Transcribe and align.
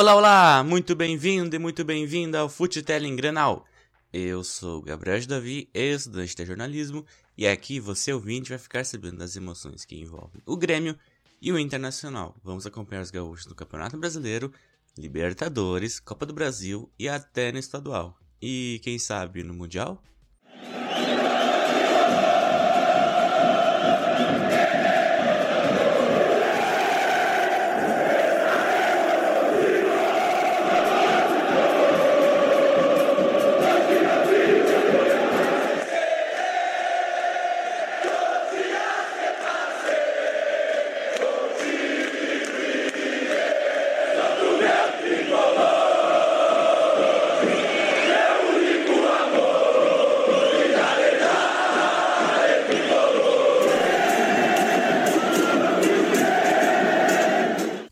Olá, 0.00 0.14
olá! 0.16 0.64
Muito 0.64 0.96
bem-vindo 0.96 1.54
e 1.54 1.58
muito 1.58 1.84
bem-vinda 1.84 2.38
ao 2.38 2.48
Futelling 2.48 3.14
Granal. 3.16 3.66
Eu 4.10 4.42
sou 4.42 4.80
Gabriel 4.80 5.26
Davi, 5.26 5.68
estudante 5.74 6.34
de 6.34 6.46
jornalismo, 6.46 7.04
e 7.36 7.46
aqui 7.46 7.78
você 7.78 8.10
ouvinte 8.10 8.48
vai 8.48 8.58
ficar 8.58 8.82
sabendo 8.86 9.18
das 9.18 9.36
emoções 9.36 9.84
que 9.84 9.94
envolvem 9.94 10.40
o 10.46 10.56
Grêmio 10.56 10.98
e 11.38 11.52
o 11.52 11.58
Internacional. 11.58 12.34
Vamos 12.42 12.64
acompanhar 12.64 13.02
os 13.02 13.10
gaúchos 13.10 13.44
no 13.44 13.54
Campeonato 13.54 13.98
Brasileiro, 13.98 14.50
Libertadores, 14.96 16.00
Copa 16.00 16.24
do 16.24 16.32
Brasil 16.32 16.90
e 16.98 17.06
até 17.06 17.52
no 17.52 17.58
estadual. 17.58 18.18
E 18.40 18.80
quem 18.82 18.98
sabe 18.98 19.42
no 19.42 19.52
Mundial? 19.52 20.02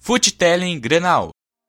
Futelling 0.09 0.81
Grenal. 0.81 1.29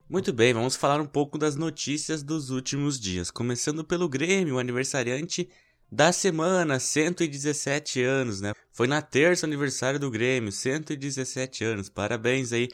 Muito 0.10 0.32
bem, 0.32 0.54
vamos 0.54 0.78
falar 0.78 1.02
um 1.02 1.06
pouco 1.06 1.38
das 1.38 1.58
notícias 1.58 2.24
dos 2.24 2.52
últimos 2.52 2.98
dias. 2.98 3.30
Começando 3.30 3.84
pelo 3.84 4.08
Grêmio, 4.08 4.58
aniversariante 4.58 5.50
da 5.92 6.14
semana, 6.14 6.80
117 6.80 8.02
anos, 8.02 8.40
né? 8.40 8.54
Foi 8.72 8.88
na 8.88 9.02
terça 9.02 9.46
aniversário 9.46 10.00
do 10.00 10.10
Grêmio, 10.10 10.54
117 10.54 11.66
anos. 11.66 11.90
Parabéns 11.90 12.54
aí 12.54 12.70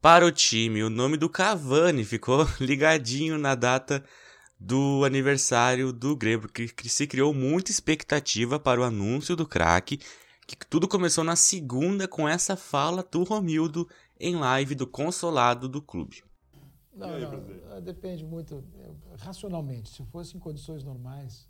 para 0.00 0.24
o 0.24 0.30
time. 0.30 0.84
O 0.84 0.88
nome 0.90 1.16
do 1.16 1.28
Cavani 1.28 2.04
ficou 2.04 2.46
ligadinho 2.62 3.36
na 3.36 3.56
data 3.56 4.00
do 4.60 5.04
aniversário 5.04 5.92
do 5.92 6.14
Grêmio, 6.14 6.42
porque 6.42 6.70
se 6.88 7.08
criou 7.08 7.34
muita 7.34 7.72
expectativa 7.72 8.60
para 8.60 8.80
o 8.80 8.84
anúncio 8.84 9.34
do 9.34 9.44
craque, 9.44 9.98
que 10.46 10.56
tudo 10.70 10.86
começou 10.86 11.24
na 11.24 11.34
segunda 11.34 12.06
com 12.06 12.28
essa 12.28 12.56
fala 12.56 13.04
do 13.10 13.24
Romildo 13.24 13.88
em 14.18 14.36
live 14.36 14.74
do 14.74 14.86
consolado 14.86 15.68
do 15.68 15.82
clube. 15.82 16.22
Não, 16.94 17.08
não, 17.18 17.82
depende 17.82 18.24
muito. 18.24 18.62
Racionalmente, 19.18 19.90
se 19.90 20.04
fosse 20.04 20.36
em 20.36 20.40
condições 20.40 20.84
normais, 20.84 21.48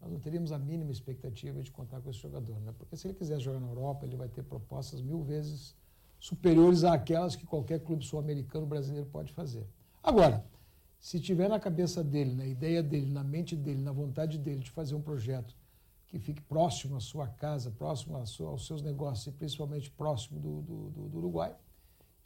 nós 0.00 0.10
não 0.10 0.18
teríamos 0.18 0.52
a 0.52 0.58
mínima 0.58 0.90
expectativa 0.90 1.62
de 1.62 1.70
contar 1.70 2.00
com 2.00 2.08
esse 2.08 2.20
jogador. 2.20 2.58
Né? 2.60 2.72
Porque 2.76 2.96
se 2.96 3.06
ele 3.06 3.14
quiser 3.14 3.38
jogar 3.38 3.60
na 3.60 3.68
Europa, 3.68 4.06
ele 4.06 4.16
vai 4.16 4.28
ter 4.28 4.42
propostas 4.42 5.02
mil 5.02 5.22
vezes 5.22 5.76
superiores 6.18 6.84
àquelas 6.84 7.36
que 7.36 7.46
qualquer 7.46 7.80
clube 7.80 8.04
sul-americano 8.04 8.66
brasileiro 8.66 9.06
pode 9.06 9.32
fazer. 9.32 9.66
Agora, 10.02 10.44
se 10.98 11.20
tiver 11.20 11.48
na 11.48 11.60
cabeça 11.60 12.02
dele, 12.02 12.34
na 12.34 12.46
ideia 12.46 12.82
dele, 12.82 13.10
na 13.10 13.22
mente 13.22 13.54
dele, 13.54 13.82
na 13.82 13.92
vontade 13.92 14.38
dele 14.38 14.60
de 14.60 14.70
fazer 14.70 14.94
um 14.94 15.02
projeto 15.02 15.54
que 16.06 16.18
fique 16.18 16.40
próximo 16.42 16.96
à 16.96 17.00
sua 17.00 17.28
casa, 17.28 17.70
próximo 17.70 18.16
aos 18.16 18.66
seus 18.66 18.82
negócios 18.82 19.26
e 19.26 19.32
principalmente 19.32 19.90
próximo 19.90 20.40
do, 20.40 20.62
do, 20.62 21.08
do 21.08 21.18
Uruguai, 21.18 21.54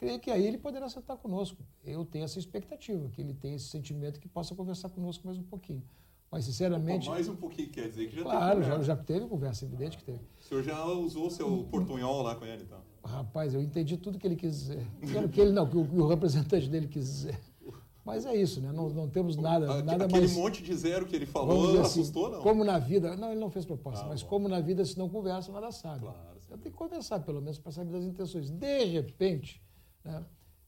creio 0.03 0.19
que 0.19 0.31
aí 0.33 0.45
ele 0.45 0.59
poderá 0.59 0.89
sentar 0.89 1.17
conosco. 1.17 1.63
Eu 1.85 2.05
tenho 2.05 2.25
essa 2.25 2.39
expectativa, 2.39 3.09
que 3.09 3.21
ele 3.21 3.35
tenha 3.35 3.55
esse 3.55 3.67
sentimento 3.67 4.19
que 4.19 4.29
possa 4.29 4.53
conversar 4.53 4.89
conosco 4.89 5.25
mais 5.25 5.39
um 5.39 5.45
pouquinho. 5.45 5.83
Mas, 6.29 6.45
sinceramente. 6.47 7.09
mais 7.09 7.29
um 7.29 7.37
pouquinho 7.37 7.69
quer 7.69 7.89
dizer 7.89 8.09
que 8.09 8.17
já 8.17 8.23
claro, 8.23 8.57
teve. 8.57 8.67
Claro, 8.67 8.83
já, 8.83 8.97
já 8.97 9.03
teve 9.03 9.27
conversa, 9.27 9.65
evidente 9.65 9.99
que 9.99 10.05
teve. 10.05 10.19
O 10.19 10.43
senhor 10.43 10.63
já 10.65 10.85
usou 10.87 11.27
o 11.27 11.31
seu 11.31 11.65
portunhol 11.71 12.23
lá 12.23 12.35
com 12.35 12.45
ele, 12.45 12.65
então? 12.65 12.81
Rapaz, 13.05 13.55
eu 13.55 13.63
entendi 13.63 13.97
tudo 13.97 14.19
que 14.19 14.27
ele 14.27 14.35
quis 14.35 14.59
dizer. 14.59 14.87
Que 15.31 15.41
ele 15.41 15.53
não, 15.53 15.69
que 15.69 15.77
o, 15.77 15.87
que 15.87 15.97
o 15.97 16.07
representante 16.07 16.69
dele 16.69 16.89
quis 16.89 17.05
dizer. 17.05 17.39
Mas 18.05 18.27
é 18.27 18.35
isso, 18.35 18.61
né? 18.61 18.73
Não, 18.73 18.89
não 18.89 19.09
temos 19.09 19.37
nada, 19.37 19.67
Aquele 19.67 19.83
nada 19.85 20.09
mais... 20.09 20.25
Aquele 20.25 20.43
monte 20.43 20.63
de 20.63 20.75
zero 20.75 21.07
que 21.07 21.15
ele 21.15 21.27
falou 21.27 21.81
assim, 21.81 22.01
assustou, 22.01 22.31
não? 22.31 22.41
Como 22.41 22.65
na 22.65 22.79
vida... 22.79 23.15
Não, 23.15 23.31
ele 23.31 23.39
não 23.39 23.51
fez 23.51 23.65
proposta, 23.65 24.05
ah, 24.07 24.09
mas 24.09 24.23
bom. 24.23 24.29
como 24.29 24.49
na 24.49 24.59
vida, 24.59 24.85
se 24.85 24.99
não 24.99 25.09
conversa, 25.09 25.53
nada 25.53 25.71
sabe. 25.71 26.01
Claro, 26.01 26.19
eu 26.51 26.59
tenho 26.59 26.73
que 26.73 26.79
conversar, 26.79 27.21
pelo 27.21 27.41
menos, 27.41 27.59
para 27.59 27.71
saber 27.71 27.93
das 27.93 28.05
intenções. 28.05 28.51
De 28.51 28.85
repente, 28.87 29.63
né? 30.05 30.25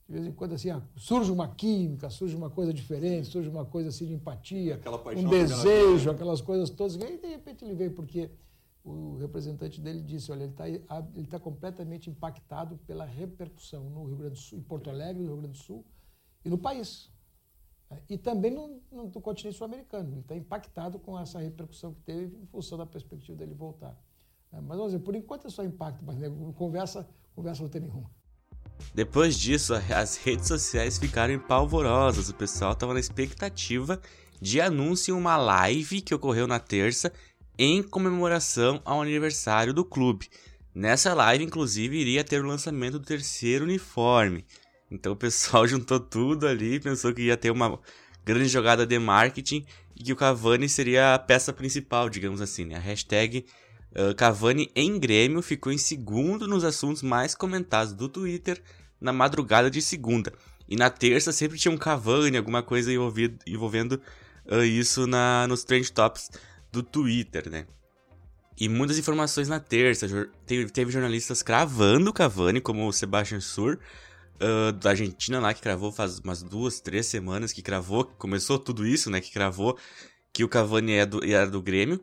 de 0.06 0.12
vez 0.12 0.26
em 0.26 0.32
quando 0.32 0.54
assim, 0.54 0.70
ah, 0.70 0.82
surge 0.96 1.32
uma 1.32 1.48
química, 1.48 2.10
surge 2.10 2.36
uma 2.36 2.50
coisa 2.50 2.74
diferente, 2.74 3.28
surge 3.28 3.48
uma 3.48 3.64
coisa 3.64 3.88
assim 3.88 4.06
de 4.06 4.12
empatia, 4.12 4.78
um 5.16 5.28
desejo, 5.28 6.10
aquelas 6.10 6.42
coisas 6.42 6.68
todas. 6.68 6.96
E 6.96 7.02
aí, 7.02 7.16
de 7.16 7.26
repente, 7.26 7.64
ele 7.64 7.74
veio 7.74 7.92
porque 7.92 8.30
o 8.84 9.16
representante 9.16 9.80
dele 9.80 10.02
disse, 10.02 10.30
olha, 10.30 10.42
ele 10.42 10.52
está 10.52 10.68
ele 10.68 11.26
tá 11.26 11.40
completamente 11.40 12.10
impactado 12.10 12.76
pela 12.86 13.06
repercussão 13.06 13.88
no 13.88 14.04
Rio 14.04 14.16
Grande 14.16 14.34
do 14.34 14.38
Sul, 14.38 14.58
em 14.58 14.62
Porto 14.62 14.90
Alegre, 14.90 15.22
no 15.22 15.28
Rio 15.28 15.36
Grande 15.38 15.58
do 15.58 15.64
Sul 15.64 15.84
e 16.44 16.50
no 16.50 16.58
país. 16.58 17.10
E 18.08 18.18
também 18.18 18.50
no, 18.50 18.82
no, 18.90 19.04
no 19.04 19.20
continente 19.22 19.56
sul-americano. 19.56 20.10
Ele 20.10 20.20
está 20.20 20.36
impactado 20.36 20.98
com 20.98 21.18
essa 21.18 21.38
repercussão 21.38 21.94
que 21.94 22.00
teve 22.02 22.36
em 22.36 22.46
função 22.46 22.76
da 22.76 22.84
perspectiva 22.84 23.38
dele 23.38 23.54
voltar. 23.54 23.98
Mas 24.52 24.76
vamos 24.76 24.92
dizer, 24.92 24.98
por 24.98 25.14
enquanto 25.14 25.46
é 25.46 25.50
só 25.50 25.64
impacto, 25.64 26.04
mas 26.04 26.16
né, 26.16 26.28
conversa, 26.56 27.08
conversa 27.34 27.62
não 27.62 27.70
tem 27.70 27.80
nenhuma. 27.80 28.10
Depois 28.94 29.38
disso, 29.38 29.74
as 29.74 30.16
redes 30.16 30.48
sociais 30.48 30.98
ficaram 30.98 31.34
empalvorosas. 31.34 32.28
O 32.28 32.34
pessoal 32.34 32.72
estava 32.72 32.94
na 32.94 33.00
expectativa 33.00 34.00
de 34.40 34.60
anúncio 34.60 35.14
em 35.14 35.18
uma 35.18 35.36
live 35.36 36.00
que 36.00 36.14
ocorreu 36.14 36.46
na 36.46 36.58
terça 36.58 37.12
em 37.58 37.82
comemoração 37.82 38.80
ao 38.84 39.00
aniversário 39.00 39.72
do 39.72 39.84
clube. 39.84 40.28
Nessa 40.74 41.14
live, 41.14 41.44
inclusive, 41.44 41.96
iria 41.96 42.24
ter 42.24 42.42
o 42.42 42.46
lançamento 42.46 42.98
do 42.98 43.06
terceiro 43.06 43.64
uniforme. 43.64 44.44
Então 44.90 45.12
o 45.12 45.16
pessoal 45.16 45.66
juntou 45.68 46.00
tudo 46.00 46.46
ali, 46.46 46.80
pensou 46.80 47.12
que 47.14 47.22
ia 47.22 47.36
ter 47.36 47.50
uma 47.50 47.78
grande 48.24 48.48
jogada 48.48 48.86
de 48.86 48.98
marketing 48.98 49.64
e 49.94 50.02
que 50.02 50.12
o 50.12 50.16
Cavani 50.16 50.68
seria 50.68 51.14
a 51.14 51.18
peça 51.18 51.52
principal, 51.52 52.08
digamos 52.08 52.40
assim. 52.40 52.64
Né? 52.64 52.76
A 52.76 52.80
hashtag 52.80 53.44
uh, 53.96 54.14
Cavani 54.14 54.70
em 54.74 54.98
Grêmio 54.98 55.42
ficou 55.42 55.72
em 55.72 55.78
segundo 55.78 56.46
nos 56.46 56.64
assuntos 56.64 57.02
mais 57.02 57.34
comentados 57.34 57.92
do 57.92 58.08
Twitter 58.08 58.62
na 59.00 59.12
madrugada 59.12 59.70
de 59.70 59.82
segunda. 59.82 60.32
E 60.68 60.76
na 60.76 60.90
terça 60.90 61.32
sempre 61.32 61.58
tinha 61.58 61.72
um 61.72 61.76
Cavani, 61.76 62.36
alguma 62.36 62.62
coisa 62.62 62.92
envolvido, 62.92 63.38
envolvendo 63.46 64.00
uh, 64.46 64.62
isso 64.64 65.06
na, 65.06 65.46
nos 65.46 65.64
trend 65.64 65.92
tops 65.92 66.30
do 66.72 66.82
Twitter, 66.82 67.50
né? 67.50 67.66
E 68.58 68.68
muitas 68.68 68.98
informações 68.98 69.48
na 69.48 69.58
terça. 69.58 70.06
Teve, 70.46 70.70
teve 70.70 70.90
jornalistas 70.90 71.42
cravando 71.42 72.10
o 72.10 72.12
Cavani, 72.12 72.60
como 72.60 72.86
o 72.86 72.92
Sebastian 72.92 73.40
Sur, 73.40 73.78
uh, 74.36 74.72
da 74.72 74.90
Argentina 74.90 75.40
lá, 75.40 75.52
que 75.52 75.60
cravou 75.60 75.90
faz 75.90 76.18
umas 76.20 76.42
duas, 76.42 76.80
três 76.80 77.06
semanas, 77.06 77.52
que 77.52 77.62
cravou, 77.62 78.04
começou 78.04 78.58
tudo 78.58 78.86
isso, 78.86 79.10
né? 79.10 79.20
Que 79.20 79.32
cravou 79.32 79.76
que 80.32 80.44
o 80.44 80.48
Cavani 80.48 80.92
era 80.92 81.02
é 81.02 81.06
do, 81.06 81.24
era 81.24 81.50
do 81.50 81.60
Grêmio. 81.60 82.00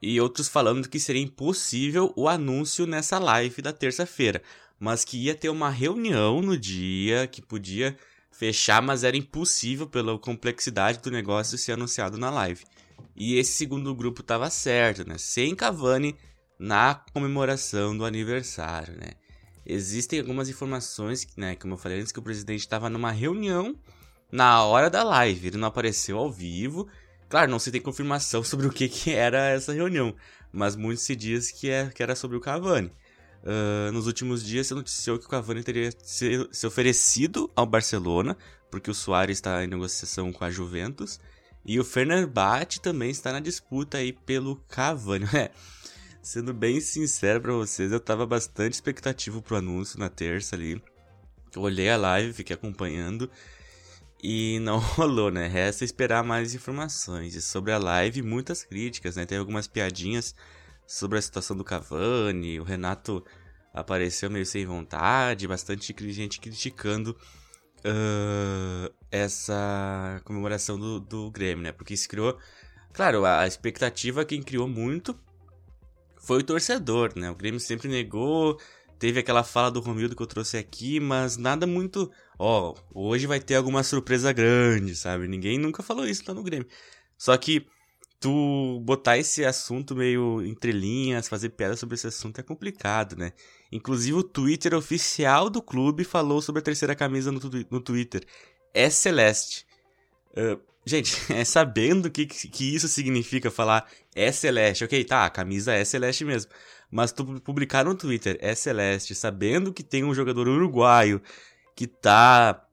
E 0.00 0.20
outros 0.20 0.48
falando 0.48 0.88
que 0.88 1.00
seria 1.00 1.22
impossível 1.22 2.12
o 2.16 2.28
anúncio 2.28 2.86
nessa 2.86 3.18
live 3.18 3.60
da 3.60 3.72
terça-feira. 3.72 4.42
Mas 4.78 5.04
que 5.04 5.16
ia 5.16 5.34
ter 5.34 5.48
uma 5.48 5.70
reunião 5.70 6.40
no 6.40 6.56
dia 6.56 7.26
que 7.26 7.42
podia 7.42 7.96
fechar, 8.30 8.80
mas 8.80 9.02
era 9.02 9.16
impossível 9.16 9.86
pela 9.88 10.16
complexidade 10.18 11.00
do 11.00 11.10
negócio 11.10 11.58
ser 11.58 11.72
anunciado 11.72 12.16
na 12.16 12.30
live. 12.30 12.64
E 13.16 13.34
esse 13.34 13.52
segundo 13.52 13.92
grupo 13.94 14.20
estava 14.20 14.48
certo, 14.48 15.06
né? 15.06 15.18
Sem 15.18 15.54
Cavani 15.56 16.14
na 16.58 16.94
comemoração 17.12 17.96
do 17.96 18.04
aniversário, 18.04 18.94
né? 18.94 19.12
Existem 19.66 20.20
algumas 20.20 20.48
informações, 20.48 21.26
né, 21.36 21.54
como 21.54 21.74
eu 21.74 21.78
falei 21.78 22.00
antes, 22.00 22.10
que 22.10 22.18
o 22.18 22.22
presidente 22.22 22.60
estava 22.60 22.88
numa 22.88 23.10
reunião 23.10 23.76
na 24.32 24.64
hora 24.64 24.88
da 24.88 25.02
live. 25.02 25.48
Ele 25.48 25.58
não 25.58 25.68
apareceu 25.68 26.16
ao 26.16 26.32
vivo. 26.32 26.88
Claro, 27.28 27.50
não 27.50 27.58
se 27.58 27.70
tem 27.70 27.80
confirmação 27.80 28.42
sobre 28.44 28.66
o 28.66 28.70
que, 28.70 28.88
que 28.88 29.12
era 29.12 29.48
essa 29.48 29.72
reunião, 29.72 30.14
mas 30.52 30.76
muito 30.76 31.00
se 31.00 31.14
diz 31.14 31.50
que, 31.50 31.70
é, 31.70 31.86
que 31.88 32.02
era 32.02 32.14
sobre 32.14 32.36
o 32.36 32.40
Cavani. 32.40 32.90
Uh, 33.40 33.92
nos 33.92 34.06
últimos 34.06 34.44
dias 34.44 34.66
se 34.66 34.74
noticiou 34.74 35.18
que 35.18 35.26
o 35.26 35.28
Cavani 35.28 35.62
teria 35.62 35.90
se, 36.02 36.48
se 36.50 36.66
oferecido 36.66 37.50
ao 37.54 37.64
Barcelona, 37.64 38.36
porque 38.70 38.90
o 38.90 38.94
Soares 38.94 39.38
está 39.38 39.62
em 39.62 39.68
negociação 39.68 40.32
com 40.32 40.44
a 40.44 40.50
Juventus, 40.50 41.20
e 41.64 41.78
o 41.78 41.84
Fenerbahçe 41.84 42.80
também 42.80 43.10
está 43.10 43.32
na 43.32 43.40
disputa 43.40 43.98
aí 43.98 44.12
pelo 44.12 44.56
Cavani. 44.68 45.26
É, 45.34 45.50
Sendo 46.28 46.52
bem 46.52 46.78
sincero 46.78 47.40
para 47.40 47.52
vocês, 47.54 47.90
eu 47.90 47.98
tava 47.98 48.26
bastante 48.26 48.74
expectativo 48.74 49.40
pro 49.40 49.56
anúncio 49.56 49.98
na 49.98 50.10
terça 50.10 50.56
ali. 50.56 50.78
Olhei 51.56 51.88
a 51.88 51.96
live, 51.96 52.34
fiquei 52.34 52.54
acompanhando 52.54 53.30
e 54.22 54.58
não 54.60 54.78
rolou, 54.96 55.30
né? 55.30 55.46
Resta 55.46 55.84
esperar 55.84 56.24
mais 56.24 56.54
informações. 56.54 57.34
E 57.34 57.42
sobre 57.42 57.72
a 57.72 57.78
live, 57.78 58.22
muitas 58.22 58.64
críticas, 58.64 59.16
né? 59.16 59.26
Teve 59.26 59.40
algumas 59.40 59.66
piadinhas 59.66 60.34
sobre 60.86 61.18
a 61.18 61.22
situação 61.22 61.56
do 61.56 61.64
Cavani, 61.64 62.58
o 62.58 62.64
Renato 62.64 63.24
apareceu 63.74 64.30
meio 64.30 64.46
sem 64.46 64.64
vontade, 64.64 65.46
bastante 65.46 65.94
gente 66.10 66.40
criticando 66.40 67.16
uh, 67.80 68.92
essa 69.10 70.20
comemoração 70.24 70.78
do, 70.78 70.98
do 70.98 71.30
Grêmio, 71.30 71.64
né? 71.64 71.72
Porque 71.72 71.96
se 71.96 72.08
criou. 72.08 72.38
Claro, 72.92 73.24
a 73.24 73.46
expectativa 73.46 74.24
quem 74.24 74.42
criou 74.42 74.66
muito 74.66 75.18
foi 76.16 76.38
o 76.38 76.44
torcedor, 76.44 77.12
né? 77.16 77.30
O 77.30 77.34
Grêmio 77.34 77.60
sempre 77.60 77.88
negou. 77.88 78.58
Teve 78.98 79.20
aquela 79.20 79.44
fala 79.44 79.70
do 79.70 79.80
Romildo 79.80 80.16
que 80.16 80.22
eu 80.22 80.26
trouxe 80.26 80.56
aqui, 80.56 80.98
mas 80.98 81.36
nada 81.36 81.66
muito. 81.66 82.10
Ó, 82.38 82.74
oh, 82.94 83.08
hoje 83.08 83.26
vai 83.26 83.38
ter 83.38 83.54
alguma 83.54 83.82
surpresa 83.82 84.32
grande, 84.32 84.96
sabe? 84.96 85.28
Ninguém 85.28 85.58
nunca 85.58 85.82
falou 85.82 86.06
isso 86.06 86.24
lá 86.26 86.34
no 86.34 86.42
Grêmio. 86.42 86.66
Só 87.16 87.36
que 87.36 87.66
tu 88.20 88.80
botar 88.84 89.16
esse 89.16 89.44
assunto 89.44 89.94
meio 89.94 90.42
entre 90.44 90.72
linhas, 90.72 91.28
fazer 91.28 91.50
piada 91.50 91.76
sobre 91.76 91.94
esse 91.94 92.08
assunto 92.08 92.40
é 92.40 92.42
complicado, 92.42 93.16
né? 93.16 93.32
Inclusive 93.70 94.18
o 94.18 94.22
Twitter 94.22 94.74
oficial 94.74 95.48
do 95.48 95.62
clube 95.62 96.02
falou 96.02 96.42
sobre 96.42 96.60
a 96.60 96.62
terceira 96.62 96.96
camisa 96.96 97.30
no, 97.30 97.40
no 97.70 97.80
Twitter. 97.80 98.24
É 98.74 98.90
celeste. 98.90 99.64
Uh, 100.30 100.60
gente, 100.88 101.16
é 101.32 101.44
sabendo 101.44 102.06
o 102.06 102.10
que, 102.10 102.26
que 102.26 102.74
isso 102.74 102.88
significa 102.88 103.50
falar 103.50 103.88
é 104.14 104.32
celeste. 104.32 104.84
Ok, 104.84 105.04
tá, 105.04 105.26
a 105.26 105.30
camisa 105.30 105.72
é 105.72 105.84
celeste 105.84 106.24
mesmo. 106.24 106.50
Mas 106.90 107.12
tu 107.12 107.24
publicar 107.40 107.84
no 107.84 107.94
Twitter 107.94 108.38
é 108.40 108.54
celeste, 108.54 109.14
sabendo 109.14 109.72
que 109.72 109.82
tem 109.82 110.04
um 110.04 110.14
jogador 110.14 110.48
uruguaio 110.48 111.22
que 111.76 111.86
tá 111.86 112.64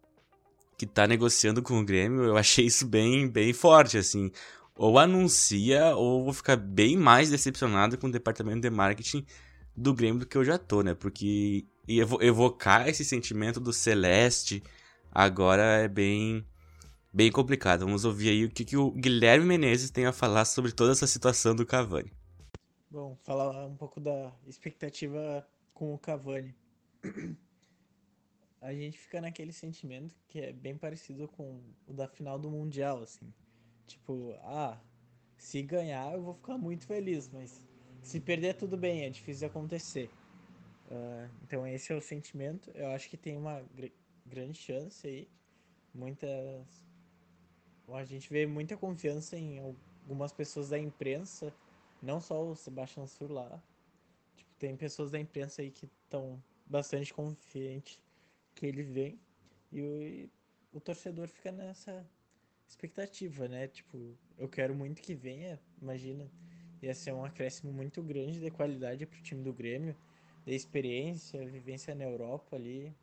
que 0.78 0.86
tá 0.86 1.08
negociando 1.08 1.62
com 1.62 1.80
o 1.80 1.86
Grêmio, 1.86 2.26
eu 2.26 2.38
achei 2.38 2.66
isso 2.66 2.86
bem, 2.86 3.30
bem 3.30 3.54
forte, 3.54 3.98
assim 3.98 4.30
ou 4.78 5.00
anuncia, 5.00 5.96
ou 5.96 6.26
vou 6.26 6.34
ficar 6.34 6.58
bem 6.58 6.98
mais 6.98 7.30
decepcionado 7.30 7.98
com 7.98 8.08
o 8.08 8.12
departamento 8.12 8.62
de 8.62 8.70
marketing 8.70 9.26
do 9.76 9.94
Grêmio 9.94 10.20
do 10.20 10.26
que 10.26 10.38
eu 10.38 10.44
já 10.44 10.58
tô, 10.58 10.82
né? 10.82 10.94
Porque 10.94 11.66
evocar 11.88 12.88
esse 12.88 13.06
sentimento 13.06 13.60
do 13.60 13.72
Celeste 13.72 14.62
agora 15.12 15.64
é 15.64 15.88
bem 15.88 16.46
bem 17.16 17.32
complicado. 17.32 17.86
Vamos 17.86 18.04
ouvir 18.04 18.30
aí 18.30 18.44
o 18.44 18.50
que, 18.50 18.66
que 18.66 18.76
o 18.76 18.92
Guilherme 18.92 19.46
Menezes 19.46 19.90
tem 19.90 20.06
a 20.06 20.12
falar 20.12 20.44
sobre 20.44 20.74
toda 20.74 20.92
essa 20.92 21.08
situação 21.08 21.56
do 21.56 21.66
Cavani. 21.66 22.12
Bom, 22.92 23.18
falar 23.24 23.66
um 23.66 23.76
pouco 23.76 24.02
da 24.02 24.34
expectativa 24.46 25.48
com 25.74 25.94
o 25.94 25.98
Cavani. 25.98 26.54
A 28.62 28.74
gente 28.74 28.98
fica 28.98 29.22
naquele 29.22 29.54
sentimento 29.54 30.14
que 30.28 30.40
é 30.40 30.52
bem 30.52 30.76
parecido 30.76 31.28
com 31.30 31.62
o 31.88 31.94
da 31.94 32.08
final 32.08 32.38
do 32.38 32.50
Mundial, 32.50 33.02
assim. 33.02 33.34
Tipo, 33.88 34.34
ah, 34.42 34.78
se 35.38 35.62
ganhar 35.62 36.14
eu 36.14 36.22
vou 36.22 36.34
ficar 36.34 36.58
muito 36.58 36.86
feliz, 36.86 37.30
mas 37.30 37.64
se 38.02 38.20
perder 38.20 38.56
tudo 38.56 38.76
bem, 38.76 39.04
é 39.04 39.10
difícil 39.10 39.40
de 39.40 39.46
acontecer. 39.46 40.10
Uh, 40.92 41.30
então 41.44 41.66
esse 41.66 41.94
é 41.94 41.96
o 41.96 42.02
sentimento. 42.02 42.72
Eu 42.74 42.88
acho 42.88 43.10
que 43.10 43.18
tem 43.18 43.38
uma 43.38 43.62
gr 43.74 43.88
grande 44.26 44.58
chance 44.58 45.08
aí. 45.08 45.30
Muitas. 45.94 46.85
A 47.90 48.04
gente 48.04 48.30
vê 48.30 48.46
muita 48.48 48.76
confiança 48.76 49.38
em 49.38 49.60
algumas 49.60 50.34
pessoas 50.34 50.70
da 50.70 50.80
imprensa, 50.80 51.54
não 52.02 52.20
só 52.20 52.44
o 52.44 52.56
Sebastião 52.56 53.08
Sur 53.08 53.32
lá. 53.32 53.62
Tipo, 54.36 54.52
tem 54.58 54.76
pessoas 54.76 55.12
da 55.12 55.20
imprensa 55.20 55.62
aí 55.62 55.72
que 55.72 55.86
estão 56.04 56.42
bastante 56.66 57.14
confiantes 57.14 58.00
que 58.56 58.66
ele 58.66 58.84
vem. 58.84 59.20
E 59.72 60.30
o, 60.74 60.78
o 60.78 60.80
torcedor 60.80 61.28
fica 61.28 61.52
nessa 61.52 62.06
expectativa, 62.68 63.48
né? 63.48 63.68
Tipo, 63.68 64.18
eu 64.38 64.50
quero 64.50 64.74
muito 64.74 65.02
que 65.02 65.14
venha, 65.14 65.60
imagina. 65.82 66.30
Ia 66.82 66.94
ser 66.94 67.14
um 67.14 67.24
acréscimo 67.24 67.72
muito 67.72 68.02
grande 68.04 68.40
de 68.40 68.52
qualidade 68.52 69.06
pro 69.06 69.22
time 69.22 69.44
do 69.44 69.54
Grêmio, 69.54 69.96
de 70.46 70.54
experiência, 70.54 71.46
vivência 71.46 71.96
na 71.96 72.04
Europa 72.04 72.56
ali. 72.56 72.94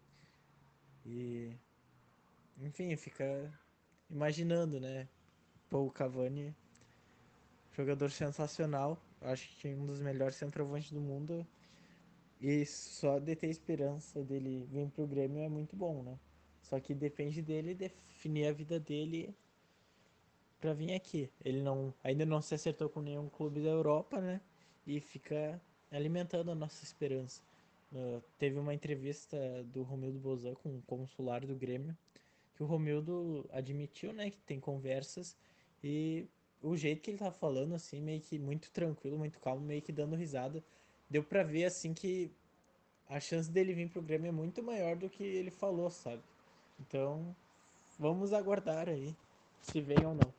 E. 1.06 1.52
Enfim, 2.60 2.94
fica 2.96 3.52
imaginando, 4.12 4.78
né? 4.78 5.08
Pô, 5.68 5.80
o 5.86 5.90
Cavani, 5.90 6.54
jogador 7.72 8.10
sensacional. 8.10 9.02
Acho 9.22 9.48
que 9.56 9.68
um 9.68 9.86
dos 9.86 10.00
melhores 10.00 10.36
centroavantes 10.36 10.92
do 10.92 11.00
mundo. 11.00 11.46
E 12.40 12.66
só 12.66 13.18
de 13.18 13.34
ter 13.36 13.48
esperança 13.48 14.22
dele 14.22 14.66
vir 14.70 14.88
pro 14.90 15.06
Grêmio 15.06 15.42
é 15.42 15.48
muito 15.48 15.76
bom, 15.76 16.02
né? 16.02 16.18
Só 16.60 16.78
que 16.80 16.94
depende 16.94 17.40
dele 17.40 17.74
definir 17.74 18.46
a 18.46 18.52
vida 18.52 18.78
dele 18.78 19.34
para 20.60 20.74
vir 20.74 20.94
aqui. 20.94 21.30
Ele 21.44 21.62
não 21.62 21.94
ainda 22.02 22.26
não 22.26 22.40
se 22.42 22.54
acertou 22.54 22.88
com 22.88 23.00
nenhum 23.00 23.28
clube 23.28 23.62
da 23.62 23.68
Europa, 23.68 24.20
né? 24.20 24.40
E 24.86 25.00
fica 25.00 25.60
alimentando 25.90 26.50
a 26.50 26.54
nossa 26.54 26.84
esperança. 26.84 27.42
Uh, 27.92 28.22
teve 28.38 28.58
uma 28.58 28.74
entrevista 28.74 29.36
do 29.64 29.82
Romildo 29.82 30.18
Bozan 30.18 30.54
com 30.54 30.76
o 30.78 30.82
consular 30.82 31.44
do 31.44 31.54
Grêmio, 31.54 31.96
que 32.62 32.64
o 32.64 32.66
Romildo 32.66 33.44
admitiu, 33.52 34.12
né, 34.12 34.30
que 34.30 34.38
tem 34.46 34.60
conversas 34.60 35.36
e 35.82 36.26
o 36.62 36.76
jeito 36.76 37.02
que 37.02 37.10
ele 37.10 37.18
tava 37.18 37.32
falando 37.32 37.74
assim, 37.74 38.00
meio 38.00 38.20
que 38.20 38.38
muito 38.38 38.70
tranquilo, 38.70 39.18
muito 39.18 39.40
calmo, 39.40 39.66
meio 39.66 39.82
que 39.82 39.90
dando 39.90 40.14
risada, 40.14 40.62
deu 41.10 41.24
para 41.24 41.42
ver 41.42 41.64
assim 41.64 41.92
que 41.92 42.30
a 43.08 43.18
chance 43.18 43.50
dele 43.50 43.74
vir 43.74 43.88
pro 43.88 44.00
Grêmio 44.00 44.28
é 44.28 44.32
muito 44.32 44.62
maior 44.62 44.94
do 44.96 45.08
que 45.08 45.24
ele 45.24 45.50
falou, 45.50 45.90
sabe? 45.90 46.22
Então, 46.80 47.34
vamos 47.98 48.32
aguardar 48.32 48.88
aí 48.88 49.14
se 49.60 49.80
vem 49.80 50.06
ou 50.06 50.14
não. 50.14 50.32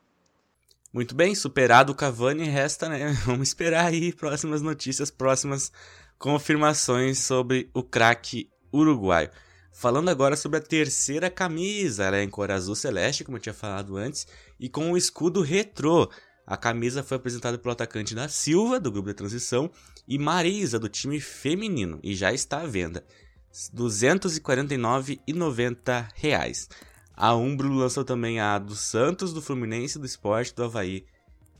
Muito 0.92 1.14
bem, 1.14 1.34
superado 1.34 1.92
o 1.92 1.94
Cavani, 1.94 2.44
resta, 2.44 2.88
né? 2.88 3.12
Vamos 3.26 3.48
esperar 3.48 3.86
aí 3.86 4.12
próximas 4.12 4.62
notícias, 4.62 5.10
próximas 5.10 5.72
confirmações 6.18 7.18
sobre 7.18 7.68
o 7.74 7.82
craque 7.82 8.48
uruguaio. 8.72 9.30
Falando 9.76 10.08
agora 10.08 10.36
sobre 10.36 10.58
a 10.58 10.62
terceira 10.62 11.28
camisa, 11.28 12.04
ela 12.04 12.18
é 12.18 12.22
em 12.22 12.30
cor 12.30 12.48
azul 12.48 12.76
celeste, 12.76 13.24
como 13.24 13.38
eu 13.38 13.40
tinha 13.40 13.52
falado 13.52 13.96
antes, 13.96 14.24
e 14.58 14.68
com 14.68 14.92
o 14.92 14.96
escudo 14.96 15.42
retrô. 15.42 16.08
A 16.46 16.56
camisa 16.56 17.02
foi 17.02 17.16
apresentada 17.16 17.58
pelo 17.58 17.72
atacante 17.72 18.14
da 18.14 18.28
Silva, 18.28 18.78
do 18.78 18.92
grupo 18.92 19.08
de 19.08 19.14
transição, 19.14 19.68
e 20.06 20.16
Marisa, 20.16 20.78
do 20.78 20.88
time 20.88 21.20
feminino, 21.20 21.98
e 22.04 22.14
já 22.14 22.32
está 22.32 22.60
à 22.60 22.66
venda. 22.66 23.04
R$ 23.50 23.58
249,90. 23.76 26.68
A 27.16 27.34
Umbro 27.34 27.72
lançou 27.72 28.04
também 28.04 28.38
a 28.38 28.60
do 28.60 28.76
Santos, 28.76 29.32
do 29.32 29.42
Fluminense, 29.42 29.98
do 29.98 30.06
Esporte, 30.06 30.54
do 30.54 30.62
Havaí 30.62 31.04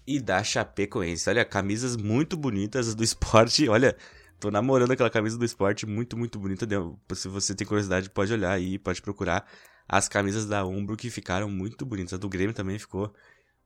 e 0.06 0.20
da 0.20 0.44
Chapecoense. 0.44 1.28
Olha, 1.28 1.44
camisas 1.44 1.96
muito 1.96 2.36
bonitas 2.36 2.94
do 2.94 3.02
esporte. 3.02 3.66
Olha, 3.68 3.96
tô 4.44 4.50
namorando 4.50 4.90
aquela 4.90 5.08
camisa 5.08 5.38
do 5.38 5.44
esporte 5.44 5.86
muito, 5.86 6.18
muito 6.18 6.38
bonita. 6.38 6.66
Se 7.14 7.28
você 7.28 7.54
tem 7.54 7.66
curiosidade, 7.66 8.10
pode 8.10 8.30
olhar 8.30 8.52
aí, 8.52 8.78
pode 8.78 9.00
procurar 9.00 9.50
as 9.88 10.06
camisas 10.06 10.44
da 10.44 10.66
Umbro 10.66 10.98
que 10.98 11.08
ficaram 11.08 11.48
muito 11.48 11.86
bonitas. 11.86 12.12
A 12.12 12.16
do 12.18 12.28
Grêmio 12.28 12.52
também 12.52 12.78
ficou 12.78 13.10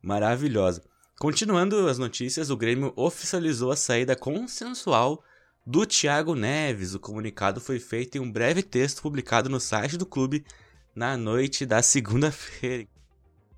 maravilhosa. 0.01 0.85
Continuando 1.19 1.89
as 1.89 1.99
notícias, 1.99 2.49
o 2.49 2.57
Grêmio 2.57 2.93
oficializou 2.95 3.73
a 3.73 3.77
saída 3.77 4.15
consensual 4.15 5.25
do 5.67 5.85
Thiago 5.85 6.37
Neves. 6.37 6.95
O 6.95 7.01
comunicado 7.01 7.61
foi 7.61 7.81
feito 7.81 8.17
em 8.17 8.21
um 8.21 8.31
breve 8.31 8.63
texto 8.63 9.03
publicado 9.03 9.49
no 9.49 9.59
site 9.59 9.97
do 9.97 10.07
clube 10.07 10.47
na 10.95 11.17
noite 11.17 11.67
da 11.67 11.83
segunda-feira. 11.83 12.87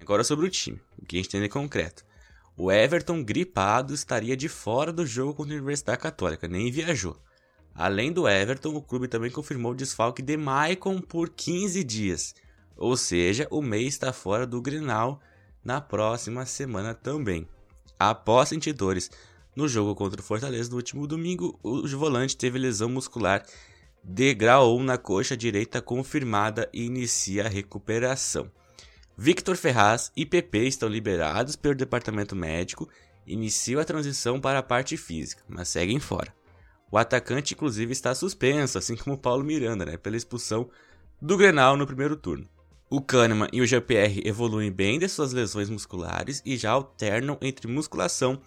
Agora 0.00 0.24
sobre 0.24 0.46
o 0.46 0.50
time, 0.50 0.80
o 0.98 1.04
que 1.04 1.16
a 1.16 1.18
gente 1.18 1.28
tem 1.28 1.42
de 1.42 1.50
concreto. 1.50 2.02
O 2.62 2.70
Everton, 2.70 3.24
gripado, 3.24 3.94
estaria 3.94 4.36
de 4.36 4.46
fora 4.46 4.92
do 4.92 5.06
jogo 5.06 5.32
contra 5.32 5.54
a 5.54 5.56
Universidade 5.56 5.98
Católica, 5.98 6.46
nem 6.46 6.70
viajou. 6.70 7.16
Além 7.74 8.12
do 8.12 8.28
Everton, 8.28 8.74
o 8.74 8.82
clube 8.82 9.08
também 9.08 9.30
confirmou 9.30 9.72
o 9.72 9.74
desfalque 9.74 10.20
de 10.20 10.36
Maicon 10.36 11.00
por 11.00 11.30
15 11.30 11.82
dias, 11.82 12.34
ou 12.76 12.98
seja, 12.98 13.48
o 13.50 13.62
mês 13.62 13.94
está 13.94 14.12
fora 14.12 14.46
do 14.46 14.60
Grenal 14.60 15.22
na 15.64 15.80
próxima 15.80 16.44
semana 16.44 16.92
também. 16.92 17.48
Após 17.98 18.50
sentir 18.50 18.74
dores 18.74 19.10
no 19.56 19.66
jogo 19.66 19.94
contra 19.94 20.20
o 20.20 20.24
Fortaleza 20.24 20.68
no 20.68 20.76
último 20.76 21.06
domingo, 21.06 21.58
o 21.62 21.88
volante 21.88 22.36
teve 22.36 22.58
lesão 22.58 22.90
muscular 22.90 23.42
Degrau 24.04 24.76
1 24.76 24.82
na 24.82 24.98
coxa 24.98 25.34
direita 25.34 25.80
confirmada 25.80 26.68
e 26.74 26.84
inicia 26.84 27.46
a 27.46 27.48
recuperação. 27.48 28.50
Victor 29.22 29.54
Ferraz 29.54 30.10
e 30.16 30.24
PP 30.24 30.60
estão 30.60 30.88
liberados 30.88 31.54
pelo 31.54 31.74
departamento 31.74 32.34
médico 32.34 32.88
e 33.26 33.34
iniciam 33.34 33.78
a 33.78 33.84
transição 33.84 34.40
para 34.40 34.60
a 34.60 34.62
parte 34.62 34.96
física, 34.96 35.42
mas 35.46 35.68
seguem 35.68 36.00
fora. 36.00 36.34
O 36.90 36.96
atacante, 36.96 37.52
inclusive, 37.52 37.92
está 37.92 38.14
suspenso, 38.14 38.78
assim 38.78 38.96
como 38.96 39.18
Paulo 39.18 39.44
Miranda, 39.44 39.84
né, 39.84 39.98
pela 39.98 40.16
expulsão 40.16 40.70
do 41.20 41.36
Grenal 41.36 41.76
no 41.76 41.86
primeiro 41.86 42.16
turno. 42.16 42.48
O 42.88 43.02
Kahneman 43.02 43.50
e 43.52 43.60
o 43.60 43.66
GPR 43.66 44.22
evoluem 44.24 44.72
bem 44.72 44.98
de 44.98 45.06
suas 45.06 45.34
lesões 45.34 45.68
musculares 45.68 46.40
e 46.46 46.56
já 46.56 46.70
alternam 46.70 47.36
entre 47.42 47.68
musculação 47.68 48.40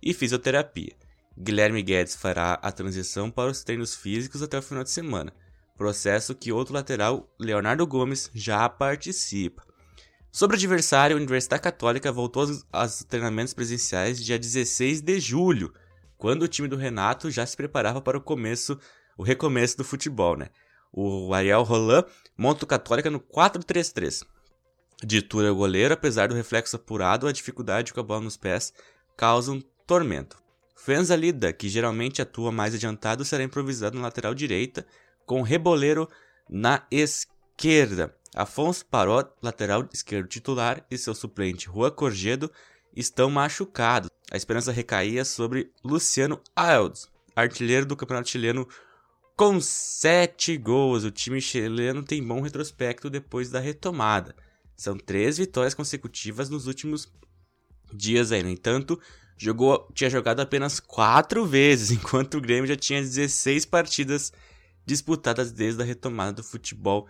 e 0.00 0.14
fisioterapia. 0.14 0.94
Guilherme 1.36 1.82
Guedes 1.82 2.14
fará 2.14 2.52
a 2.62 2.70
transição 2.70 3.32
para 3.32 3.50
os 3.50 3.64
treinos 3.64 3.96
físicos 3.96 4.42
até 4.42 4.56
o 4.56 4.62
final 4.62 4.84
de 4.84 4.90
semana, 4.90 5.32
processo 5.76 6.36
que 6.36 6.52
outro 6.52 6.72
lateral, 6.72 7.28
Leonardo 7.36 7.84
Gomes, 7.84 8.30
já 8.32 8.68
participa. 8.68 9.68
Sobre 10.32 10.56
o 10.56 10.58
adversário, 10.58 11.16
a 11.16 11.18
Universidade 11.18 11.62
Católica 11.62 12.12
voltou 12.12 12.46
aos 12.72 13.02
treinamentos 13.02 13.52
presenciais 13.52 14.24
dia 14.24 14.38
16 14.38 15.00
de 15.00 15.18
julho, 15.18 15.74
quando 16.16 16.42
o 16.42 16.48
time 16.48 16.68
do 16.68 16.76
Renato 16.76 17.30
já 17.32 17.44
se 17.44 17.56
preparava 17.56 18.00
para 18.00 18.16
o 18.16 18.20
começo, 18.20 18.78
o 19.18 19.24
recomeço 19.24 19.76
do 19.76 19.84
futebol, 19.84 20.36
né? 20.36 20.48
O 20.92 21.34
Ariel 21.34 21.64
Roland 21.64 22.04
monta 22.38 22.64
o 22.64 22.68
Católica 22.68 23.10
no 23.10 23.18
4-3-3. 23.18 24.24
Ditura 25.02 25.48
é 25.48 25.50
o 25.50 25.56
goleiro, 25.56 25.94
apesar 25.94 26.28
do 26.28 26.34
reflexo 26.34 26.76
apurado, 26.76 27.26
a 27.26 27.32
dificuldade 27.32 27.92
com 27.92 27.98
a 27.98 28.04
bola 28.04 28.20
nos 28.20 28.36
pés 28.36 28.72
causa 29.16 29.50
um 29.50 29.60
tormento. 29.84 30.40
Fenza 30.76 31.16
Lida, 31.16 31.52
que 31.52 31.68
geralmente 31.68 32.22
atua 32.22 32.52
mais 32.52 32.74
adiantado, 32.74 33.24
será 33.24 33.42
improvisado 33.42 33.96
na 33.96 34.04
lateral 34.04 34.34
direita, 34.34 34.86
com 35.26 35.42
Reboleiro 35.42 36.08
na 36.48 36.86
esquerda. 36.88 37.39
Afonso 38.34 38.86
Parot, 38.86 39.28
lateral 39.42 39.86
esquerdo 39.92 40.28
titular, 40.28 40.82
e 40.90 40.96
seu 40.96 41.14
suplente 41.14 41.66
Juan 41.66 41.90
Corgedo 41.90 42.50
estão 42.96 43.28
machucados. 43.28 44.08
A 44.30 44.36
esperança 44.36 44.72
recaía 44.72 45.26
sobre 45.26 45.70
Luciano 45.84 46.40
Alves, 46.56 47.06
artilheiro 47.36 47.84
do 47.84 47.96
campeonato 47.96 48.30
chileno 48.30 48.66
com 49.36 49.60
7 49.60 50.56
gols. 50.56 51.04
O 51.04 51.10
time 51.10 51.38
chileno 51.38 52.02
tem 52.02 52.26
bom 52.26 52.40
retrospecto 52.40 53.10
depois 53.10 53.50
da 53.50 53.60
retomada. 53.60 54.34
São 54.74 54.96
três 54.96 55.36
vitórias 55.36 55.74
consecutivas 55.74 56.48
nos 56.48 56.66
últimos 56.66 57.12
dias 57.92 58.32
aí. 58.32 58.42
No 58.42 58.48
entanto, 58.48 58.98
jogou, 59.36 59.86
tinha 59.92 60.08
jogado 60.08 60.40
apenas 60.40 60.80
quatro 60.80 61.44
vezes, 61.44 61.90
enquanto 61.92 62.38
o 62.38 62.40
Grêmio 62.40 62.66
já 62.66 62.76
tinha 62.76 63.02
16 63.02 63.66
partidas 63.66 64.32
disputadas 64.86 65.52
desde 65.52 65.82
a 65.82 65.84
retomada 65.84 66.32
do 66.32 66.42
futebol 66.42 67.06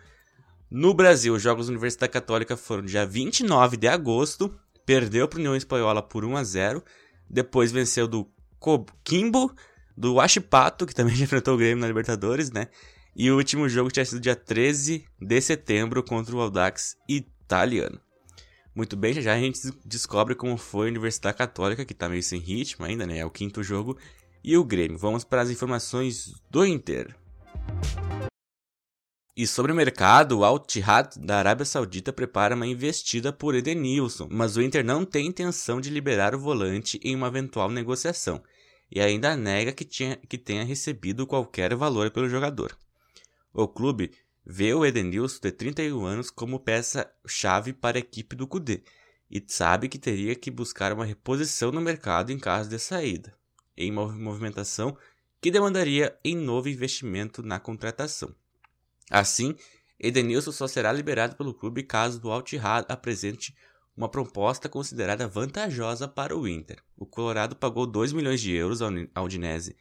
no 0.71 0.95
Brasil. 0.95 1.35
Os 1.35 1.43
Jogos 1.43 1.67
da 1.67 1.73
Universidade 1.73 2.13
Católica 2.13 2.57
foram 2.57 2.85
dia 2.85 3.05
29 3.05 3.77
de 3.77 3.89
agosto, 3.89 4.55
perdeu 4.87 5.27
para 5.27 5.39
a 5.39 5.41
União 5.41 5.57
Espanhola 5.57 6.03
por 6.03 6.25
1 6.25 6.37
a 6.37 6.45
0, 6.45 6.85
depois 7.29 7.73
venceu 7.73 8.07
do 8.07 8.31
Coquimbo, 8.59 9.55
do 9.97 10.15
Huachipato, 10.15 10.87
que 10.87 10.95
também 10.95 11.15
enfrentou 11.21 11.55
o 11.55 11.59
Grêmio 11.59 11.81
na 11.81 11.89
Libertadores, 11.89 12.51
né? 12.51 12.69
E 13.15 13.31
o 13.31 13.37
último 13.37 13.69
jogo 13.69 13.91
tinha 13.91 14.05
sido 14.05 14.21
dia 14.21 14.37
13 14.37 15.05
de 15.21 15.41
setembro 15.41 16.03
contra 16.03 16.35
o 16.35 16.41
Audax 16.41 16.97
italiano. 17.09 18.01
Muito 18.75 18.97
bem, 18.97 19.13
já, 19.13 19.21
já 19.21 19.35
a 19.35 19.39
gente 19.39 19.61
descobre 19.85 20.35
como 20.35 20.57
foi 20.57 20.87
a 20.87 20.91
Universidade 20.91 21.37
Católica, 21.37 21.85
que 21.85 21.93
tá 21.93 22.09
meio 22.09 22.23
sem 22.23 22.39
ritmo 22.39 22.85
ainda, 22.85 23.07
né? 23.07 23.19
É 23.19 23.27
o 23.27 23.31
quinto 23.31 23.63
jogo. 23.63 23.99
E 24.43 24.57
o 24.57 24.65
Grêmio. 24.65 24.97
Vamos 24.97 25.25
para 25.25 25.43
as 25.43 25.51
informações 25.51 26.33
do 26.51 26.65
Inter. 26.65 27.15
E 29.37 29.47
sobre 29.47 29.71
o 29.71 29.75
mercado, 29.75 30.39
o 30.39 30.45
Al-Ittihad 30.45 31.17
da 31.19 31.39
Arábia 31.39 31.65
Saudita 31.65 32.13
prepara 32.13 32.55
uma 32.55 32.67
investida 32.67 33.33
por 33.33 33.55
Edenilson, 33.55 34.29
mas 34.31 34.57
o 34.57 34.63
Inter 34.63 34.85
não 34.85 35.05
tem 35.05 35.27
intenção 35.27 35.81
de 35.81 35.89
liberar 35.89 36.35
o 36.35 36.41
volante 36.41 37.01
em 37.03 37.15
uma 37.15 37.29
eventual 37.29 37.71
negociação, 37.71 38.43
e 38.91 39.01
ainda 39.01 39.37
nega 39.37 39.73
que, 39.73 39.85
tinha, 39.85 40.17
que 40.17 40.37
tenha 40.37 40.65
recebido 40.65 41.27
qualquer 41.27 41.75
valor 41.77 42.11
pelo 42.11 42.29
jogador. 42.29 42.77
O 43.53 43.69
clube 43.69 44.11
vê 44.45 44.75
o 44.75 44.85
Edenilson 44.85 45.39
de 45.41 45.53
31 45.53 46.05
anos 46.05 46.31
como 46.31 46.59
peça-chave 46.59 47.73
para 47.73 47.99
a 47.99 48.01
equipe 48.01 48.35
do 48.35 48.47
Cudê 48.47 48.83
e 49.31 49.43
sabe 49.47 49.89
que 49.89 49.99
teria 49.99 50.35
que 50.35 50.51
buscar 50.51 50.93
uma 50.93 51.05
reposição 51.05 51.71
no 51.71 51.81
mercado 51.81 52.33
em 52.33 52.39
caso 52.39 52.69
de 52.69 52.79
saída, 52.79 53.33
em 53.77 53.93
uma 53.93 54.09
movimentação 54.09 54.97
que 55.41 55.53
demandaria 55.53 56.19
em 56.25 56.37
novo 56.37 56.69
investimento 56.69 57.43
na 57.43 57.61
contratação. 57.61 58.35
Assim, 59.11 59.57
Edenilson 59.99 60.53
só 60.53 60.69
será 60.69 60.93
liberado 60.93 61.37
pelo 61.37 61.53
clube 61.53 61.83
caso 61.83 62.21
o 62.23 62.31
Al-Ittihad 62.31 62.87
apresente 62.89 63.55
uma 63.97 64.09
proposta 64.09 64.69
considerada 64.69 65.27
vantajosa 65.27 66.09
para 66.09 66.37
o 66.37 66.49
Inter. 66.49 66.83
O 66.97 67.05
Colorado 67.05 67.57
pagou 67.57 67.87
2 67.87 68.13
milhões 68.13 68.41
de 68.41 68.53
euros 68.53 68.81
ao 68.81 69.25
Udinese 69.25 69.77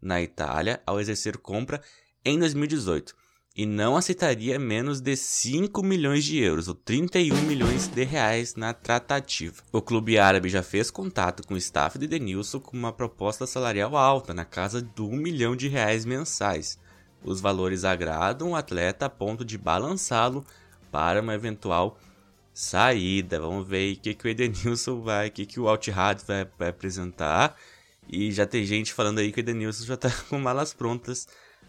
na 0.00 0.20
Itália 0.20 0.82
ao 0.84 1.00
exercer 1.00 1.38
compra 1.38 1.80
em 2.24 2.38
2018 2.38 3.14
e 3.54 3.66
não 3.66 3.96
aceitaria 3.96 4.58
menos 4.58 5.00
de 5.00 5.14
5 5.14 5.82
milhões 5.82 6.24
de 6.24 6.38
euros, 6.38 6.68
ou 6.68 6.74
31 6.74 7.42
milhões 7.42 7.86
de 7.86 8.02
reais 8.02 8.54
na 8.54 8.72
tratativa. 8.72 9.62
O 9.70 9.82
clube 9.82 10.18
árabe 10.18 10.48
já 10.48 10.62
fez 10.62 10.90
contato 10.90 11.46
com 11.46 11.54
o 11.54 11.58
staff 11.58 11.98
de 11.98 12.06
Denilson 12.06 12.60
com 12.60 12.76
uma 12.76 12.92
proposta 12.92 13.46
salarial 13.46 13.94
alta, 13.96 14.32
na 14.32 14.44
casa 14.44 14.80
de 14.80 15.02
1 15.02 15.10
milhão 15.16 15.54
de 15.54 15.68
reais 15.68 16.04
mensais. 16.06 16.78
Os 17.24 17.40
valores 17.40 17.84
agradam 17.84 18.50
o 18.50 18.56
atleta 18.56 19.06
a 19.06 19.10
ponto 19.10 19.44
de 19.44 19.56
balançá-lo 19.56 20.44
para 20.90 21.20
uma 21.20 21.34
eventual 21.34 21.98
saída. 22.52 23.40
Vamos 23.40 23.66
ver 23.66 23.94
o 23.94 24.00
que, 24.00 24.14
que 24.14 24.26
o 24.26 24.28
Edenilson 24.28 25.00
vai, 25.00 25.28
o 25.28 25.30
que, 25.30 25.46
que 25.46 25.60
o 25.60 25.68
Altirad 25.68 26.20
vai, 26.26 26.46
vai 26.58 26.68
apresentar. 26.68 27.56
E 28.08 28.32
já 28.32 28.46
tem 28.46 28.64
gente 28.64 28.92
falando 28.92 29.18
aí 29.18 29.32
que 29.32 29.38
o 29.38 29.42
Edenilson 29.42 29.84
já 29.84 29.94
está 29.94 30.10
com 30.28 30.38
malas 30.38 30.74
prontas 30.74 31.26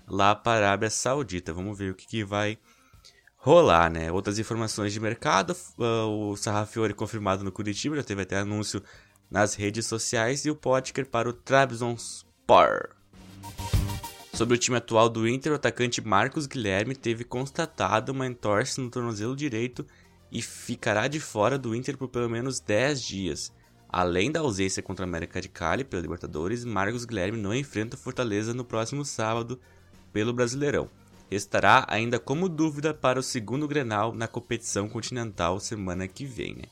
lá 0.08 0.36
para 0.36 0.66
a 0.66 0.70
Arábia 0.70 0.90
Saudita. 0.90 1.54
Vamos 1.54 1.78
ver 1.78 1.92
o 1.92 1.96
que, 1.96 2.06
que 2.06 2.24
vai 2.24 2.58
rolar, 3.38 3.92
né? 3.92 4.12
Outras 4.12 4.40
informações 4.40 4.94
de 4.94 5.00
mercado, 5.00 5.56
uh, 5.78 6.32
o 6.32 6.38
Sarrafiore 6.38 6.94
confirmado 6.94 7.44
no 7.44 7.52
Curitiba, 7.52 7.96
já 7.98 8.04
teve 8.04 8.22
até 8.22 8.38
anúncio 8.38 8.82
nas 9.30 9.56
redes 9.56 9.86
sociais, 9.86 10.46
e 10.46 10.50
o 10.50 10.56
Potker 10.56 11.06
para 11.06 11.28
o 11.30 11.34
Trabzonspor. 11.34 12.90
Sobre 14.34 14.56
o 14.56 14.58
time 14.58 14.78
atual 14.78 15.10
do 15.10 15.28
Inter, 15.28 15.52
o 15.52 15.56
atacante 15.56 16.02
Marcos 16.02 16.48
Guilherme 16.48 16.96
teve 16.96 17.24
constatado 17.24 18.12
uma 18.12 18.26
entorse 18.26 18.82
no 18.82 18.90
tornozelo 18.90 19.36
direito 19.36 19.86
e 20.32 20.42
ficará 20.42 21.08
de 21.08 21.20
fora 21.20 21.56
do 21.56 21.76
Inter 21.76 21.96
por 21.96 22.08
pelo 22.08 22.28
menos 22.28 22.60
10 22.60 23.00
dias. 23.00 23.54
Além 23.88 24.32
da 24.32 24.40
ausência 24.40 24.82
contra 24.82 25.06
a 25.06 25.08
América 25.08 25.40
de 25.40 25.48
Cali 25.48 25.84
pela 25.84 26.02
Libertadores, 26.02 26.66
Marcos 26.66 27.06
Guilherme 27.06 27.38
não 27.38 27.54
enfrenta 27.54 27.96
Fortaleza 27.96 28.56
no 28.56 28.66
próximo 28.66 29.06
sábado 29.06 29.60
pelo 30.12 30.34
Brasileirão. 30.34 30.90
Estará 31.30 31.86
ainda 31.88 32.18
como 32.18 32.50
dúvida 32.50 32.92
para 32.92 33.20
o 33.20 33.24
segundo 33.24 33.68
Grenal 33.68 34.16
na 34.16 34.28
competição 34.28 34.90
continental 34.90 35.60
semana 35.60 36.08
que 36.08 36.26
vem. 36.26 36.56
Né? 36.56 36.64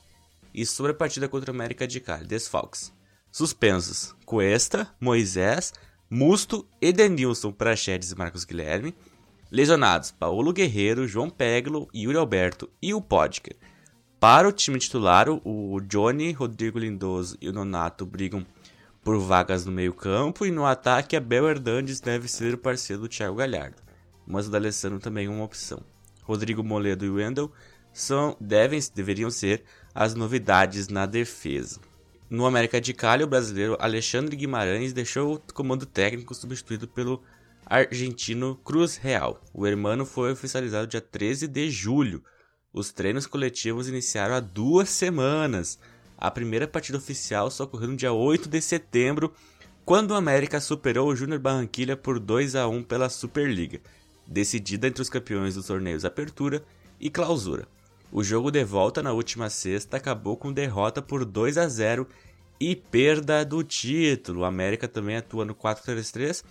E 0.52 0.66
sobre 0.66 0.90
a 0.90 0.96
partida 0.96 1.28
contra 1.28 1.52
a 1.52 1.54
América 1.54 1.86
de 1.86 2.00
Cali, 2.00 2.26
desfalques. 2.26 2.92
Suspensos: 3.30 4.16
Cuesta, 4.26 4.92
Moisés, 5.00 5.72
Musto, 6.14 6.68
Edenilson, 6.78 7.50
Praxedes 7.50 8.12
e 8.12 8.14
Marcos 8.14 8.44
Guilherme. 8.44 8.94
Lesionados: 9.50 10.10
Paulo 10.10 10.52
Guerreiro, 10.52 11.08
João 11.08 11.30
Peglo, 11.30 11.88
Yuri 11.94 12.18
Alberto 12.18 12.68
e 12.82 12.92
o 12.92 13.00
Podker. 13.00 13.56
Para 14.20 14.46
o 14.46 14.52
time 14.52 14.78
titular, 14.78 15.26
o 15.30 15.80
Johnny, 15.80 16.30
Rodrigo 16.32 16.78
Lindoso 16.78 17.38
e 17.40 17.48
o 17.48 17.52
Nonato 17.54 18.04
brigam 18.04 18.44
por 19.02 19.18
vagas 19.18 19.64
no 19.64 19.72
meio-campo 19.72 20.44
e 20.44 20.50
no 20.50 20.66
ataque, 20.66 21.16
Abel 21.16 21.48
Hernandes 21.48 21.98
deve 21.98 22.28
ser 22.28 22.52
o 22.52 22.58
parceiro 22.58 23.00
do 23.00 23.08
Thiago 23.08 23.36
Galhardo, 23.36 23.82
mas 24.26 24.46
o 24.46 24.50
D'Alessandro 24.50 25.00
também 25.00 25.28
é 25.28 25.30
uma 25.30 25.44
opção. 25.44 25.82
Rodrigo 26.24 26.62
Moledo 26.62 27.06
e 27.06 27.10
Wendel 27.10 27.50
são, 27.90 28.36
devem, 28.38 28.78
deveriam 28.94 29.30
ser 29.30 29.64
as 29.94 30.14
novidades 30.14 30.88
na 30.88 31.06
defesa. 31.06 31.80
No 32.32 32.46
América 32.46 32.80
de 32.80 32.94
Cali, 32.94 33.22
o 33.22 33.26
brasileiro 33.26 33.76
Alexandre 33.78 34.34
Guimarães 34.34 34.94
deixou 34.94 35.34
o 35.34 35.52
comando 35.52 35.84
técnico 35.84 36.34
substituído 36.34 36.88
pelo 36.88 37.22
argentino 37.66 38.58
Cruz 38.64 38.96
Real. 38.96 39.38
O 39.52 39.66
hermano 39.66 40.06
foi 40.06 40.32
oficializado 40.32 40.86
dia 40.86 41.02
13 41.02 41.46
de 41.46 41.70
julho. 41.70 42.24
Os 42.72 42.90
treinos 42.90 43.26
coletivos 43.26 43.86
iniciaram 43.86 44.34
há 44.34 44.40
duas 44.40 44.88
semanas. 44.88 45.78
A 46.16 46.30
primeira 46.30 46.66
partida 46.66 46.96
oficial 46.96 47.50
só 47.50 47.64
ocorreu 47.64 47.88
no 47.88 47.96
dia 47.96 48.14
8 48.14 48.48
de 48.48 48.62
setembro, 48.62 49.34
quando 49.84 50.12
o 50.12 50.16
América 50.16 50.58
superou 50.58 51.08
o 51.08 51.14
Júnior 51.14 51.38
Barranquilha 51.38 51.98
por 51.98 52.18
2 52.18 52.56
a 52.56 52.66
1 52.66 52.82
pela 52.84 53.10
Superliga, 53.10 53.78
decidida 54.26 54.88
entre 54.88 55.02
os 55.02 55.10
campeões 55.10 55.54
dos 55.54 55.66
torneios 55.66 56.02
Apertura 56.02 56.64
e 56.98 57.10
Clausura. 57.10 57.68
O 58.14 58.22
jogo 58.22 58.50
de 58.50 58.62
volta 58.62 59.02
na 59.02 59.10
última 59.10 59.48
sexta 59.48 59.96
acabou 59.96 60.36
com 60.36 60.52
derrota 60.52 61.00
por 61.00 61.24
2 61.24 61.56
a 61.56 61.66
0 61.66 62.06
e 62.60 62.76
perda 62.76 63.42
do 63.42 63.64
título. 63.64 64.40
O 64.40 64.44
América 64.44 64.86
também 64.86 65.16
atua 65.16 65.46
no 65.46 65.54
4-3-3. 65.54 66.44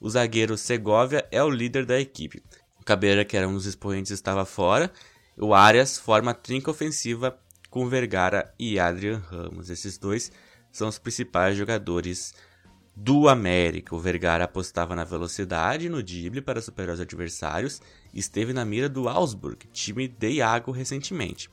O 0.00 0.08
zagueiro 0.08 0.56
Segovia 0.56 1.28
é 1.30 1.42
o 1.44 1.50
líder 1.50 1.84
da 1.84 2.00
equipe. 2.00 2.42
O 2.80 2.84
Cabeira, 2.84 3.26
que 3.26 3.36
era 3.36 3.46
um 3.46 3.52
dos 3.52 3.66
expoentes, 3.66 4.10
estava 4.10 4.46
fora. 4.46 4.90
O 5.36 5.52
Arias 5.52 5.98
forma 5.98 6.30
a 6.30 6.34
trinca 6.34 6.70
ofensiva 6.70 7.38
com 7.68 7.86
Vergara 7.90 8.50
e 8.58 8.80
Adrian 8.80 9.18
Ramos. 9.18 9.68
Esses 9.68 9.98
dois 9.98 10.32
são 10.72 10.88
os 10.88 10.98
principais 10.98 11.58
jogadores 11.58 12.32
do 12.96 13.28
América. 13.28 13.94
O 13.94 13.98
Vergara 13.98 14.44
apostava 14.44 14.96
na 14.96 15.04
velocidade 15.04 15.90
no 15.90 16.02
drible 16.02 16.40
para 16.40 16.62
superar 16.62 16.94
os 16.94 17.00
adversários 17.00 17.82
esteve 18.12 18.52
na 18.52 18.64
mira 18.64 18.88
do 18.88 19.08
Augsburg, 19.08 19.66
time 19.72 20.08
de 20.08 20.30
Iago 20.32 20.70
recentemente. 20.70 21.50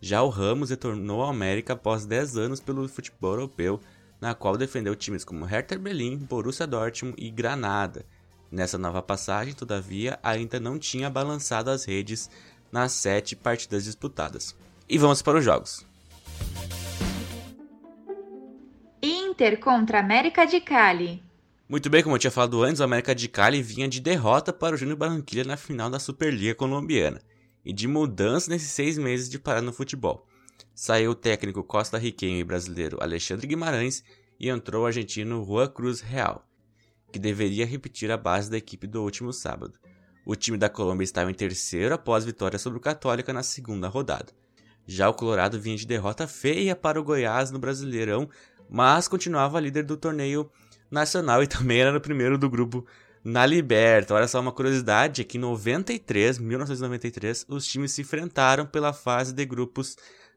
Já 0.00 0.22
o 0.22 0.28
Ramos 0.28 0.70
retornou 0.70 1.22
ao 1.22 1.30
América 1.30 1.72
após 1.72 2.06
10 2.06 2.36
anos 2.36 2.60
pelo 2.60 2.88
futebol 2.88 3.32
europeu, 3.32 3.80
na 4.20 4.34
qual 4.34 4.56
defendeu 4.56 4.94
times 4.94 5.24
como 5.24 5.44
Hertha 5.44 5.78
Berlim, 5.78 6.16
Borussia 6.16 6.66
Dortmund 6.66 7.16
e 7.18 7.30
Granada. 7.30 8.04
Nessa 8.50 8.78
nova 8.78 9.02
passagem, 9.02 9.54
todavia, 9.54 10.18
ainda 10.22 10.58
não 10.58 10.78
tinha 10.78 11.10
balançado 11.10 11.70
as 11.70 11.84
redes 11.84 12.30
nas 12.72 12.92
sete 12.92 13.36
partidas 13.36 13.84
disputadas. 13.84 14.56
E 14.88 14.96
vamos 14.96 15.20
para 15.20 15.38
os 15.38 15.44
jogos. 15.44 15.84
Inter 19.02 19.60
contra 19.60 20.00
América 20.00 20.46
de 20.46 20.60
Cali. 20.60 21.22
Muito 21.68 21.90
bem, 21.90 22.02
como 22.02 22.14
eu 22.14 22.18
tinha 22.18 22.30
falado 22.30 22.62
antes, 22.62 22.80
o 22.80 22.84
América 22.84 23.14
de 23.14 23.28
Cali 23.28 23.60
vinha 23.60 23.86
de 23.86 24.00
derrota 24.00 24.54
para 24.54 24.74
o 24.74 24.78
Júnior 24.78 24.96
Barranquilla 24.96 25.44
na 25.44 25.56
final 25.58 25.90
da 25.90 25.98
Superliga 25.98 26.54
Colombiana 26.54 27.20
e 27.62 27.74
de 27.74 27.86
mudança 27.86 28.50
nesses 28.50 28.70
seis 28.70 28.96
meses 28.96 29.28
de 29.28 29.38
parada 29.38 29.66
no 29.66 29.72
futebol. 29.72 30.26
Saiu 30.74 31.10
o 31.10 31.14
técnico 31.14 31.62
costa-riquenho 31.62 32.38
e 32.38 32.44
brasileiro 32.44 32.96
Alexandre 33.02 33.46
Guimarães 33.46 34.02
e 34.40 34.48
entrou 34.48 34.84
o 34.84 34.86
argentino 34.86 35.44
Juan 35.44 35.68
Cruz 35.68 36.00
Real, 36.00 36.42
que 37.12 37.18
deveria 37.18 37.66
repetir 37.66 38.10
a 38.10 38.16
base 38.16 38.50
da 38.50 38.56
equipe 38.56 38.86
do 38.86 39.02
último 39.02 39.30
sábado. 39.30 39.74
O 40.24 40.34
time 40.34 40.56
da 40.56 40.70
Colômbia 40.70 41.04
estava 41.04 41.30
em 41.30 41.34
terceiro 41.34 41.94
após 41.94 42.24
vitória 42.24 42.58
sobre 42.58 42.78
o 42.78 42.82
Católica 42.82 43.30
na 43.30 43.42
segunda 43.42 43.88
rodada. 43.88 44.32
Já 44.86 45.06
o 45.10 45.14
Colorado 45.14 45.60
vinha 45.60 45.76
de 45.76 45.86
derrota 45.86 46.26
feia 46.26 46.74
para 46.74 46.98
o 46.98 47.04
Goiás 47.04 47.50
no 47.50 47.58
Brasileirão, 47.58 48.26
mas 48.70 49.06
continuava 49.06 49.60
líder 49.60 49.84
do 49.84 49.98
torneio 49.98 50.50
nacional 50.90 51.42
e 51.42 51.46
também 51.46 51.80
era 51.80 51.96
o 51.96 52.00
primeiro 52.00 52.38
do 52.38 52.48
grupo 52.48 52.86
na 53.24 53.44
Liberta. 53.44 54.14
Olha 54.14 54.28
só 54.28 54.40
uma 54.40 54.52
curiosidade, 54.52 55.22
é 55.22 55.24
que 55.24 55.38
em 55.38 55.40
93, 55.40 56.38
1993, 56.38 57.46
os 57.48 57.66
times 57.66 57.92
se 57.92 58.02
enfrentaram 58.02 58.66
pela 58.66 58.92
fase 58.92 59.32
de 59.32 59.44
grupos 59.44 59.96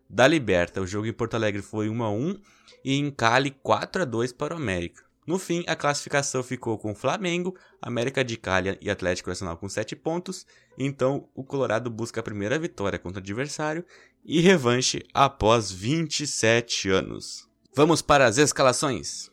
da 0.10 0.28
Liberta. 0.28 0.82
O 0.82 0.88
jogo 0.88 1.08
em 1.08 1.14
Porto 1.14 1.36
Alegre 1.36 1.62
foi 1.62 1.90
1 1.90 2.04
a 2.04 2.12
1 2.12 2.40
e 2.84 2.96
em 2.96 3.12
Cali 3.12 3.52
4 3.52 4.02
a 4.02 4.06
2 4.06 4.34
para 4.34 4.54
o 4.54 4.58
América. 4.58 5.04
No 5.26 5.38
fim, 5.38 5.64
a 5.68 5.76
classificação 5.76 6.42
ficou 6.42 6.78
com 6.78 6.96
Flamengo, 6.96 7.56
América 7.82 8.24
de 8.24 8.36
Cali 8.36 8.78
e 8.82 8.90
Atlético 8.90 9.30
Nacional 9.30 9.56
com 9.56 9.70
7 9.70 9.96
pontos. 9.96 10.46
Então, 10.78 11.30
o 11.36 11.44
Colorado 11.44 11.90
busca 11.90 12.20
a 12.20 12.24
primeira 12.24 12.58
vitória 12.58 13.00
contra 13.00 13.20
o 13.20 13.24
adversário 13.24 13.86
e 14.26 14.42
revanche 14.42 15.04
após 15.14 15.72
27 15.72 16.90
anos. 16.90 17.48
Vamos 17.74 18.02
para 18.02 18.26
as 18.26 18.38
escalações. 18.38 19.31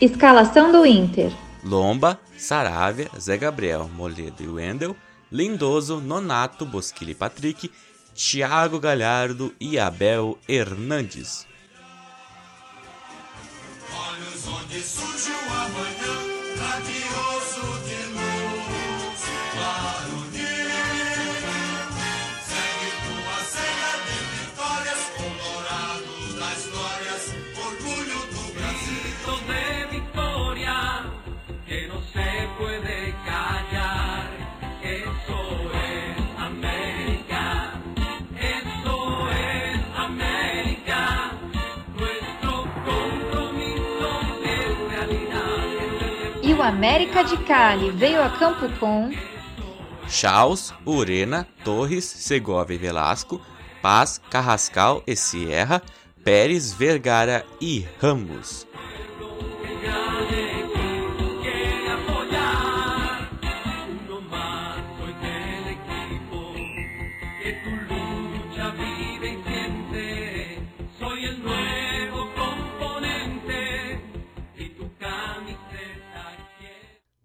Escalação 0.00 0.72
do 0.72 0.84
Inter: 0.84 1.32
Lomba, 1.62 2.18
Saravia, 2.36 3.08
Zé 3.18 3.36
Gabriel, 3.36 3.88
Moledo 3.88 4.42
e 4.42 4.48
Wendel, 4.48 4.96
Lindoso, 5.30 6.00
Nonato, 6.00 6.66
Bosquilha 6.66 7.12
e 7.12 7.14
Patrick, 7.14 7.70
Thiago 8.14 8.80
Galhardo 8.80 9.54
e 9.60 9.78
Abel 9.78 10.38
Hernandes. 10.48 11.46
Olhos 13.94 14.48
onde 14.48 14.80
surge 14.80 15.30
o 15.30 15.52
amanhã, 15.52 16.14
radioso 16.58 17.51
América 46.62 47.22
de 47.24 47.36
Cali 47.44 47.90
veio 47.90 48.22
a 48.22 48.30
campo 48.30 48.68
com 48.78 49.10
Chaus, 50.08 50.72
Urena, 50.86 51.46
Torres, 51.64 52.04
Segovia 52.04 52.74
e 52.74 52.78
Velasco, 52.78 53.40
Paz, 53.80 54.20
Carrascal 54.30 55.02
e 55.06 55.16
Sierra, 55.16 55.82
Pérez, 56.24 56.72
Vergara 56.72 57.44
e 57.60 57.86
Ramos. 58.00 58.66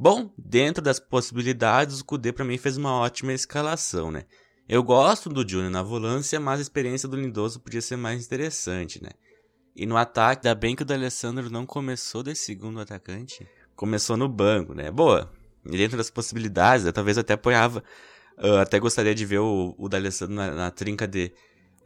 Bom, 0.09 0.31
dentro 0.37 0.81
das 0.81 1.01
possibilidades, 1.01 1.99
o 1.99 2.05
Kudê 2.05 2.31
para 2.31 2.45
mim 2.45 2.57
fez 2.57 2.77
uma 2.77 2.93
ótima 2.93 3.33
escalação, 3.33 4.09
né? 4.09 4.23
Eu 4.65 4.81
gosto 4.81 5.27
do 5.27 5.45
Júnior 5.45 5.69
na 5.69 5.83
volância, 5.83 6.39
mas 6.39 6.59
a 6.59 6.61
experiência 6.61 7.09
do 7.09 7.17
Lindoso 7.17 7.59
podia 7.59 7.81
ser 7.81 7.97
mais 7.97 8.25
interessante, 8.25 9.03
né? 9.03 9.09
E 9.75 9.85
no 9.85 9.97
ataque, 9.97 10.47
ainda 10.47 10.57
bem 10.57 10.77
que 10.77 10.83
o 10.83 10.85
D'Alessandro 10.85 11.49
não 11.49 11.65
começou 11.65 12.23
de 12.23 12.33
segundo 12.35 12.79
atacante, 12.79 13.45
começou 13.75 14.15
no 14.15 14.29
banco, 14.29 14.73
né? 14.73 14.89
Boa, 14.89 15.29
dentro 15.65 15.97
das 15.97 16.09
possibilidades, 16.09 16.85
eu 16.85 16.93
talvez 16.93 17.17
até 17.17 17.33
apoiava, 17.33 17.83
uh, 18.37 18.59
até 18.61 18.79
gostaria 18.79 19.13
de 19.13 19.25
ver 19.25 19.39
o, 19.39 19.75
o 19.77 19.89
D'Alessandro 19.89 20.33
na, 20.33 20.51
na 20.51 20.71
trinca 20.71 21.05
de 21.05 21.33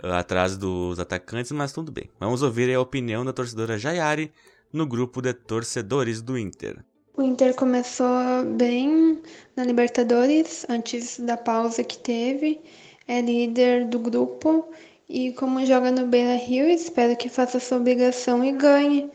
uh, 0.03 0.13
atrás 0.13 0.55
dos 0.55 0.99
atacantes, 0.99 1.51
mas 1.53 1.73
tudo 1.73 1.91
bem. 1.91 2.07
Vamos 2.19 2.43
ouvir 2.43 2.71
a 2.71 2.79
opinião 2.79 3.25
da 3.25 3.33
torcedora 3.33 3.79
Jayari 3.79 4.31
no 4.71 4.85
grupo 4.85 5.23
de 5.23 5.33
torcedores 5.33 6.21
do 6.21 6.37
Inter. 6.37 6.85
O 7.15 7.21
Inter 7.21 7.53
começou 7.55 8.45
bem 8.55 9.21
na 9.55 9.65
Libertadores, 9.65 10.65
antes 10.69 11.19
da 11.19 11.35
pausa 11.35 11.83
que 11.83 11.97
teve. 11.97 12.61
É 13.07 13.19
líder 13.19 13.85
do 13.85 13.99
grupo 13.99 14.69
e, 15.09 15.33
como 15.33 15.65
joga 15.65 15.91
no 15.91 16.07
Beira 16.07 16.35
Rio, 16.35 16.69
espero 16.69 17.17
que 17.17 17.27
faça 17.27 17.59
sua 17.59 17.77
obrigação 17.77 18.43
e 18.45 18.53
ganhe. 18.53 19.11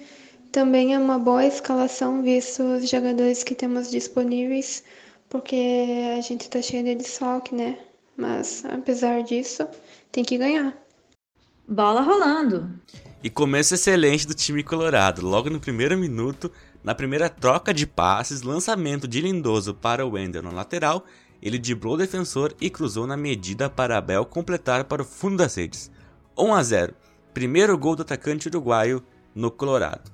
Também 0.52 0.94
é 0.94 0.98
uma 0.98 1.18
boa 1.18 1.46
escalação, 1.46 2.22
visto 2.22 2.62
os 2.62 2.88
jogadores 2.88 3.42
que 3.42 3.54
temos 3.54 3.90
disponíveis, 3.90 4.84
porque 5.30 6.16
a 6.18 6.20
gente 6.20 6.50
tá 6.50 6.60
cheio 6.60 6.84
de 6.84 6.96
desfalque, 6.96 7.54
né? 7.54 7.78
Mas, 8.14 8.62
apesar 8.66 9.22
disso, 9.22 9.66
tem 10.12 10.22
que 10.22 10.36
ganhar. 10.36 10.76
Bola 11.66 12.02
rolando. 12.02 12.70
E 13.24 13.30
começo 13.30 13.74
excelente 13.74 14.26
do 14.26 14.34
time 14.34 14.62
colorado. 14.62 15.26
Logo 15.26 15.50
no 15.50 15.58
primeiro 15.58 15.96
minuto, 15.98 16.52
na 16.86 16.94
primeira 16.94 17.28
troca 17.28 17.74
de 17.74 17.84
passes, 17.84 18.42
lançamento 18.42 19.08
de 19.08 19.20
Lindoso 19.20 19.74
para 19.74 20.06
o 20.06 20.10
Wendel 20.10 20.40
na 20.40 20.52
lateral, 20.52 21.04
ele 21.42 21.58
driblou 21.58 21.94
o 21.94 21.96
defensor 21.96 22.54
e 22.60 22.70
cruzou 22.70 23.08
na 23.08 23.16
medida 23.16 23.68
para 23.68 23.98
Abel 23.98 24.24
completar 24.24 24.84
para 24.84 25.02
o 25.02 25.04
fundo 25.04 25.38
das 25.38 25.56
redes. 25.56 25.90
1 26.38 26.54
a 26.54 26.62
0. 26.62 26.94
Primeiro 27.34 27.76
gol 27.76 27.96
do 27.96 28.02
atacante 28.02 28.46
uruguaio 28.46 29.04
no 29.34 29.50
Colorado. 29.50 30.12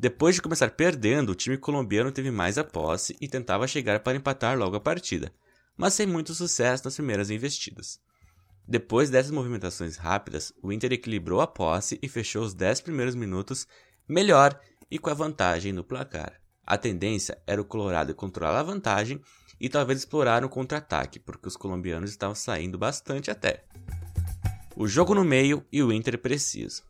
Depois 0.00 0.34
de 0.34 0.42
começar 0.42 0.70
perdendo, 0.70 1.30
o 1.30 1.36
time 1.36 1.56
colombiano 1.56 2.10
teve 2.10 2.32
mais 2.32 2.58
a 2.58 2.64
posse 2.64 3.16
e 3.20 3.28
tentava 3.28 3.68
chegar 3.68 4.00
para 4.00 4.16
empatar 4.16 4.58
logo 4.58 4.74
a 4.74 4.80
partida, 4.80 5.32
mas 5.76 5.94
sem 5.94 6.08
muito 6.08 6.34
sucesso 6.34 6.84
nas 6.84 6.96
primeiras 6.96 7.30
investidas. 7.30 8.00
Depois 8.66 9.10
dessas 9.10 9.30
movimentações 9.30 9.96
rápidas, 9.96 10.52
o 10.60 10.72
Inter 10.72 10.92
equilibrou 10.92 11.40
a 11.40 11.46
posse 11.46 12.00
e 12.02 12.08
fechou 12.08 12.42
os 12.42 12.52
10 12.52 12.80
primeiros 12.80 13.14
minutos 13.14 13.64
melhor 14.08 14.58
e 14.92 14.98
com 14.98 15.08
a 15.08 15.14
vantagem 15.14 15.72
no 15.72 15.82
placar. 15.82 16.34
A 16.66 16.76
tendência 16.76 17.38
era 17.46 17.62
o 17.62 17.64
Colorado 17.64 18.14
controlar 18.14 18.60
a 18.60 18.62
vantagem 18.62 19.18
e 19.58 19.66
talvez 19.66 20.00
explorar 20.00 20.44
um 20.44 20.48
contra-ataque, 20.48 21.18
porque 21.18 21.48
os 21.48 21.56
colombianos 21.56 22.10
estavam 22.10 22.34
saindo 22.34 22.76
bastante 22.76 23.30
até. 23.30 23.64
O 24.76 24.86
jogo 24.86 25.14
no 25.14 25.24
meio 25.24 25.64
e 25.72 25.82
o 25.82 25.90
Inter 25.90 26.18
preciso. 26.18 26.82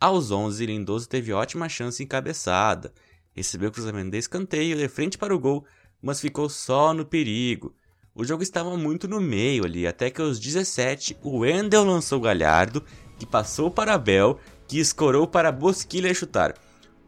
Aos 0.00 0.30
11, 0.30 0.64
Lindoso 0.64 1.06
teve 1.06 1.34
ótima 1.34 1.68
chance 1.68 2.02
encabeçada, 2.02 2.94
recebeu 3.34 3.68
o 3.68 3.72
cruzamento 3.72 4.12
de 4.12 4.16
escanteio 4.16 4.78
de 4.78 4.88
frente 4.88 5.18
para 5.18 5.34
o 5.34 5.38
gol, 5.38 5.66
mas 6.00 6.18
ficou 6.18 6.48
só 6.48 6.94
no 6.94 7.04
perigo. 7.04 7.76
O 8.14 8.24
jogo 8.24 8.42
estava 8.42 8.74
muito 8.74 9.06
no 9.06 9.20
meio 9.20 9.66
ali, 9.66 9.86
até 9.86 10.08
que 10.08 10.22
aos 10.22 10.40
17 10.40 11.18
o 11.22 11.40
Wendel 11.40 11.84
lançou 11.84 12.20
o 12.20 12.22
Galhardo, 12.22 12.82
que 13.18 13.26
passou 13.26 13.70
para 13.70 13.92
Abel, 13.92 14.40
que 14.66 14.78
escorou 14.78 15.26
para 15.26 15.52
Bosquilha 15.52 16.14
chutar. 16.14 16.54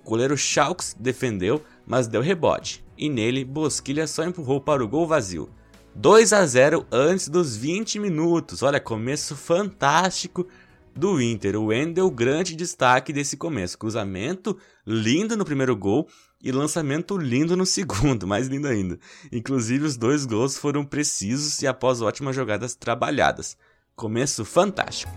O 0.04 0.10
goleiro 0.10 0.36
Schalks 0.36 0.96
defendeu, 0.98 1.62
mas 1.86 2.08
deu 2.08 2.20
rebote, 2.20 2.84
e 2.98 3.08
nele 3.08 3.44
Bosquilha 3.44 4.06
só 4.06 4.24
empurrou 4.24 4.60
para 4.60 4.84
o 4.84 4.88
gol 4.88 5.06
vazio. 5.06 5.48
2 5.94 6.32
a 6.32 6.44
0 6.46 6.86
antes 6.90 7.28
dos 7.28 7.56
20 7.56 7.98
minutos. 7.98 8.62
Olha, 8.62 8.80
começo 8.80 9.36
fantástico 9.36 10.46
do 10.94 11.20
Inter. 11.20 11.56
O 11.56 11.66
Wendel, 11.66 12.10
grande 12.10 12.56
destaque 12.56 13.12
desse 13.12 13.36
começo. 13.36 13.78
Cruzamento 13.78 14.56
lindo 14.86 15.36
no 15.36 15.44
primeiro 15.44 15.76
gol 15.76 16.08
e 16.42 16.50
lançamento 16.50 17.16
lindo 17.16 17.56
no 17.56 17.66
segundo, 17.66 18.26
mais 18.26 18.48
lindo 18.48 18.66
ainda. 18.66 18.98
Inclusive, 19.30 19.84
os 19.84 19.96
dois 19.96 20.24
gols 20.24 20.56
foram 20.56 20.84
precisos 20.84 21.60
e 21.62 21.66
após 21.66 22.00
ótimas 22.00 22.34
jogadas 22.34 22.74
trabalhadas. 22.74 23.56
Começo 23.94 24.44
fantástico. 24.44 25.12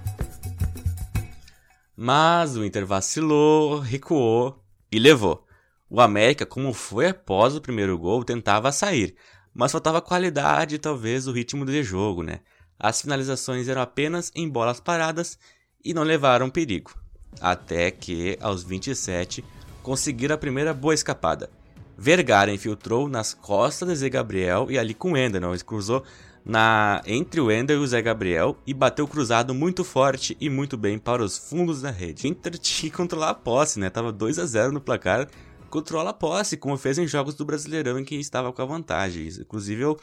Mas 1.95 2.57
o 2.57 2.65
Inter 2.65 2.85
vacilou, 2.85 3.79
recuou 3.79 4.64
e 4.95 4.99
levou. 4.99 5.45
O 5.89 5.99
América, 5.99 6.45
como 6.45 6.73
foi 6.73 7.07
após 7.09 7.53
o 7.53 7.59
primeiro 7.59 7.97
gol, 7.97 8.23
tentava 8.23 8.71
sair, 8.71 9.13
mas 9.53 9.73
faltava 9.73 10.01
qualidade 10.01 10.75
e 10.75 10.79
talvez 10.79 11.27
o 11.27 11.33
ritmo 11.33 11.65
de 11.65 11.83
jogo, 11.83 12.23
né? 12.23 12.39
As 12.79 13.01
finalizações 13.01 13.67
eram 13.67 13.81
apenas 13.81 14.31
em 14.33 14.47
bolas 14.47 14.79
paradas 14.79 15.37
e 15.83 15.93
não 15.93 16.03
levaram 16.03 16.49
perigo. 16.49 16.95
Até 17.41 17.91
que, 17.91 18.37
aos 18.39 18.63
27, 18.63 19.43
conseguiram 19.83 20.35
a 20.35 20.37
primeira 20.37 20.73
boa 20.73 20.93
escapada. 20.93 21.49
Vergara 21.97 22.53
infiltrou 22.53 23.09
nas 23.09 23.33
costas 23.33 23.89
de 23.89 23.95
Zé 23.95 24.09
Gabriel 24.09 24.67
e 24.69 24.79
ali 24.79 24.93
com 24.93 25.17
Ender, 25.17 25.41
não, 25.41 25.53
ele 25.53 25.63
cruzou 25.63 26.05
na 26.45 27.01
entre 27.07 27.41
o 27.41 27.51
Ender 27.51 27.75
e 27.75 27.79
o 27.79 27.87
Zé 27.87 28.01
Gabriel 28.03 28.55
e 28.67 28.73
bateu 28.73 29.07
cruzado 29.07 29.53
muito 29.53 29.83
forte 29.83 30.37
e 30.39 30.47
muito 30.47 30.77
bem 30.77 30.99
para 30.99 31.23
os 31.23 31.37
fundos 31.37 31.81
da 31.81 31.89
rede. 31.89 32.27
Inter 32.27 32.55
tinha 32.59 32.91
que 32.91 32.95
controlar 32.95 33.31
a 33.31 33.33
posse, 33.33 33.79
né? 33.79 33.89
Tava 33.89 34.11
2 34.11 34.37
a 34.37 34.45
0 34.45 34.71
no 34.71 34.79
placar, 34.79 35.27
controla 35.71 36.11
a 36.11 36.13
posse, 36.13 36.55
como 36.55 36.77
fez 36.77 36.99
em 36.99 37.07
jogos 37.07 37.33
do 37.33 37.43
Brasileirão 37.43 37.97
em 37.97 38.05
que 38.05 38.15
estava 38.15 38.53
com 38.53 38.61
a 38.61 38.65
vantagem. 38.65 39.27
Inclusive 39.27 39.81
eu 39.81 39.99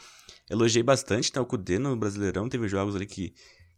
elogiei 0.49 0.83
bastante 0.83 1.31
né, 1.33 1.41
o 1.41 1.45
Cudê 1.45 1.79
no 1.79 1.95
Brasileirão, 1.95 2.49
teve 2.49 2.67
jogos 2.67 2.95
ali 2.95 3.05
que 3.05 3.33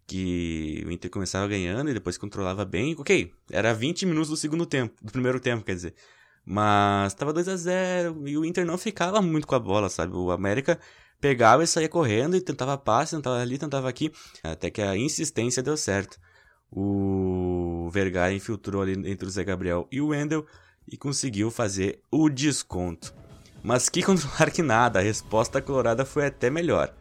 que 0.07 0.83
o 0.85 0.91
Inter 0.91 1.09
começava 1.09 1.47
ganhando 1.47 1.89
e 1.89 1.93
depois 1.93 2.15
controlava 2.15 2.63
bem. 2.63 2.95
Ok, 2.97 3.33
era 3.49 3.73
20 3.73 4.05
minutos 4.05 4.29
do 4.29 4.37
segundo 4.37 4.63
tempo, 4.63 4.93
do 5.01 5.11
primeiro 5.11 5.39
tempo, 5.39 5.63
quer 5.65 5.73
dizer. 5.73 5.95
Mas 6.45 7.13
estava 7.13 7.33
2 7.33 7.47
a 7.47 7.55
0 7.55 8.27
e 8.27 8.37
o 8.37 8.45
Inter 8.45 8.65
não 8.65 8.77
ficava 8.77 9.19
muito 9.19 9.47
com 9.47 9.55
a 9.55 9.59
bola, 9.59 9.89
sabe? 9.89 10.15
O 10.15 10.29
América 10.29 10.79
pegava 11.19 11.63
e 11.63 11.67
saía 11.67 11.89
correndo 11.89 12.35
e 12.35 12.41
tentava 12.41 12.77
passe, 12.77 13.15
tentava 13.15 13.39
ali, 13.39 13.57
tentava 13.57 13.89
aqui, 13.89 14.11
até 14.43 14.69
que 14.69 14.81
a 14.81 14.95
insistência 14.95 15.63
deu 15.63 15.77
certo. 15.77 16.19
O 16.71 17.89
Vergara 17.91 18.33
infiltrou 18.33 18.81
ali 18.81 18.93
entre 19.09 19.27
o 19.27 19.31
Zé 19.31 19.43
Gabriel 19.43 19.87
e 19.91 20.01
o 20.01 20.07
Wendel 20.07 20.45
e 20.87 20.97
conseguiu 20.97 21.49
fazer 21.49 22.01
o 22.11 22.29
desconto. 22.29 23.13
Mas 23.63 23.89
que 23.89 24.03
controlar 24.03 24.51
que 24.51 24.61
nada, 24.61 24.99
a 24.99 25.01
resposta 25.01 25.61
colorada 25.61 26.05
foi 26.05 26.25
até 26.25 26.49
melhor. 26.49 26.93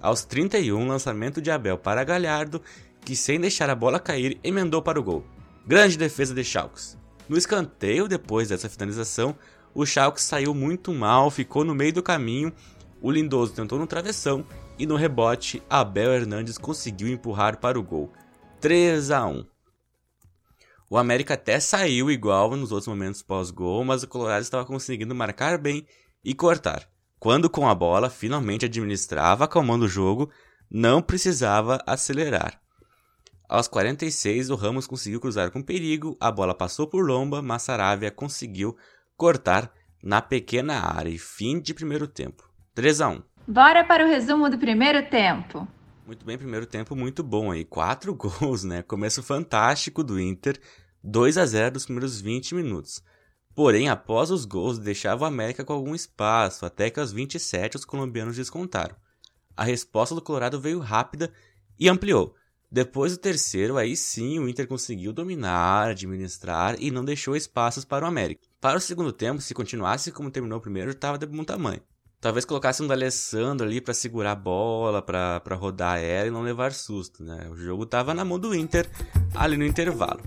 Aos 0.00 0.24
31, 0.24 0.86
lançamento 0.86 1.40
de 1.40 1.50
Abel 1.50 1.76
para 1.76 2.04
Galhardo, 2.04 2.62
que 3.04 3.16
sem 3.16 3.40
deixar 3.40 3.68
a 3.68 3.74
bola 3.74 3.98
cair, 3.98 4.38
emendou 4.44 4.80
para 4.80 5.00
o 5.00 5.02
gol. 5.02 5.24
Grande 5.66 5.98
defesa 5.98 6.34
de 6.34 6.44
Schalks. 6.44 6.96
No 7.28 7.36
escanteio, 7.36 8.08
depois 8.08 8.48
dessa 8.48 8.68
finalização, 8.68 9.36
o 9.74 9.84
Schalke 9.84 10.20
saiu 10.20 10.54
muito 10.54 10.92
mal, 10.94 11.30
ficou 11.30 11.64
no 11.64 11.74
meio 11.74 11.92
do 11.92 12.02
caminho, 12.02 12.52
o 13.00 13.10
Lindoso 13.10 13.54
tentou 13.54 13.78
no 13.78 13.86
travessão 13.86 14.44
e 14.78 14.86
no 14.86 14.96
rebote, 14.96 15.62
Abel 15.68 16.12
Hernandes 16.12 16.58
conseguiu 16.58 17.08
empurrar 17.08 17.58
para 17.58 17.78
o 17.78 17.82
gol. 17.82 18.12
3 18.60 19.10
a 19.10 19.26
1. 19.26 19.44
O 20.90 20.96
América 20.96 21.34
até 21.34 21.60
saiu 21.60 22.10
igual 22.10 22.56
nos 22.56 22.72
outros 22.72 22.88
momentos 22.88 23.22
pós-gol, 23.22 23.84
mas 23.84 24.02
o 24.02 24.08
Colorado 24.08 24.42
estava 24.42 24.64
conseguindo 24.64 25.14
marcar 25.14 25.58
bem 25.58 25.86
e 26.24 26.34
cortar. 26.34 26.88
Quando 27.18 27.50
com 27.50 27.68
a 27.68 27.74
bola 27.74 28.08
finalmente 28.08 28.64
administrava, 28.64 29.44
acalmando 29.44 29.84
o 29.84 29.88
jogo, 29.88 30.30
não 30.70 31.02
precisava 31.02 31.82
acelerar. 31.86 32.60
Aos 33.48 33.66
46, 33.66 34.50
o 34.50 34.54
Ramos 34.54 34.86
conseguiu 34.86 35.20
cruzar 35.20 35.50
com 35.50 35.62
perigo, 35.62 36.16
a 36.20 36.30
bola 36.30 36.54
passou 36.54 36.86
por 36.86 37.04
Lomba, 37.04 37.42
mas 37.42 37.62
Saravia 37.62 38.10
conseguiu 38.10 38.76
cortar 39.16 39.72
na 40.02 40.22
pequena 40.22 40.80
área 40.80 41.10
e 41.10 41.18
fim 41.18 41.60
de 41.60 41.74
primeiro 41.74 42.06
tempo. 42.06 42.47
3 42.78 43.00
a 43.00 43.08
1. 43.08 43.22
Bora 43.48 43.82
para 43.82 44.04
o 44.04 44.08
resumo 44.08 44.48
do 44.48 44.56
primeiro 44.56 45.10
tempo. 45.10 45.66
Muito 46.06 46.24
bem, 46.24 46.38
primeiro 46.38 46.64
tempo 46.64 46.94
muito 46.94 47.24
bom 47.24 47.50
aí, 47.50 47.64
quatro 47.64 48.14
gols, 48.14 48.62
né? 48.62 48.82
Começo 48.82 49.20
fantástico 49.20 50.04
do 50.04 50.20
Inter, 50.20 50.60
2 51.02 51.38
a 51.38 51.44
0 51.44 51.74
nos 51.74 51.86
primeiros 51.86 52.20
20 52.20 52.54
minutos. 52.54 53.02
Porém, 53.52 53.88
após 53.88 54.30
os 54.30 54.44
gols, 54.44 54.78
deixava 54.78 55.24
o 55.24 55.26
América 55.26 55.64
com 55.64 55.72
algum 55.72 55.92
espaço, 55.92 56.64
até 56.64 56.88
que 56.88 57.00
aos 57.00 57.10
27 57.10 57.74
os 57.74 57.84
colombianos 57.84 58.36
descontaram. 58.36 58.94
A 59.56 59.64
resposta 59.64 60.14
do 60.14 60.22
Colorado 60.22 60.60
veio 60.60 60.78
rápida 60.78 61.32
e 61.80 61.88
ampliou. 61.88 62.36
Depois 62.70 63.10
do 63.10 63.18
terceiro, 63.18 63.76
aí 63.76 63.96
sim 63.96 64.38
o 64.38 64.48
Inter 64.48 64.68
conseguiu 64.68 65.12
dominar, 65.12 65.88
administrar 65.88 66.76
e 66.78 66.92
não 66.92 67.04
deixou 67.04 67.34
espaços 67.34 67.84
para 67.84 68.04
o 68.04 68.08
América. 68.08 68.46
Para 68.60 68.78
o 68.78 68.80
segundo 68.80 69.12
tempo, 69.12 69.40
se 69.40 69.52
continuasse 69.52 70.12
como 70.12 70.30
terminou 70.30 70.58
o 70.58 70.62
primeiro, 70.62 70.92
estava 70.92 71.18
de 71.18 71.26
bom 71.26 71.42
tamanho. 71.42 71.82
Talvez 72.20 72.44
colocasse 72.44 72.82
um 72.82 72.86
D'Alessandro 72.88 73.64
ali 73.64 73.80
para 73.80 73.94
segurar 73.94 74.32
a 74.32 74.34
bola, 74.34 75.00
para 75.00 75.54
rodar 75.54 76.00
ela 76.00 76.26
e 76.26 76.32
não 76.32 76.42
levar 76.42 76.72
susto, 76.72 77.22
né? 77.22 77.48
O 77.48 77.56
jogo 77.56 77.84
estava 77.84 78.12
na 78.12 78.24
mão 78.24 78.40
do 78.40 78.52
Inter 78.52 78.90
ali 79.36 79.56
no 79.56 79.64
intervalo. 79.64 80.20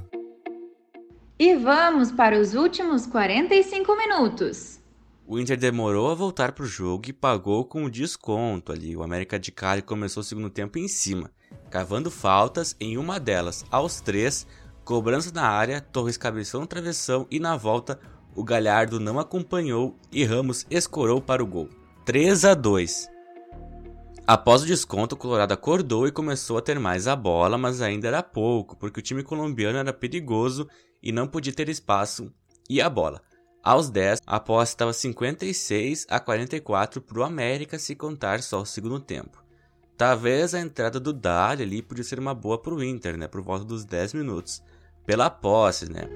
E 1.37 1.53
vamos 1.55 2.09
para 2.09 2.39
os 2.39 2.53
últimos 2.53 3.05
45 3.05 3.97
minutos. 3.97 4.79
O 5.27 5.37
Inter 5.37 5.57
demorou 5.57 6.09
a 6.09 6.15
voltar 6.15 6.53
para 6.53 6.63
o 6.63 6.67
jogo 6.67 7.09
e 7.09 7.13
pagou 7.13 7.65
com 7.65 7.83
o 7.83 7.91
desconto 7.91 8.71
ali. 8.71 8.95
O 8.95 9.03
América 9.03 9.37
de 9.37 9.51
Cali 9.51 9.81
começou 9.81 10.21
o 10.21 10.23
segundo 10.23 10.49
tempo 10.49 10.79
em 10.79 10.87
cima, 10.87 11.29
cavando 11.69 12.09
faltas 12.09 12.73
em 12.79 12.97
uma 12.97 13.19
delas. 13.19 13.65
Aos 13.69 13.99
três, 13.99 14.47
cobrança 14.85 15.29
na 15.33 15.45
área, 15.45 15.81
Torres 15.81 16.15
cabeçou 16.15 16.61
no 16.61 16.67
travessão 16.67 17.27
e 17.29 17.37
na 17.37 17.57
volta 17.57 17.99
o 18.33 18.45
Galhardo 18.45 18.97
não 18.97 19.19
acompanhou 19.19 19.99
e 20.09 20.23
Ramos 20.23 20.65
escorou 20.69 21.21
para 21.21 21.43
o 21.43 21.47
gol. 21.47 21.80
3 22.11 22.43
a 22.43 22.53
2. 22.53 23.09
Após 24.27 24.63
o 24.63 24.65
desconto, 24.65 25.15
o 25.15 25.17
Colorado 25.17 25.53
acordou 25.53 26.05
e 26.05 26.11
começou 26.11 26.57
a 26.57 26.61
ter 26.61 26.77
mais 26.77 27.07
a 27.07 27.15
bola, 27.15 27.57
mas 27.57 27.81
ainda 27.81 28.09
era 28.09 28.21
pouco, 28.21 28.75
porque 28.75 28.99
o 28.99 29.01
time 29.01 29.23
colombiano 29.23 29.77
era 29.77 29.93
perigoso 29.93 30.67
e 31.01 31.09
não 31.09 31.25
podia 31.25 31.53
ter 31.53 31.69
espaço 31.69 32.29
e 32.69 32.81
a 32.81 32.89
bola. 32.89 33.21
Aos 33.63 33.89
10, 33.89 34.19
a 34.27 34.41
posse 34.41 34.73
estava 34.73 34.91
56 34.91 36.05
a 36.09 36.19
44 36.19 36.99
para 36.99 37.19
o 37.19 37.23
América 37.23 37.79
se 37.79 37.95
contar 37.95 38.43
só 38.43 38.59
o 38.59 38.65
segundo 38.65 38.99
tempo. 38.99 39.41
Talvez 39.95 40.53
a 40.53 40.59
entrada 40.59 40.99
do 40.99 41.13
Dali 41.13 41.63
ali 41.63 41.81
podia 41.81 42.03
ser 42.03 42.19
uma 42.19 42.35
boa 42.35 42.61
para 42.61 42.73
o 42.73 42.83
Inter, 42.83 43.15
né, 43.15 43.25
por 43.25 43.41
volta 43.41 43.63
dos 43.63 43.85
10 43.85 44.15
minutos, 44.15 44.61
pela 45.05 45.29
posse, 45.29 45.89
né. 45.89 46.09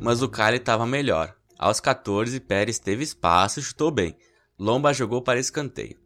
Mas 0.00 0.22
o 0.22 0.28
Cali 0.30 0.56
estava 0.56 0.86
melhor. 0.86 1.34
Aos 1.58 1.80
14, 1.80 2.40
Pérez 2.40 2.78
teve 2.78 3.02
espaço 3.02 3.60
e 3.60 3.62
chutou 3.62 3.90
bem. 3.90 4.16
Lomba 4.58 4.92
jogou 4.92 5.20
para 5.22 5.40
escanteio. 5.40 5.96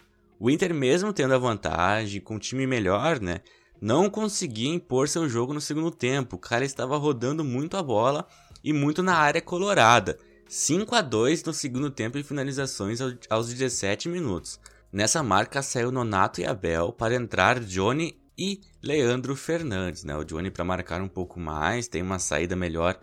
O 0.41 0.51
Inter, 0.51 0.73
mesmo 0.73 1.13
tendo 1.13 1.35
a 1.35 1.39
vantagem, 1.39 2.21
com 2.21 2.37
um 2.37 2.39
time 2.39 2.67
melhor, 2.67 3.21
né, 3.21 3.41
não 3.81 4.09
conseguia 4.09 4.73
impor 4.73 5.09
seu 5.09 5.29
jogo 5.29 5.53
no 5.53 5.61
segundo 5.61 5.91
tempo. 5.91 6.37
O 6.37 6.39
cara 6.39 6.65
estava 6.65 6.97
rodando 6.97 7.45
muito 7.45 7.77
a 7.77 7.83
bola 7.83 8.27
e 8.63 8.73
muito 8.73 9.03
na 9.03 9.17
área 9.17 9.41
colorada. 9.41 10.19
5 10.49 10.95
a 10.95 11.03
2 11.03 11.45
no 11.45 11.53
segundo 11.53 11.91
tempo 11.91 12.17
em 12.17 12.23
finalizações 12.23 13.01
aos 13.29 13.49
17 13.49 14.09
minutos. 14.09 14.59
Nessa 14.91 15.23
marca 15.23 15.61
saiu 15.61 15.93
Nonato 15.93 16.41
e 16.41 16.47
Abel 16.47 16.93
para 16.93 17.15
entrar 17.15 17.61
Johnny 17.61 18.19
e 18.37 18.61
Leandro 18.83 19.37
Fernandes, 19.37 20.05
né? 20.05 20.17
O 20.17 20.25
Johnny 20.25 20.51
para 20.51 20.65
marcar 20.65 21.03
um 21.03 21.09
pouco 21.09 21.39
mais, 21.39 21.89
tem 21.89 22.01
uma 22.01 22.19
saída 22.19 22.57
melhor 22.57 22.99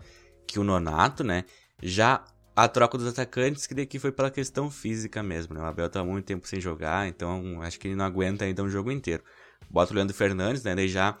que 0.46 0.58
o 0.58 0.64
Nonato, 0.64 1.22
né? 1.22 1.44
Já 1.80 2.24
a 2.56 2.66
troca 2.66 2.96
dos 2.96 3.06
atacantes, 3.06 3.66
que 3.66 3.74
daqui 3.74 3.98
foi 3.98 4.10
pela 4.10 4.30
questão 4.30 4.70
física 4.70 5.22
mesmo, 5.22 5.54
né? 5.54 5.60
O 5.60 5.64
Abel 5.64 5.90
tá 5.90 6.02
muito 6.02 6.24
tempo 6.24 6.48
sem 6.48 6.60
jogar, 6.60 7.06
então 7.06 7.60
acho 7.62 7.78
que 7.78 7.86
ele 7.86 7.94
não 7.94 8.04
aguenta 8.04 8.46
ainda 8.46 8.62
um 8.62 8.68
jogo 8.68 8.90
inteiro 8.90 9.22
bota 9.70 9.92
o 9.92 9.96
Leandro 9.96 10.14
Fernandes, 10.14 10.62
né? 10.62 10.74
Daí 10.74 10.88
já 10.88 11.16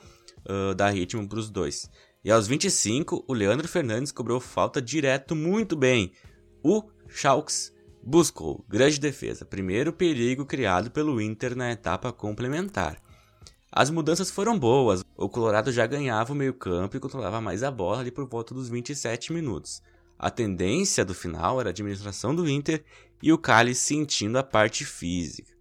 uh, 0.48 0.74
dá 0.74 0.88
ritmo 0.88 1.28
para 1.28 1.38
os 1.38 1.50
dois. 1.50 1.90
E 2.24 2.30
aos 2.30 2.46
25, 2.46 3.24
o 3.26 3.32
Leandro 3.32 3.68
Fernandes 3.68 4.12
cobrou 4.12 4.40
falta 4.40 4.80
direto 4.82 5.36
muito 5.36 5.76
bem. 5.76 6.12
O 6.62 6.82
Schalks 7.08 7.72
buscou 8.02 8.64
grande 8.68 8.98
defesa, 8.98 9.44
primeiro 9.44 9.92
perigo 9.92 10.44
criado 10.44 10.90
pelo 10.90 11.20
Inter 11.20 11.56
na 11.56 11.70
etapa 11.70 12.12
complementar. 12.12 13.00
As 13.70 13.90
mudanças 13.90 14.30
foram 14.30 14.58
boas, 14.58 15.04
o 15.16 15.28
Colorado 15.28 15.70
já 15.70 15.86
ganhava 15.86 16.32
o 16.32 16.36
meio-campo 16.36 16.96
e 16.96 17.00
controlava 17.00 17.40
mais 17.40 17.62
a 17.62 17.70
bola 17.70 18.00
ali 18.00 18.10
por 18.10 18.26
volta 18.26 18.54
dos 18.54 18.68
27 18.68 19.32
minutos. 19.32 19.82
A 20.18 20.30
tendência 20.30 21.04
do 21.04 21.14
final 21.14 21.60
era 21.60 21.68
a 21.68 21.72
administração 21.72 22.34
do 22.34 22.48
Inter 22.48 22.84
e 23.22 23.32
o 23.32 23.38
Cali 23.38 23.74
sentindo 23.74 24.38
a 24.38 24.42
parte 24.42 24.84
física 24.84 25.56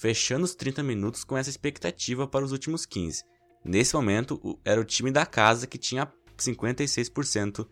fechando 0.00 0.46
os 0.46 0.54
30 0.54 0.82
minutos 0.82 1.24
com 1.24 1.36
essa 1.36 1.50
expectativa 1.50 2.26
para 2.26 2.42
os 2.42 2.52
últimos 2.52 2.86
15. 2.86 3.22
Nesse 3.62 3.94
momento, 3.94 4.58
era 4.64 4.80
o 4.80 4.84
time 4.84 5.10
da 5.10 5.26
casa 5.26 5.66
que 5.66 5.76
tinha 5.76 6.10
56% 6.38 7.66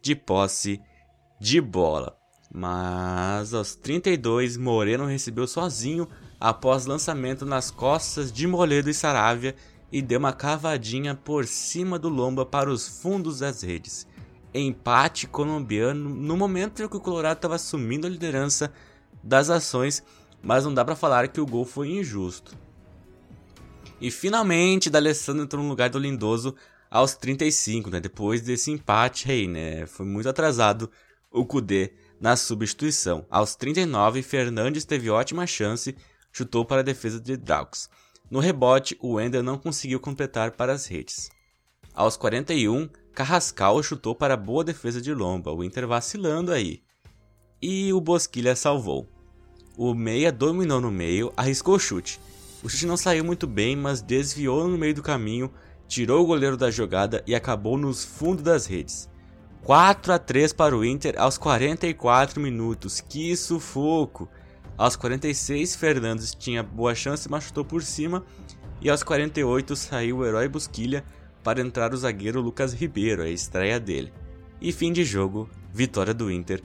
de 0.00 0.16
posse 0.16 0.80
de 1.38 1.60
bola. 1.60 2.16
Mas 2.50 3.52
aos 3.52 3.74
32, 3.74 4.56
Moreno 4.56 5.04
recebeu 5.04 5.46
sozinho 5.46 6.08
após 6.40 6.86
lançamento 6.86 7.44
nas 7.44 7.70
costas 7.70 8.32
de 8.32 8.46
Moledo 8.46 8.88
e 8.88 8.94
Saravia 8.94 9.54
e 9.92 10.00
deu 10.00 10.18
uma 10.18 10.32
cavadinha 10.32 11.14
por 11.14 11.46
cima 11.46 11.98
do 11.98 12.08
Lomba 12.08 12.46
para 12.46 12.70
os 12.70 12.88
fundos 13.02 13.40
das 13.40 13.60
redes. 13.60 14.06
Empate 14.54 15.26
colombiano 15.26 16.08
no 16.08 16.36
momento 16.36 16.82
em 16.82 16.88
que 16.88 16.96
o 16.96 17.00
Colorado 17.00 17.38
estava 17.38 17.56
assumindo 17.56 18.06
a 18.06 18.10
liderança 18.10 18.72
das 19.22 19.50
ações 19.50 20.02
mas 20.44 20.64
não 20.64 20.74
dá 20.74 20.84
para 20.84 20.94
falar 20.94 21.28
que 21.28 21.40
o 21.40 21.46
gol 21.46 21.64
foi 21.64 21.88
injusto. 21.90 22.56
E 24.00 24.10
finalmente, 24.10 24.90
D'Alessandro 24.90 25.44
entrou 25.44 25.62
no 25.62 25.70
lugar 25.70 25.88
do 25.88 25.98
Lindoso 25.98 26.54
aos 26.90 27.14
35, 27.14 27.88
né? 27.88 27.98
Depois 27.98 28.42
desse 28.42 28.70
empate 28.70 29.30
aí, 29.30 29.48
né? 29.48 29.86
Foi 29.86 30.04
muito 30.04 30.28
atrasado 30.28 30.90
o 31.30 31.46
Kudê 31.46 31.92
na 32.20 32.36
substituição. 32.36 33.24
Aos 33.30 33.56
39, 33.56 34.22
Fernandes 34.22 34.84
teve 34.84 35.08
ótima 35.08 35.46
chance, 35.46 35.96
chutou 36.30 36.64
para 36.64 36.80
a 36.80 36.84
defesa 36.84 37.18
de 37.18 37.36
Daux. 37.36 37.88
No 38.30 38.38
rebote, 38.38 38.96
o 39.00 39.14
Wender 39.14 39.42
não 39.42 39.56
conseguiu 39.56 39.98
completar 39.98 40.50
para 40.52 40.72
as 40.72 40.86
redes. 40.86 41.30
Aos 41.94 42.16
41, 42.16 42.88
Carrascal 43.14 43.80
chutou 43.80 44.12
para 44.12 44.36
boa 44.36 44.64
defesa 44.64 45.00
de 45.00 45.14
Lomba, 45.14 45.52
o 45.52 45.62
Inter 45.62 45.86
vacilando 45.86 46.50
aí. 46.50 46.82
E 47.62 47.92
o 47.92 48.00
Bosquilha 48.00 48.56
salvou. 48.56 49.08
O 49.76 49.94
meia 49.94 50.32
dominou 50.32 50.80
no 50.80 50.90
meio, 50.90 51.32
arriscou 51.36 51.76
o 51.76 51.78
chute. 51.78 52.20
O 52.60 52.68
chute 52.68 52.86
não 52.86 52.96
saiu 52.96 53.24
muito 53.24 53.46
bem, 53.46 53.76
mas 53.76 54.02
desviou 54.02 54.66
no 54.66 54.76
meio 54.76 54.94
do 54.94 55.02
caminho, 55.02 55.48
tirou 55.86 56.24
o 56.24 56.26
goleiro 56.26 56.56
da 56.56 56.72
jogada 56.72 57.22
e 57.24 57.36
acabou 57.36 57.78
nos 57.78 58.04
fundos 58.04 58.42
das 58.42 58.66
redes. 58.66 59.08
4 59.62 60.12
a 60.12 60.18
3 60.18 60.52
para 60.52 60.76
o 60.76 60.84
Inter 60.84 61.14
aos 61.16 61.38
44 61.38 62.40
minutos. 62.40 63.00
Que 63.00 63.36
sufoco! 63.36 64.28
Aos 64.76 64.96
46, 64.96 65.76
Fernandes 65.76 66.34
tinha 66.34 66.64
boa 66.64 66.96
chance, 66.96 67.30
mas 67.30 67.44
chutou 67.44 67.64
por 67.64 67.82
cima. 67.84 68.24
E 68.80 68.90
aos 68.90 69.04
48 69.04 69.76
saiu 69.76 70.18
o 70.18 70.26
herói 70.26 70.48
Busquilha 70.48 71.04
para 71.44 71.60
entrar 71.60 71.92
o 71.92 71.96
zagueiro 71.96 72.40
Lucas 72.40 72.72
Ribeiro, 72.72 73.22
a 73.22 73.28
estreia 73.28 73.78
dele. 73.78 74.10
E 74.60 74.72
fim 74.72 74.90
de 74.90 75.04
jogo, 75.04 75.48
vitória 75.70 76.14
do 76.14 76.30
Inter, 76.30 76.62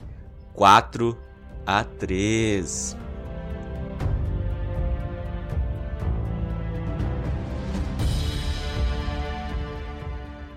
4 0.54 1.16
a 1.66 1.84
3. 1.84 2.96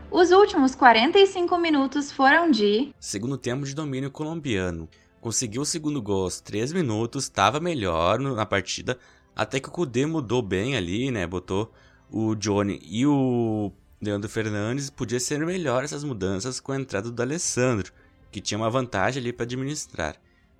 Os 0.09 0.31
últimos 0.31 0.73
45 0.73 1.57
minutos 1.57 2.09
foram 2.09 2.49
de. 2.49 2.93
Segundo 2.97 3.38
tempo 3.38 3.65
de 3.65 3.75
domínio 3.75 4.09
colombiano. 4.09 4.88
Conseguiu 5.19 5.63
o 5.63 5.65
segundo 5.65 6.01
gol 6.01 6.23
aos 6.23 6.39
3 6.39 6.71
minutos, 6.71 7.25
estava 7.25 7.59
melhor 7.59 8.19
na 8.19 8.45
partida, 8.45 8.97
até 9.36 9.59
que 9.59 9.67
o 9.67 9.71
Kudê 9.71 10.05
mudou 10.05 10.41
bem 10.41 10.77
ali, 10.77 11.12
né? 11.12 11.27
Botou 11.27 11.73
o 12.09 12.36
Johnny 12.36 12.79
e 12.83 13.05
o 13.05 13.71
Leandro 14.03 14.29
Fernandes. 14.29 14.89
Podia 14.89 15.19
ser 15.19 15.45
melhor 15.45 15.83
essas 15.83 16.03
mudanças 16.03 16.59
com 16.59 16.71
a 16.71 16.79
entrada 16.79 17.09
do 17.09 17.21
Alessandro, 17.21 17.91
que 18.31 18.41
tinha 18.41 18.57
uma 18.57 18.69
vantagem 18.69 19.21
ali 19.21 19.31
para 19.33 19.45
administrar. 19.45 20.15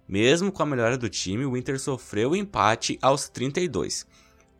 Mesmo 0.08 0.52
com 0.52 0.64
a 0.64 0.66
melhora 0.66 0.98
do 0.98 1.10
time, 1.10 1.46
o 1.46 1.56
Inter 1.56 1.80
sofreu 1.80 2.32
o 2.32 2.36
empate 2.36 2.98
aos 3.02 3.30
32. 3.30 4.06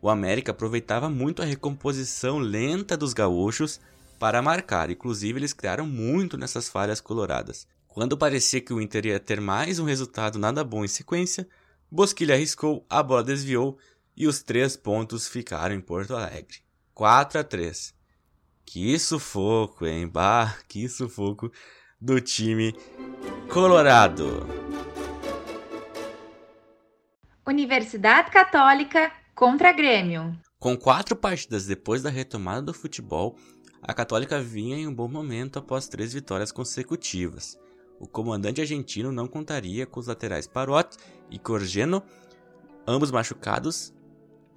O 0.00 0.08
América 0.08 0.52
aproveitava 0.52 1.08
muito 1.08 1.42
a 1.42 1.44
recomposição 1.44 2.38
lenta 2.38 2.96
dos 2.96 3.12
gaúchos 3.12 3.80
para 4.18 4.42
marcar, 4.42 4.90
inclusive 4.90 5.38
eles 5.38 5.52
criaram 5.52 5.86
muito 5.86 6.36
nessas 6.36 6.68
falhas 6.68 7.00
coloradas. 7.00 7.66
Quando 7.88 8.16
parecia 8.16 8.60
que 8.60 8.72
o 8.72 8.80
Inter 8.80 9.06
ia 9.06 9.20
ter 9.20 9.40
mais 9.40 9.78
um 9.78 9.84
resultado 9.84 10.38
nada 10.38 10.64
bom 10.64 10.84
em 10.84 10.88
sequência, 10.88 11.48
Bosquilha 11.90 12.34
arriscou, 12.34 12.84
a 12.90 13.02
bola 13.02 13.22
desviou 13.22 13.78
e 14.16 14.26
os 14.26 14.42
três 14.42 14.76
pontos 14.76 15.28
ficaram 15.28 15.74
em 15.74 15.80
Porto 15.80 16.16
Alegre. 16.16 16.58
4 16.92 17.40
a 17.40 17.44
3. 17.44 17.94
Que 18.66 18.98
sufoco, 18.98 19.86
hein? 19.86 20.08
Bah, 20.08 20.56
que 20.68 20.88
sufoco 20.88 21.50
do 22.00 22.20
time 22.20 22.74
colorado. 23.52 24.46
Universidade 27.46 28.30
Católica 28.30 29.12
contra 29.34 29.72
Grêmio. 29.72 30.36
Com 30.58 30.76
quatro 30.76 31.14
partidas 31.14 31.66
depois 31.66 32.02
da 32.02 32.10
retomada 32.10 32.62
do 32.62 32.74
futebol, 32.74 33.36
a 33.82 33.92
Católica 33.92 34.40
vinha 34.40 34.76
em 34.76 34.88
um 34.88 34.94
bom 34.94 35.08
momento 35.08 35.58
após 35.58 35.86
três 35.86 36.12
vitórias 36.12 36.50
consecutivas. 36.50 37.58
O 38.00 38.08
comandante 38.08 38.60
argentino 38.60 39.12
não 39.12 39.28
contaria 39.28 39.86
com 39.86 40.00
os 40.00 40.06
laterais 40.06 40.46
Parot 40.46 40.96
e 41.30 41.38
Corgeno, 41.38 42.02
ambos 42.86 43.10
machucados. 43.10 43.92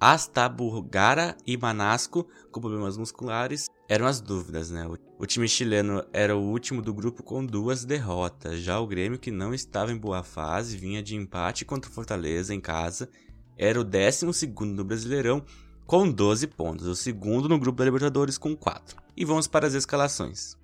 Astaburgara 0.00 1.36
e 1.46 1.56
Manasco, 1.56 2.28
com 2.52 2.60
problemas 2.60 2.96
musculares, 2.96 3.68
eram 3.88 4.06
as 4.06 4.20
dúvidas, 4.20 4.70
né? 4.70 4.86
O 5.18 5.26
time 5.26 5.48
chileno 5.48 6.04
era 6.12 6.36
o 6.36 6.42
último 6.42 6.82
do 6.82 6.92
grupo 6.92 7.22
com 7.22 7.44
duas 7.44 7.84
derrotas. 7.84 8.60
Já 8.60 8.78
o 8.78 8.86
Grêmio, 8.86 9.18
que 9.18 9.30
não 9.30 9.54
estava 9.54 9.90
em 9.90 9.96
boa 9.96 10.22
fase, 10.22 10.76
vinha 10.76 11.02
de 11.02 11.16
empate 11.16 11.64
contra 11.64 11.90
o 11.90 11.94
Fortaleza 11.94 12.54
em 12.54 12.60
casa, 12.60 13.08
era 13.56 13.80
o 13.80 13.84
12 13.84 14.32
segundo 14.34 14.74
no 14.74 14.84
Brasileirão 14.84 15.42
com 15.86 16.08
12 16.10 16.46
pontos, 16.48 16.86
o 16.86 16.94
segundo 16.94 17.48
no 17.48 17.58
grupo 17.58 17.78
da 17.78 17.84
Libertadores 17.86 18.36
com 18.36 18.54
4. 18.54 18.94
E 19.16 19.24
vamos 19.24 19.46
para 19.46 19.66
as 19.66 19.72
escalações. 19.72 20.54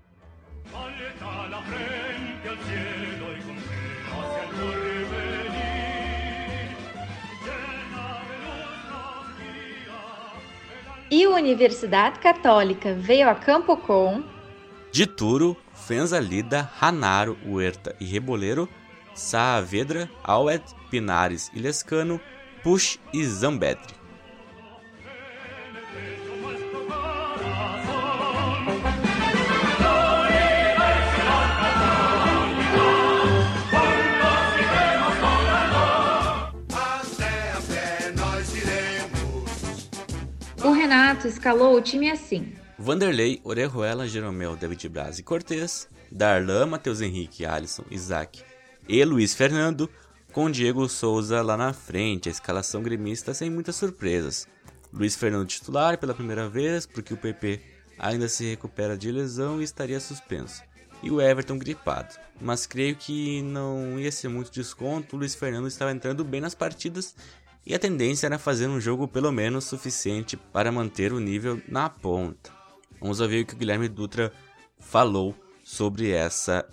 E 11.16 11.29
Universidade 11.29 12.18
Católica 12.18 12.92
veio 12.92 13.31
a 13.31 13.37
campo 13.37 13.77
com 13.77 14.24
de 14.90 15.07
Turo, 15.07 15.57
Fenzalida, 15.72 16.68
Hanaro, 16.81 17.38
Huerta 17.46 17.94
e 18.00 18.05
Reboleiro, 18.05 18.68
Saavedra, 19.14 20.11
Aled, 20.24 20.64
Pinares 20.90 21.53
e 21.55 21.61
Lescano, 21.61 22.20
Push 22.64 22.98
e 23.12 23.24
Zambedri. 23.24 23.94
Renato 41.25 41.29
escalou 41.29 41.77
o 41.77 41.81
time 41.81 42.11
assim. 42.11 42.53
Vanderlei, 42.79 43.41
Orejuela, 43.45 44.07
Jeromel, 44.07 44.57
David 44.57 44.89
Braz 44.89 45.19
e 45.19 45.23
Cortez, 45.23 45.89
Darlan, 46.11 46.67
Matheus 46.67 47.01
Henrique, 47.01 47.47
Alisson, 47.47 47.85
Isaac 47.91 48.43
e 48.89 49.03
Luiz 49.05 49.35
Fernando, 49.35 49.89
com 50.33 50.51
Diego 50.51 50.89
Souza 50.89 51.41
lá 51.41 51.57
na 51.57 51.73
frente, 51.73 52.29
a 52.29 52.33
escalação 52.33 52.83
gremista 52.83 53.33
sem 53.33 53.49
muitas 53.49 53.77
surpresas. 53.77 54.47
Luiz 54.93 55.17
Fernando 55.17 55.47
titular 55.47 55.99
pela 55.99 56.15
primeira 56.15 56.49
vez, 56.49 56.85
porque 56.85 57.15
o 57.15 57.17
PP 57.17 57.61
ainda 57.99 58.29
se 58.29 58.45
recupera 58.45 58.97
de 58.97 59.11
lesão 59.11 59.61
e 59.61 59.65
estaria 59.65 60.01
suspenso. 60.01 60.63
E 61.03 61.11
o 61.11 61.21
Everton 61.21 61.59
gripado. 61.59 62.15
Mas 62.41 62.67
creio 62.67 62.97
que 62.97 63.41
não 63.43 63.99
ia 63.99 64.13
ser 64.13 64.29
muito 64.29 64.51
desconto, 64.51 65.17
o 65.17 65.19
Luiz 65.19 65.35
Fernando 65.35 65.69
estava 65.69 65.93
entrando 65.93 66.25
bem 66.25 66.41
nas 66.41 66.55
partidas 66.55 67.15
e 67.66 67.74
a 67.74 67.79
tendência 67.79 68.27
era 68.27 68.38
fazer 68.38 68.68
um 68.68 68.81
jogo 68.81 69.09
pelo 69.09 69.33
menos 69.33 69.64
suficiente 69.64 70.37
para 70.37 70.70
manter 70.70 71.12
o 71.12 71.20
nível 71.20 71.61
na 71.66 71.88
ponta. 71.88 72.53
Vamos 73.00 73.20
ouvir 73.20 73.42
o 73.42 73.46
que 73.46 73.55
o 73.55 73.57
Guilherme 73.57 73.88
Dutra 73.88 74.33
falou 74.79 75.35
sobre 75.62 76.11
essa 76.11 76.66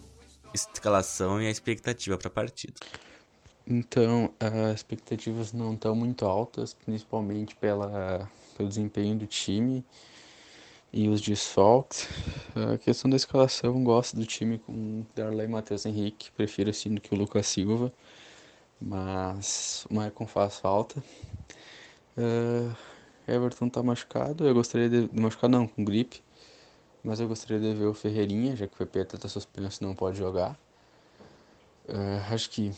escalação 0.54 1.42
e 1.42 1.48
a 1.48 1.50
expectativa 1.50 2.18
para 2.18 2.28
a 2.28 2.32
partida. 2.32 2.74
Então, 3.66 4.34
as 4.40 4.76
expectativas 4.76 5.54
não 5.54 5.74
estão 5.74 5.96
muito 5.96 6.26
altas, 6.26 6.74
principalmente 6.74 7.56
pela, 7.56 8.30
pelo 8.58 8.68
desempenho 8.68 9.16
do 9.16 9.28
time 9.28 9.86
e 10.92 11.08
os 11.08 11.22
desfalques. 11.22 12.08
A 12.56 12.78
questão 12.78 13.10
da 13.10 13.16
escalação, 13.16 13.82
gosto 13.84 14.18
do 14.18 14.26
time 14.26 14.58
com 14.60 15.06
Darley 15.16 15.48
Matheus 15.48 15.86
Henrique, 15.86 16.32
prefiro 16.32 16.70
assim 16.70 16.94
do 16.94 17.00
que 17.00 17.14
o 17.14 17.18
Lucas 17.18 17.48
Silva 17.48 17.94
mas 18.82 19.86
o 19.90 19.94
Maicon 19.94 20.26
faz 20.26 20.58
falta. 20.58 21.02
Uh, 22.18 22.76
Everton 23.28 23.70
tá 23.70 23.84
machucado, 23.84 24.48
eu 24.48 24.54
gostaria 24.54 24.90
de. 24.90 25.10
Machucado 25.14 25.52
não, 25.52 25.68
com 25.68 25.84
gripe. 25.84 26.24
Mas 27.04 27.20
eu 27.20 27.28
gostaria 27.28 27.60
de 27.60 27.74
ver 27.74 27.86
o 27.86 27.94
Ferreirinha, 27.94 28.56
já 28.56 28.68
que 28.68 28.76
o 28.76 28.78
Pepeta 28.78 29.18
tá 29.18 29.28
suspenso 29.28 29.84
e 29.84 29.86
não 29.86 29.96
pode 29.96 30.18
jogar. 30.18 30.60
Uh, 31.88 32.34
acho 32.34 32.50
que 32.50 32.72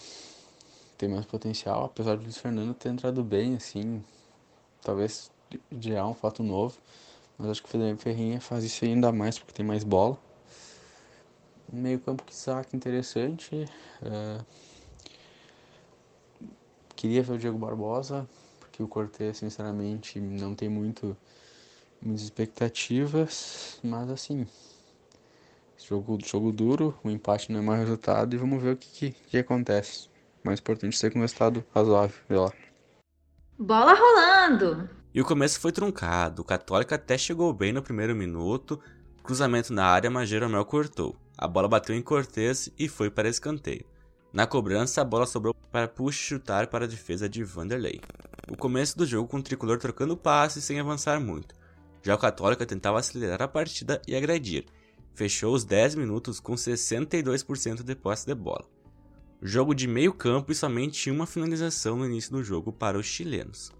tem 0.98 1.10
mais 1.10 1.26
potencial, 1.26 1.86
apesar 1.86 2.16
do 2.16 2.24
Luiz 2.24 2.38
Fernando 2.38 2.74
ter 2.74 2.90
entrado 2.90 3.24
bem, 3.24 3.56
assim. 3.56 4.04
Talvez 4.82 5.30
já 5.80 6.06
um 6.06 6.14
fato 6.14 6.42
novo. 6.44 6.78
Mas 7.38 7.50
acho 7.50 7.64
que 7.64 7.68
o 7.68 7.72
Felipe 7.72 8.02
Ferreirinha 8.02 8.40
faz 8.40 8.64
isso 8.64 8.86
ainda 8.86 9.12
mais 9.12 9.38
porque 9.38 9.54
tem 9.54 9.66
mais 9.66 9.84
bola. 9.84 10.18
Meio 11.72 12.00
campo 12.00 12.24
que 12.24 12.36
saca 12.36 12.76
interessante. 12.76 13.66
Uh, 14.02 14.46
Queria 17.04 17.22
ver 17.22 17.34
o 17.34 17.38
Diego 17.38 17.58
Barbosa, 17.58 18.26
porque 18.62 18.82
o 18.82 18.88
Cortez, 18.88 19.36
sinceramente, 19.36 20.22
não 20.22 20.56
tem 20.56 20.70
muito, 20.70 21.18
muitas 22.02 22.24
expectativas, 22.24 23.78
mas 23.84 24.10
assim, 24.10 24.48
jogo, 25.86 26.18
jogo 26.26 26.50
duro, 26.54 26.98
o 27.04 27.10
empate 27.10 27.52
não 27.52 27.60
é 27.60 27.62
mais 27.62 27.82
resultado 27.82 28.34
e 28.34 28.38
vamos 28.38 28.64
ver 28.64 28.76
o 28.76 28.78
que, 28.78 28.88
que, 28.88 29.12
que 29.12 29.38
acontece. 29.38 30.08
Mais 30.46 30.62
importante 30.62 30.96
é 30.96 30.98
ser 30.98 31.12
com 31.12 31.20
um 31.20 31.24
resultado 31.24 31.62
razoável, 31.76 32.16
sei 32.26 32.38
lá. 32.38 32.54
Bola 33.60 33.94
rolando! 33.94 34.90
E 35.14 35.20
o 35.20 35.26
começo 35.26 35.60
foi 35.60 35.74
truncado, 35.74 36.42
o 36.42 36.46
Católico 36.46 36.94
até 36.94 37.18
chegou 37.18 37.52
bem 37.52 37.74
no 37.74 37.84
primeiro 37.84 38.16
minuto, 38.16 38.80
cruzamento 39.22 39.74
na 39.74 39.88
área, 39.88 40.10
mas 40.10 40.30
Jeromel 40.30 40.64
cortou. 40.64 41.18
A 41.38 41.50
bola 41.50 41.68
bateu 41.68 41.94
em 41.94 42.02
Cortez 42.02 42.70
e 42.80 42.88
foi 42.88 43.12
para 43.12 43.28
escanteio. 43.28 43.86
Na 44.32 44.48
cobrança, 44.48 45.02
a 45.02 45.04
bola 45.04 45.26
sobrou 45.26 45.54
para 45.74 45.88
Push 45.88 46.16
chutar 46.16 46.68
para 46.68 46.86
a 46.86 46.88
defesa 46.88 47.28
de 47.28 47.44
Vanderlei. 47.44 48.00
O 48.48 48.56
começo 48.56 48.96
do 48.96 49.08
jogo 49.08 49.28
com 49.28 49.38
o 49.38 49.42
tricolor 49.42 49.80
trocando 49.80 50.16
passes 50.16 50.64
sem 50.64 50.80
avançar 50.80 51.20
muito. 51.20 51.56
Já 52.04 52.14
o 52.14 52.18
Católica 52.20 52.64
tentava 52.64 53.00
acelerar 53.00 53.42
a 53.42 53.48
partida 53.48 54.00
e 54.08 54.16
agredir. 54.16 54.66
fechou 55.16 55.52
os 55.52 55.64
10 55.64 55.96
minutos 55.96 56.40
com 56.40 56.54
62% 56.54 57.82
de 57.82 57.96
posse 57.96 58.28
de 58.28 58.36
bola. 58.36 58.66
Jogo 59.42 59.74
de 59.74 59.88
meio 59.88 60.14
campo 60.14 60.52
e 60.52 60.56
somente 60.56 61.10
uma 61.10 61.26
finalização 61.26 61.98
no 61.98 62.06
início 62.06 62.32
do 62.32 62.44
jogo 62.44 62.72
para 62.72 62.98
os 62.98 63.08
chilenos. 63.08 63.72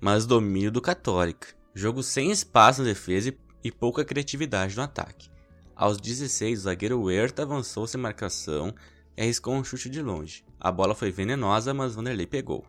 Mas 0.00 0.26
domínio 0.26 0.72
do 0.72 0.80
Católica. 0.80 1.54
Jogo 1.72 2.02
sem 2.02 2.32
espaço 2.32 2.82
na 2.82 2.88
defesa 2.88 3.32
e 3.62 3.70
pouca 3.70 4.04
criatividade 4.04 4.76
no 4.76 4.82
ataque. 4.82 5.30
Aos 5.76 6.00
16, 6.00 6.58
o 6.58 6.62
zagueiro 6.62 7.00
Huerta 7.00 7.42
avançou 7.42 7.86
sem 7.86 8.00
marcação 8.00 8.74
e 9.18 9.22
arriscou 9.22 9.52
um 9.52 9.64
chute 9.64 9.90
de 9.90 10.00
longe. 10.00 10.44
A 10.60 10.70
bola 10.70 10.94
foi 10.94 11.10
venenosa, 11.10 11.74
mas 11.74 11.96
Vanderlei 11.96 12.26
pegou. 12.26 12.64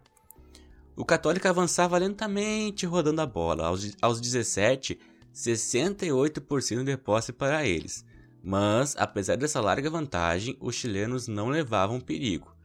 O 0.95 1.05
Católica 1.05 1.51
avançava 1.51 1.95
lentamente 1.99 2.87
rodando 2.87 3.21
a 3.21 3.25
bola. 3.27 3.67
Aos, 3.67 3.95
aos 4.01 4.19
17, 4.19 4.99
68% 5.31 6.83
de 6.83 6.97
posse 6.97 7.31
para 7.31 7.67
eles. 7.67 8.03
Mas, 8.43 8.95
apesar 8.97 9.37
dessa 9.37 9.61
larga 9.61 9.91
vantagem, 9.91 10.57
os 10.59 10.73
chilenos 10.73 11.27
não 11.27 11.49
levavam 11.49 11.99
perigo. 11.99 12.55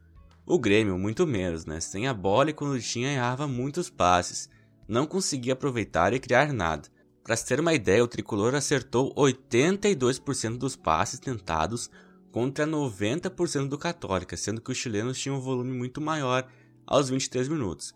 O 0.47 0.59
Grêmio, 0.59 0.99
muito 0.99 1.27
menos, 1.27 1.67
né? 1.67 1.79
Sem 1.79 2.09
a 2.09 2.15
bola 2.15 2.51
e 2.51 2.55
quando 2.55 2.81
tinha, 2.81 3.13
errava 3.13 3.47
muitos 3.47 3.91
passes. 3.91 4.49
Não 4.89 5.07
conseguia 5.07 5.53
aproveitar 5.53 6.15
e 6.15 6.21
criar 6.21 6.55
nada. 6.55 6.89
Para 7.23 7.37
se 7.37 7.47
ter 7.47 7.61
uma 7.61 7.75
ideia, 7.75 8.03
o 8.03 8.09
tricolor 8.09 8.55
acertou 8.55 9.15
82% 9.15 10.57
dos 10.57 10.75
passes 10.75 11.21
tentados 11.21 11.91
contra 12.35 12.67
90% 12.67 13.69
do 13.69 13.79
Católica, 13.79 14.37
sendo 14.37 14.61
que 14.61 14.73
os 14.73 14.77
chilenos 14.77 15.17
tinham 15.17 15.37
um 15.37 15.41
volume 15.41 15.71
muito 15.71 16.01
maior 16.01 16.45
aos 16.85 17.09
23 17.09 17.47
minutos. 17.47 17.95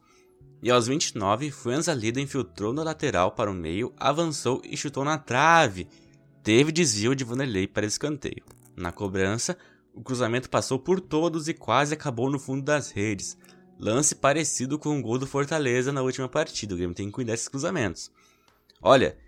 E 0.62 0.70
aos 0.70 0.87
29, 0.87 1.51
Fuenza 1.51 1.92
Lida 1.92 2.20
infiltrou 2.20 2.72
na 2.72 2.85
lateral 2.85 3.33
para 3.33 3.51
o 3.51 3.55
meio, 3.55 3.92
avançou 3.96 4.62
e 4.64 4.77
chutou 4.77 5.05
na 5.05 5.18
trave. 5.18 5.88
Teve 6.40 6.70
desvio 6.70 7.16
de 7.16 7.24
Vanderlei 7.24 7.66
para 7.66 7.85
escanteio. 7.85 8.44
Na 8.77 8.92
cobrança, 8.92 9.59
o 9.92 10.05
cruzamento 10.05 10.48
passou 10.48 10.79
por 10.79 11.01
todos 11.01 11.48
e 11.48 11.53
quase 11.53 11.94
acabou 11.94 12.31
no 12.31 12.38
fundo 12.38 12.62
das 12.62 12.92
redes. 12.92 13.37
Lance 13.77 14.14
parecido 14.14 14.79
com 14.79 14.96
o 14.96 15.03
gol 15.03 15.18
do 15.18 15.27
Fortaleza 15.27 15.90
na 15.90 16.01
última 16.01 16.29
partida. 16.29 16.74
O 16.74 16.77
Grêmio 16.77 16.94
tem 16.94 17.07
que 17.07 17.12
cuidar 17.12 17.33
desses 17.33 17.48
cruzamentos. 17.48 18.09
Olha, 18.81 19.18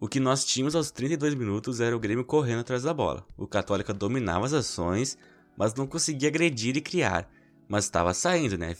o 0.00 0.06
que 0.06 0.20
nós 0.20 0.44
tínhamos 0.44 0.76
aos 0.76 0.92
32 0.92 1.34
minutos 1.34 1.80
era 1.80 1.96
o 1.96 1.98
Grêmio 1.98 2.24
correndo 2.24 2.60
atrás 2.60 2.84
da 2.84 2.94
bola. 2.94 3.26
O 3.36 3.48
Católica 3.48 3.92
dominava 3.92 4.46
as 4.46 4.52
ações, 4.52 5.18
mas 5.56 5.74
não 5.74 5.88
conseguia 5.88 6.28
agredir 6.28 6.76
e 6.76 6.80
criar. 6.80 7.28
Mas 7.68 7.84
estava 7.84 8.14
saindo, 8.14 8.56
né? 8.56 8.76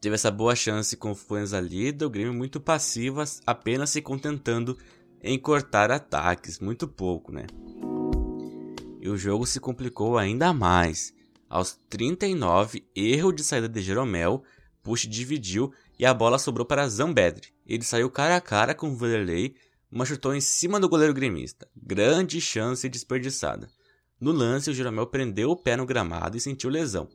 Teve 0.00 0.14
essa 0.14 0.30
boa 0.30 0.54
chance 0.54 0.96
com 0.96 1.12
o 1.12 1.60
lida, 1.60 2.06
o 2.06 2.10
Grêmio 2.10 2.32
muito 2.32 2.60
passivo, 2.60 3.22
apenas 3.44 3.90
se 3.90 4.00
contentando 4.00 4.78
em 5.20 5.36
cortar 5.36 5.90
ataques, 5.90 6.60
muito 6.60 6.86
pouco, 6.86 7.32
né? 7.32 7.46
E 9.00 9.08
o 9.08 9.16
jogo 9.16 9.46
se 9.46 9.58
complicou 9.58 10.16
ainda 10.16 10.52
mais. 10.52 11.12
Aos 11.48 11.78
39, 11.90 12.84
erro 12.94 13.32
de 13.32 13.42
saída 13.42 13.68
de 13.68 13.82
Jeromel, 13.82 14.44
Push 14.80 15.08
dividiu 15.08 15.72
e 15.98 16.06
a 16.06 16.14
bola 16.14 16.38
sobrou 16.38 16.64
para 16.64 16.88
Zambedri. 16.88 17.48
Ele 17.66 17.82
saiu 17.82 18.08
cara 18.08 18.36
a 18.36 18.40
cara 18.40 18.74
com 18.74 18.90
o 18.90 18.96
Vanderlei, 18.96 19.54
mas 19.92 20.08
chutou 20.08 20.34
em 20.34 20.40
cima 20.40 20.80
do 20.80 20.88
goleiro 20.88 21.12
gremista. 21.12 21.68
Grande 21.76 22.40
chance 22.40 22.88
desperdiçada. 22.88 23.68
No 24.18 24.32
lance, 24.32 24.70
o 24.70 24.74
Jeromel 24.74 25.06
prendeu 25.06 25.50
o 25.50 25.56
pé 25.56 25.76
no 25.76 25.84
gramado 25.84 26.36
e 26.36 26.40
sentiu 26.40 26.70
lesão. 26.70 27.08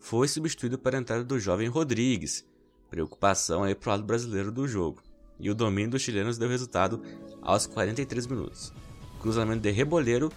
Foi 0.00 0.26
substituído 0.26 0.78
para 0.78 0.96
a 0.96 1.00
entrada 1.00 1.22
do 1.22 1.38
jovem 1.38 1.68
Rodrigues. 1.68 2.42
Preocupação 2.88 3.62
aí 3.62 3.74
pro 3.74 3.90
lado 3.90 4.04
brasileiro 4.04 4.50
do 4.50 4.66
jogo. 4.66 5.02
E 5.38 5.50
o 5.50 5.54
domínio 5.54 5.90
dos 5.90 6.02
chilenos 6.02 6.38
deu 6.38 6.48
resultado 6.48 7.02
aos 7.42 7.66
43 7.66 8.26
minutos. 8.26 8.72
Cruzamento 9.20 9.60
de 9.60 9.70
reboleiro, 9.70 10.32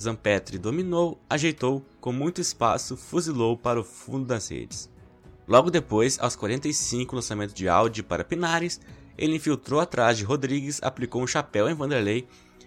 Zampetri 0.00 0.58
dominou, 0.58 1.20
ajeitou, 1.28 1.84
com 2.00 2.12
muito 2.12 2.40
espaço, 2.40 2.96
fuzilou 2.96 3.56
para 3.56 3.80
o 3.80 3.84
fundo 3.84 4.26
das 4.26 4.48
redes. 4.48 4.90
Logo 5.48 5.70
depois, 5.70 6.18
aos 6.20 6.36
45, 6.36 7.16
lançamento 7.16 7.54
de 7.54 7.68
Audi 7.68 8.02
para 8.02 8.24
Pinares, 8.24 8.80
ele 9.16 9.36
infiltrou 9.36 9.80
atrás 9.80 10.18
de 10.18 10.24
Rodrigues, 10.24 10.80
aplicou 10.82 11.22
um 11.22 11.26
chapéu 11.26 11.68
em 11.68 11.74
Vanderlei 11.74 12.26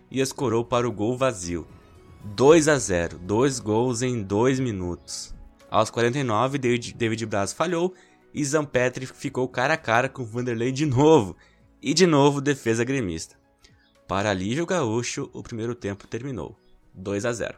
e 0.10 0.20
escorou 0.20 0.64
para 0.64 0.88
o 0.88 0.92
gol 0.92 1.18
vazio. 1.18 1.68
2 2.24 2.68
a 2.68 2.78
0, 2.78 3.20
dois 3.20 3.60
gols 3.60 4.02
em 4.02 4.22
2 4.22 4.60
minutos. 4.60 5.34
Aos 5.70 5.90
49, 5.90 6.58
David, 6.58 6.94
David 6.94 7.26
Braz 7.26 7.54
falhou 7.54 7.94
e 8.34 8.44
Zampetri 8.44 9.06
ficou 9.06 9.48
cara 9.48 9.76
a 9.76 9.78
cara 9.78 10.10
com 10.10 10.26
Vanderlei 10.26 10.72
de 10.72 10.86
novo. 10.86 11.36
E 11.82 11.94
de 11.94 12.08
novo 12.08 12.42
defesa 12.42 12.84
gremista. 12.84 13.36
Para 14.08 14.32
alívio 14.32 14.66
gaúcho, 14.66 15.30
o 15.34 15.44
primeiro 15.44 15.76
tempo 15.76 16.08
terminou. 16.08 16.58
2 16.94 17.26
a 17.26 17.34
0. 17.34 17.56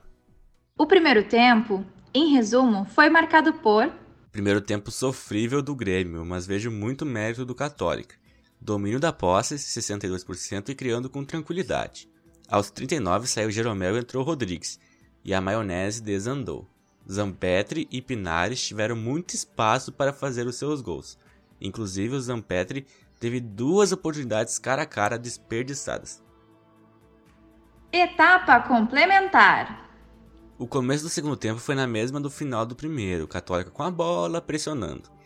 O 0.77 0.85
primeiro 0.85 1.23
tempo, 1.23 1.85
em 2.13 2.33
resumo, 2.33 2.85
foi 2.85 3.09
marcado 3.09 3.53
por 3.53 3.91
Primeiro 4.31 4.61
tempo 4.61 4.91
sofrível 4.91 5.63
do 5.63 5.73
Grêmio, 5.73 6.23
mas 6.23 6.45
vejo 6.45 6.69
muito 6.69 7.05
mérito 7.05 7.43
do 7.43 7.55
Católica. 7.55 8.15
Domínio 8.59 8.99
da 8.99 9.13
posse, 9.13 9.55
62% 9.55 10.69
e 10.69 10.75
criando 10.75 11.09
com 11.09 11.23
tranquilidade. 11.23 12.09
Aos 12.49 12.71
39 12.71 13.27
saiu 13.27 13.51
Jeromel 13.51 13.95
e 13.95 13.99
entrou 13.99 14.23
Rodrigues, 14.23 14.79
e 15.23 15.33
a 15.33 15.41
maionese 15.41 16.01
desandou. 16.01 16.67
Zampetri 17.09 17.87
e 17.91 18.01
Pinares 18.01 18.65
tiveram 18.65 18.95
muito 18.95 19.33
espaço 19.33 19.91
para 19.91 20.11
fazer 20.11 20.45
os 20.45 20.57
seus 20.57 20.81
gols. 20.81 21.17
Inclusive 21.59 22.15
o 22.15 22.21
Zampetri 22.21 22.85
teve 23.19 23.39
duas 23.39 23.91
oportunidades 23.91 24.59
cara 24.59 24.83
a 24.83 24.85
cara 24.85 25.17
desperdiçadas. 25.17 26.21
Etapa 27.91 28.59
complementar. 28.61 29.89
O 30.59 30.67
começo 30.67 31.03
do 31.03 31.09
segundo 31.09 31.37
tempo 31.37 31.59
foi 31.59 31.75
na 31.75 31.87
mesma 31.87 32.19
do 32.19 32.29
final 32.29 32.65
do 32.65 32.75
primeiro, 32.75 33.27
Católica 33.27 33.71
com 33.71 33.83
a 33.83 33.91
bola 33.91 34.41
pressionando. 34.41 35.16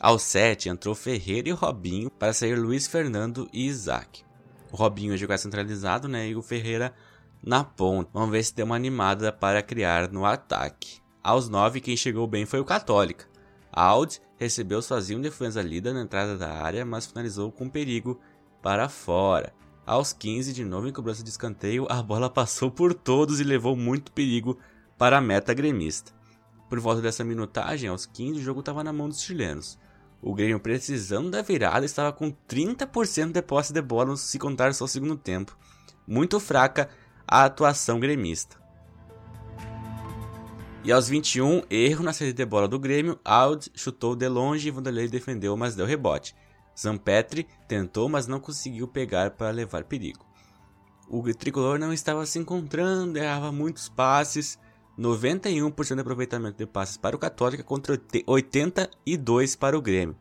Aos 0.00 0.22
7 0.22 0.70
entrou 0.70 0.94
Ferreira 0.94 1.50
e 1.50 1.52
Robinho 1.52 2.08
para 2.08 2.32
sair 2.32 2.58
Luiz 2.58 2.86
Fernando 2.86 3.46
e 3.52 3.66
Isaac. 3.66 4.24
O 4.72 4.76
Robinho 4.76 5.14
jogar 5.14 5.36
centralizado, 5.36 6.08
né? 6.08 6.26
E 6.26 6.34
o 6.34 6.40
Ferreira 6.40 6.94
na 7.44 7.62
ponta. 7.62 8.08
Vamos 8.14 8.30
ver 8.30 8.42
se 8.42 8.54
deu 8.54 8.64
uma 8.64 8.76
animada 8.76 9.30
para 9.30 9.62
criar 9.62 10.10
no 10.10 10.24
ataque. 10.24 11.02
Aos 11.22 11.50
9, 11.50 11.82
quem 11.82 11.98
chegou 11.98 12.26
bem 12.26 12.46
foi 12.46 12.60
o 12.60 12.64
Católica. 12.64 13.26
Audi 13.70 14.22
recebeu 14.38 14.80
sozinho 14.80 15.20
defesa 15.20 15.60
lida 15.60 15.92
na 15.92 16.00
entrada 16.00 16.34
da 16.34 16.50
área, 16.50 16.82
mas 16.82 17.04
finalizou 17.04 17.52
com 17.52 17.68
perigo 17.68 18.18
para 18.62 18.88
fora. 18.88 19.52
Aos 19.84 20.14
15, 20.14 20.54
de 20.54 20.64
novo 20.64 20.88
em 20.88 20.92
cobrança 20.94 21.22
de 21.22 21.28
escanteio, 21.28 21.86
a 21.90 22.02
bola 22.02 22.30
passou 22.30 22.70
por 22.70 22.94
todos 22.94 23.38
e 23.38 23.44
levou 23.44 23.76
muito 23.76 24.12
perigo 24.12 24.58
para 24.96 25.18
a 25.18 25.20
meta 25.20 25.52
gremista. 25.52 26.10
Por 26.70 26.80
volta 26.80 27.02
dessa 27.02 27.22
minutagem, 27.22 27.90
aos 27.90 28.06
15, 28.06 28.40
o 28.40 28.42
jogo 28.42 28.60
estava 28.60 28.82
na 28.82 28.94
mão 28.94 29.06
dos 29.06 29.20
chilenos. 29.20 29.78
O 30.22 30.34
Grêmio, 30.34 30.60
precisando 30.60 31.30
da 31.30 31.40
virada, 31.40 31.86
estava 31.86 32.12
com 32.12 32.30
30% 32.30 33.32
de 33.32 33.40
posse 33.40 33.72
de 33.72 33.80
bola 33.80 34.16
se 34.16 34.38
contar 34.38 34.74
só 34.74 34.84
o 34.84 34.88
segundo 34.88 35.16
tempo. 35.16 35.56
Muito 36.06 36.38
fraca 36.38 36.90
a 37.26 37.44
atuação 37.44 37.98
gremista. 37.98 38.60
E 40.84 40.92
aos 40.92 41.08
21, 41.08 41.62
erro 41.70 42.02
na 42.02 42.12
saída 42.12 42.32
de 42.32 42.44
bola 42.44 42.66
do 42.66 42.78
Grêmio, 42.78 43.18
Aud 43.24 43.70
chutou 43.74 44.16
de 44.16 44.28
longe 44.28 44.68
e 44.68 44.70
Vanderlei 44.70 45.08
defendeu, 45.08 45.56
mas 45.56 45.74
deu 45.74 45.86
rebote. 45.86 46.34
Zampetri 46.78 47.46
tentou, 47.68 48.08
mas 48.08 48.26
não 48.26 48.40
conseguiu 48.40 48.88
pegar 48.88 49.32
para 49.32 49.50
levar 49.50 49.84
perigo. 49.84 50.24
O 51.08 51.22
tricolor 51.34 51.78
não 51.78 51.92
estava 51.92 52.24
se 52.24 52.38
encontrando, 52.38 53.18
errava 53.18 53.52
muitos 53.52 53.88
passes 53.88 54.58
91% 55.00 55.94
de 55.94 56.00
aproveitamento 56.00 56.58
de 56.58 56.66
passes 56.66 56.98
para 56.98 57.16
o 57.16 57.18
Católica 57.18 57.64
contra 57.64 57.96
82% 57.96 59.56
para 59.56 59.78
o 59.78 59.80
Grêmio. 59.80 60.14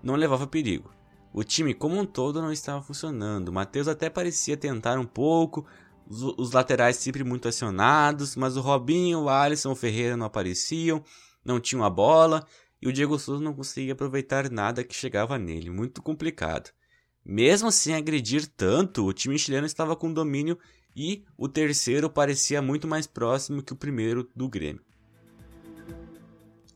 Não 0.00 0.14
levava 0.14 0.46
perigo. 0.46 0.90
O 1.32 1.42
time 1.42 1.74
como 1.74 1.98
um 1.98 2.06
todo 2.06 2.40
não 2.40 2.52
estava 2.52 2.80
funcionando. 2.80 3.52
Matheus 3.52 3.88
até 3.88 4.08
parecia 4.08 4.56
tentar 4.56 4.98
um 4.98 5.04
pouco, 5.04 5.66
os, 6.08 6.52
laterais 6.52 6.96
sempre 6.96 7.24
muito 7.24 7.48
acionados, 7.48 8.36
mas 8.36 8.56
o 8.56 8.60
Robinho, 8.60 9.22
o 9.22 9.28
Alisson, 9.28 9.72
o 9.72 9.76
Ferreira 9.76 10.16
não 10.16 10.26
apareciam, 10.26 11.04
não 11.44 11.60
tinham 11.60 11.84
a 11.84 11.90
bola 11.90 12.46
e 12.80 12.88
o 12.88 12.92
Diego 12.92 13.18
Souza 13.18 13.42
não 13.42 13.52
conseguia 13.52 13.92
aproveitar 13.92 14.50
nada 14.50 14.84
que 14.84 14.94
chegava 14.94 15.38
nele. 15.38 15.70
Muito 15.70 16.00
complicado. 16.00 16.70
Mesmo 17.24 17.70
sem 17.70 17.94
agredir 17.94 18.46
tanto, 18.46 19.04
o 19.04 19.12
time 19.12 19.38
chileno 19.38 19.66
estava 19.66 19.94
com 19.94 20.12
domínio 20.12 20.58
e 20.94 21.24
o 21.36 21.48
terceiro 21.48 22.10
parecia 22.10 22.60
muito 22.60 22.86
mais 22.86 23.06
próximo 23.06 23.62
que 23.62 23.72
o 23.72 23.76
primeiro 23.76 24.28
do 24.34 24.48
Grêmio. 24.48 24.82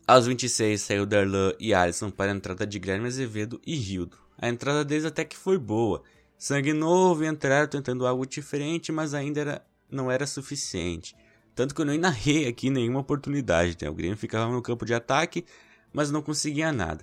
Aos 0.07 0.27
26 0.27 0.83
saiu 0.83 1.07
Darlan 1.07 1.53
e 1.59 1.73
Alisson 1.73 2.11
para 2.11 2.31
a 2.31 2.35
entrada 2.35 2.67
de 2.67 2.79
Guilherme 2.79 3.07
Azevedo 3.07 3.61
e 3.67 3.75
Rildo. 3.75 4.19
A 4.37 4.49
entrada 4.49 4.85
deles 4.85 5.07
até 5.07 5.25
que 5.25 5.37
foi 5.37 5.57
boa. 5.59 6.03
Sangue 6.37 6.75
novo 6.75 7.25
entraram 7.25 7.69
tentando 7.69 8.07
algo 8.07 8.27
diferente, 8.27 8.93
mas 8.93 9.15
ainda 9.15 9.41
era, 9.41 9.67
não 9.91 10.11
era 10.11 10.27
suficiente. 10.27 11.17
Tanto 11.55 11.75
que 11.75 11.81
eu 11.81 11.87
nem 11.87 11.99
narrei 11.99 12.47
aqui 12.47 12.69
nenhuma 12.69 13.01
oportunidade. 13.01 13.79
Né? 13.81 13.89
O 13.89 13.95
Grêmio 13.95 14.17
ficava 14.17 14.53
no 14.53 14.61
campo 14.61 14.85
de 14.85 14.93
ataque, 14.93 15.45
mas 15.93 16.11
não 16.11 16.21
conseguia 16.21 16.71
nada. 16.71 17.03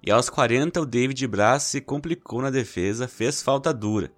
E 0.00 0.10
aos 0.12 0.30
40 0.30 0.80
o 0.80 0.86
David 0.86 1.26
Braz 1.26 1.64
se 1.64 1.80
complicou 1.80 2.40
na 2.40 2.50
defesa, 2.50 3.08
fez 3.08 3.42
falta 3.42 3.74
dura. 3.74 4.12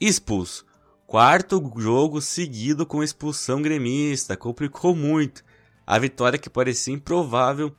Expulso. 0.00 0.64
Quarto 1.06 1.72
jogo 1.76 2.20
seguido 2.20 2.84
com 2.84 3.00
expulsão 3.00 3.62
gremista, 3.62 4.36
complicou 4.36 4.94
muito. 4.94 5.44
A 5.86 6.00
vitória 6.00 6.36
que 6.36 6.50
parecia 6.50 6.92
improvável 6.92 7.72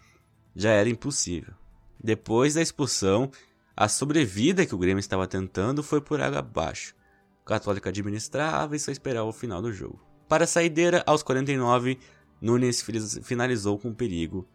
já 0.56 0.72
era 0.72 0.88
impossível. 0.88 1.54
Depois 2.02 2.54
da 2.54 2.62
expulsão, 2.62 3.30
a 3.76 3.90
sobrevida 3.90 4.66
que 4.66 4.74
o 4.74 4.78
Grêmio 4.78 5.02
estava 5.02 5.28
tentando 5.28 5.84
foi 5.84 6.00
por 6.00 6.22
água 6.22 6.40
abaixo. 6.40 6.96
O 7.42 7.46
Católico 7.46 7.90
administrava 7.90 8.78
e 8.78 8.80
só 8.80 8.92
esperava 8.92 9.28
o 9.28 9.34
final 9.34 9.62
do 9.62 9.74
jogo. 9.74 10.02
Para 10.30 10.46
a 10.46 10.48
saideira, 10.48 11.04
aos 11.06 11.22
49, 11.22 12.00
Nunes 12.42 12.82
finalizou 13.24 13.78
com 13.78 13.94
perigo, 13.94 14.48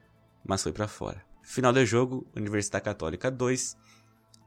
mas 0.42 0.62
foi 0.62 0.72
para 0.72 0.88
fora. 0.88 1.22
Final 1.42 1.74
do 1.74 1.84
jogo, 1.84 2.26
Universidade 2.34 2.84
Católica 2.84 3.30
2, 3.30 3.76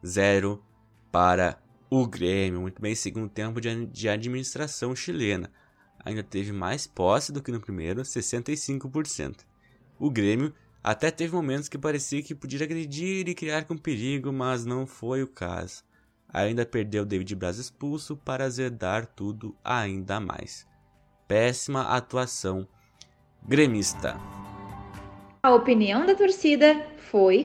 0 0.04 0.64
para 1.12 1.60
o 1.90 2.08
Grêmio. 2.08 2.62
Muito 2.62 2.82
bem, 2.82 2.96
segundo 2.96 3.30
tempo 3.30 3.62
de, 3.62 3.86
de 3.86 4.10
administração 4.10 4.96
chilena. 4.96 5.52
Ainda 6.04 6.24
teve 6.24 6.52
mais 6.52 6.86
posse 6.86 7.32
do 7.32 7.42
que 7.42 7.52
no 7.52 7.60
primeiro, 7.60 8.02
65%. 8.02 9.46
O 10.00 10.10
Grêmio 10.10 10.54
até 10.84 11.10
teve 11.10 11.34
momentos 11.34 11.68
que 11.68 11.78
parecia 11.78 12.22
que 12.22 12.36
podia 12.36 12.64
agredir 12.64 13.28
e 13.28 13.34
criar 13.34 13.66
com 13.66 13.76
perigo, 13.76 14.32
mas 14.32 14.66
não 14.66 14.86
foi 14.86 15.24
o 15.24 15.28
caso. 15.28 15.84
Ainda 16.30 16.66
perdeu 16.66 17.06
David 17.06 17.36
Braz 17.36 17.58
expulso 17.58 18.16
para 18.16 18.46
azedar 18.46 19.08
tudo 19.08 19.56
ainda 19.64 20.20
mais. 20.20 20.68
Péssima 21.28 21.84
atuação 21.84 22.68
gremista. 23.48 24.16
A 25.42 25.54
opinião 25.54 26.06
da 26.06 26.14
torcida 26.14 26.86
foi. 26.98 27.44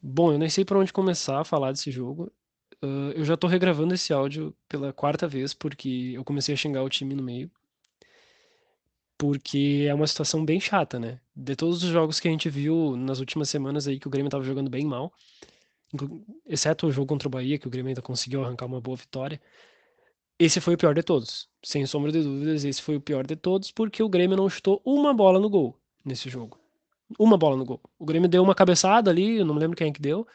Bom, 0.00 0.32
eu 0.32 0.38
nem 0.38 0.48
sei 0.48 0.64
por 0.64 0.76
onde 0.76 0.92
começar 0.92 1.40
a 1.40 1.44
falar 1.44 1.72
desse 1.72 1.90
jogo. 1.90 2.32
Uh, 2.84 3.12
eu 3.14 3.24
já 3.24 3.36
tô 3.36 3.46
regravando 3.46 3.94
esse 3.94 4.12
áudio 4.12 4.54
pela 4.68 4.92
quarta 4.92 5.28
vez 5.28 5.54
porque 5.54 6.12
eu 6.14 6.24
comecei 6.24 6.52
a 6.54 6.56
xingar 6.56 6.82
o 6.82 6.88
time 6.88 7.14
no 7.14 7.22
meio 7.22 7.50
porque 9.16 9.86
é 9.88 9.94
uma 9.94 10.06
situação 10.08 10.44
bem 10.44 10.58
chata, 10.58 10.98
né? 10.98 11.20
De 11.36 11.54
todos 11.54 11.84
os 11.84 11.90
jogos 11.90 12.18
que 12.18 12.26
a 12.26 12.30
gente 12.32 12.50
viu 12.50 12.96
nas 12.96 13.20
últimas 13.20 13.48
semanas 13.48 13.86
aí 13.86 14.00
que 14.00 14.08
o 14.08 14.10
Grêmio 14.10 14.26
estava 14.26 14.42
jogando 14.42 14.68
bem 14.68 14.84
mal, 14.84 15.12
exceto 16.44 16.88
o 16.88 16.90
jogo 16.90 17.06
contra 17.06 17.28
o 17.28 17.30
Bahia, 17.30 17.56
que 17.56 17.68
o 17.68 17.70
Grêmio 17.70 17.90
ainda 17.90 18.02
conseguiu 18.02 18.42
arrancar 18.44 18.66
uma 18.66 18.80
boa 18.80 18.96
vitória, 18.96 19.40
esse 20.38 20.60
foi 20.60 20.74
o 20.74 20.78
pior 20.78 20.92
de 20.92 21.04
todos. 21.04 21.48
Sem 21.64 21.86
sombra 21.86 22.10
de 22.10 22.20
dúvidas, 22.20 22.64
esse 22.64 22.82
foi 22.82 22.96
o 22.96 23.00
pior 23.00 23.24
de 23.24 23.36
todos, 23.36 23.70
porque 23.70 24.02
o 24.02 24.08
Grêmio 24.08 24.36
não 24.36 24.48
chutou 24.48 24.82
uma 24.84 25.14
bola 25.14 25.38
no 25.38 25.48
gol 25.48 25.78
nesse 26.04 26.28
jogo. 26.28 26.58
Uma 27.16 27.38
bola 27.38 27.56
no 27.56 27.64
gol. 27.64 27.80
O 27.98 28.04
Grêmio 28.04 28.28
deu 28.28 28.42
uma 28.42 28.54
cabeçada 28.54 29.08
ali, 29.10 29.38
eu 29.38 29.44
não 29.44 29.54
me 29.54 29.60
lembro 29.60 29.76
quem 29.76 29.88
é 29.88 29.92
que 29.92 30.00
deu. 30.00 30.26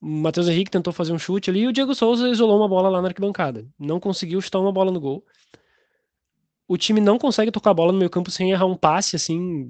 Matheus 0.00 0.48
Henrique 0.48 0.70
tentou 0.70 0.92
fazer 0.92 1.12
um 1.12 1.18
chute 1.18 1.50
ali 1.50 1.60
e 1.60 1.66
o 1.66 1.72
Diego 1.72 1.94
Souza 1.94 2.28
isolou 2.28 2.58
uma 2.58 2.68
bola 2.68 2.88
lá 2.88 3.02
na 3.02 3.08
arquibancada. 3.08 3.66
Não 3.78 4.00
conseguiu 4.00 4.40
chutar 4.40 4.58
uma 4.58 4.72
bola 4.72 4.90
no 4.90 5.00
gol 5.00 5.24
o 6.70 6.78
time 6.78 7.00
não 7.00 7.18
consegue 7.18 7.50
tocar 7.50 7.72
a 7.72 7.74
bola 7.74 7.90
no 7.90 7.98
meio 7.98 8.08
campo 8.08 8.30
sem 8.30 8.52
errar 8.52 8.66
um 8.66 8.76
passe, 8.76 9.16
assim, 9.16 9.68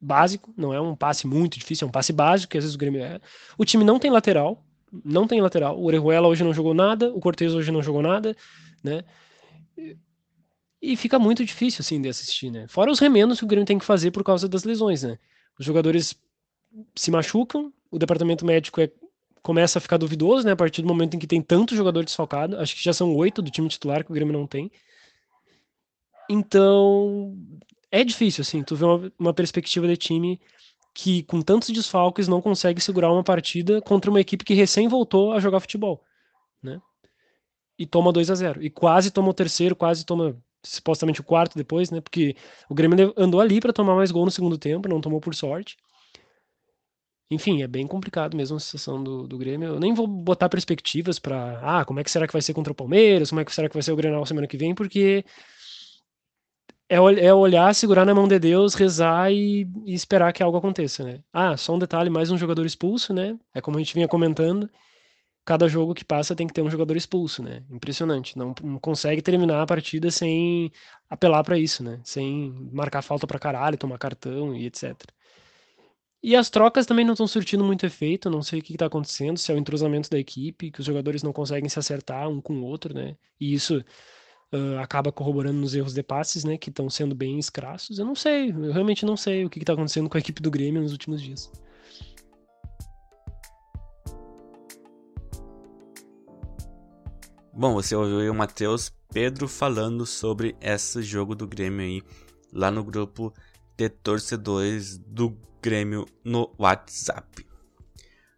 básico. 0.00 0.52
Não 0.56 0.74
é 0.74 0.80
um 0.80 0.96
passe 0.96 1.24
muito 1.24 1.56
difícil, 1.56 1.86
é 1.86 1.88
um 1.88 1.92
passe 1.92 2.12
básico, 2.12 2.50
que 2.50 2.58
às 2.58 2.64
vezes 2.64 2.74
o 2.74 2.78
Grêmio 2.78 3.00
é. 3.00 3.20
O 3.56 3.64
time 3.64 3.84
não 3.84 3.96
tem 3.96 4.10
lateral, 4.10 4.60
não 5.04 5.24
tem 5.24 5.40
lateral. 5.40 5.78
O 5.78 5.84
Orejuela 5.84 6.26
hoje 6.26 6.42
não 6.42 6.52
jogou 6.52 6.74
nada, 6.74 7.14
o 7.14 7.20
Cortez 7.20 7.54
hoje 7.54 7.70
não 7.70 7.80
jogou 7.80 8.02
nada, 8.02 8.36
né? 8.82 9.04
E 10.82 10.96
fica 10.96 11.16
muito 11.16 11.44
difícil, 11.44 11.80
assim, 11.82 12.02
de 12.02 12.08
assistir, 12.08 12.50
né? 12.50 12.66
Fora 12.66 12.90
os 12.90 12.98
remendos 12.98 13.38
que 13.38 13.44
o 13.44 13.48
Grêmio 13.48 13.64
tem 13.64 13.78
que 13.78 13.84
fazer 13.84 14.10
por 14.10 14.24
causa 14.24 14.48
das 14.48 14.64
lesões, 14.64 15.04
né? 15.04 15.20
Os 15.56 15.64
jogadores 15.64 16.20
se 16.96 17.12
machucam, 17.12 17.72
o 17.88 18.00
departamento 18.00 18.44
médico 18.44 18.80
é, 18.80 18.90
começa 19.42 19.78
a 19.78 19.82
ficar 19.82 19.96
duvidoso, 19.96 20.46
né? 20.46 20.52
A 20.52 20.56
partir 20.56 20.82
do 20.82 20.88
momento 20.88 21.14
em 21.14 21.18
que 21.18 21.26
tem 21.26 21.42
tanto 21.42 21.74
jogador 21.74 22.04
desfalcado. 22.04 22.56
Acho 22.58 22.74
que 22.76 22.82
já 22.82 22.92
são 22.92 23.14
oito 23.16 23.42
do 23.42 23.50
time 23.50 23.68
titular 23.68 24.04
que 24.04 24.10
o 24.10 24.14
Grêmio 24.14 24.32
não 24.32 24.46
tem. 24.46 24.70
Então, 26.30 27.36
é 27.90 28.04
difícil, 28.04 28.42
assim, 28.42 28.62
tu 28.62 28.76
vê 28.76 28.84
uma, 28.84 29.12
uma 29.18 29.34
perspectiva 29.34 29.86
de 29.86 29.96
time 29.96 30.40
que, 30.94 31.22
com 31.24 31.42
tantos 31.42 31.70
desfalques, 31.70 32.28
não 32.28 32.40
consegue 32.40 32.80
segurar 32.80 33.12
uma 33.12 33.24
partida 33.24 33.80
contra 33.82 34.10
uma 34.10 34.20
equipe 34.20 34.44
que 34.44 34.54
recém 34.54 34.88
voltou 34.88 35.32
a 35.32 35.40
jogar 35.40 35.60
futebol, 35.60 36.02
né? 36.62 36.80
E 37.78 37.86
toma 37.86 38.12
2 38.12 38.30
a 38.30 38.34
0 38.34 38.62
E 38.62 38.70
quase 38.70 39.10
toma 39.10 39.30
o 39.30 39.34
terceiro, 39.34 39.74
quase 39.74 40.04
toma 40.06 40.36
supostamente 40.62 41.20
o 41.20 41.24
quarto 41.24 41.56
depois, 41.56 41.90
né? 41.90 42.00
Porque 42.00 42.36
o 42.68 42.74
Grêmio 42.74 43.12
andou 43.16 43.40
ali 43.40 43.60
para 43.60 43.72
tomar 43.72 43.96
mais 43.96 44.10
gol 44.10 44.24
no 44.24 44.30
segundo 44.30 44.56
tempo, 44.56 44.88
não 44.88 45.00
tomou 45.00 45.20
por 45.20 45.34
sorte. 45.34 45.76
Enfim, 47.32 47.62
é 47.62 47.66
bem 47.66 47.86
complicado 47.86 48.36
mesmo 48.36 48.56
a 48.56 48.60
situação 48.60 49.02
do, 49.02 49.26
do 49.26 49.38
Grêmio. 49.38 49.68
Eu 49.68 49.80
nem 49.80 49.94
vou 49.94 50.06
botar 50.06 50.48
perspectivas 50.48 51.18
para, 51.18 51.58
ah, 51.62 51.84
como 51.84 52.00
é 52.00 52.04
que 52.04 52.10
será 52.10 52.26
que 52.26 52.32
vai 52.32 52.42
ser 52.42 52.52
contra 52.54 52.72
o 52.72 52.76
Palmeiras, 52.76 53.30
como 53.30 53.40
é 53.40 53.44
que 53.44 53.54
será 53.54 53.68
que 53.68 53.74
vai 53.74 53.82
ser 53.82 53.92
o 53.92 53.96
Grenal 53.96 54.24
semana 54.26 54.46
que 54.46 54.56
vem, 54.56 54.74
porque 54.74 55.24
é, 56.88 56.96
é 56.96 57.32
olhar, 57.34 57.74
segurar 57.74 58.04
na 58.04 58.14
mão 58.14 58.28
de 58.28 58.38
Deus, 58.38 58.74
rezar 58.74 59.32
e, 59.32 59.66
e, 59.86 59.94
esperar 59.94 60.32
que 60.32 60.42
algo 60.42 60.58
aconteça, 60.58 61.02
né? 61.04 61.20
Ah, 61.32 61.56
só 61.56 61.74
um 61.74 61.78
detalhe, 61.78 62.10
mais 62.10 62.30
um 62.30 62.36
jogador 62.36 62.66
expulso, 62.66 63.14
né? 63.14 63.38
É 63.54 63.60
como 63.62 63.78
a 63.78 63.80
gente 63.80 63.94
vinha 63.94 64.06
comentando, 64.06 64.68
cada 65.44 65.68
jogo 65.68 65.94
que 65.94 66.04
passa 66.04 66.36
tem 66.36 66.46
que 66.46 66.52
ter 66.54 66.62
um 66.62 66.70
jogador 66.70 66.96
expulso, 66.96 67.42
né? 67.42 67.64
Impressionante, 67.70 68.36
não, 68.38 68.54
não 68.62 68.78
consegue 68.78 69.22
terminar 69.22 69.62
a 69.62 69.66
partida 69.66 70.10
sem 70.10 70.70
apelar 71.08 71.42
para 71.44 71.58
isso, 71.58 71.82
né? 71.82 72.00
Sem 72.04 72.52
marcar 72.72 73.02
falta 73.02 73.26
para 73.26 73.38
caralho, 73.38 73.78
tomar 73.78 73.98
cartão 73.98 74.54
e 74.54 74.66
etc. 74.66 74.94
E 76.22 76.36
as 76.36 76.48
trocas 76.48 76.86
também 76.86 77.04
não 77.04 77.14
estão 77.14 77.26
surtindo 77.26 77.64
muito 77.64 77.84
efeito, 77.84 78.30
não 78.30 78.42
sei 78.42 78.60
o 78.60 78.62
que 78.62 78.72
está 78.72 78.86
acontecendo, 78.86 79.38
se 79.38 79.50
é 79.50 79.54
o 79.54 79.58
entrosamento 79.58 80.08
da 80.08 80.18
equipe, 80.18 80.70
que 80.70 80.78
os 80.78 80.86
jogadores 80.86 81.20
não 81.20 81.32
conseguem 81.32 81.68
se 81.68 81.80
acertar 81.80 82.28
um 82.28 82.40
com 82.40 82.54
o 82.54 82.64
outro, 82.64 82.94
né? 82.94 83.16
E 83.40 83.52
isso 83.52 83.84
uh, 84.52 84.78
acaba 84.80 85.10
corroborando 85.10 85.58
nos 85.58 85.74
erros 85.74 85.92
de 85.92 86.02
passes, 86.02 86.44
né, 86.44 86.56
que 86.56 86.70
estão 86.70 86.88
sendo 86.88 87.12
bem 87.12 87.40
escassos. 87.40 87.98
Eu 87.98 88.06
não 88.06 88.14
sei, 88.14 88.50
eu 88.50 88.70
realmente 88.70 89.04
não 89.04 89.16
sei 89.16 89.44
o 89.44 89.50
que 89.50 89.58
está 89.58 89.72
acontecendo 89.72 90.08
com 90.08 90.16
a 90.16 90.20
equipe 90.20 90.40
do 90.40 90.48
Grêmio 90.48 90.80
nos 90.80 90.92
últimos 90.92 91.20
dias. 91.20 91.50
Bom, 97.52 97.74
você 97.74 97.96
ouviu 97.96 98.20
aí 98.20 98.30
o 98.30 98.34
Matheus 98.34 98.92
Pedro 99.12 99.48
falando 99.48 100.06
sobre 100.06 100.56
esse 100.60 101.02
jogo 101.02 101.34
do 101.34 101.48
Grêmio 101.48 101.80
aí, 101.80 102.02
lá 102.52 102.70
no 102.70 102.84
grupo 102.84 103.34
de 103.76 103.88
torcedores 103.88 104.98
do 104.98 105.36
Grêmio 105.62 106.06
no 106.24 106.54
WhatsApp. 106.58 107.46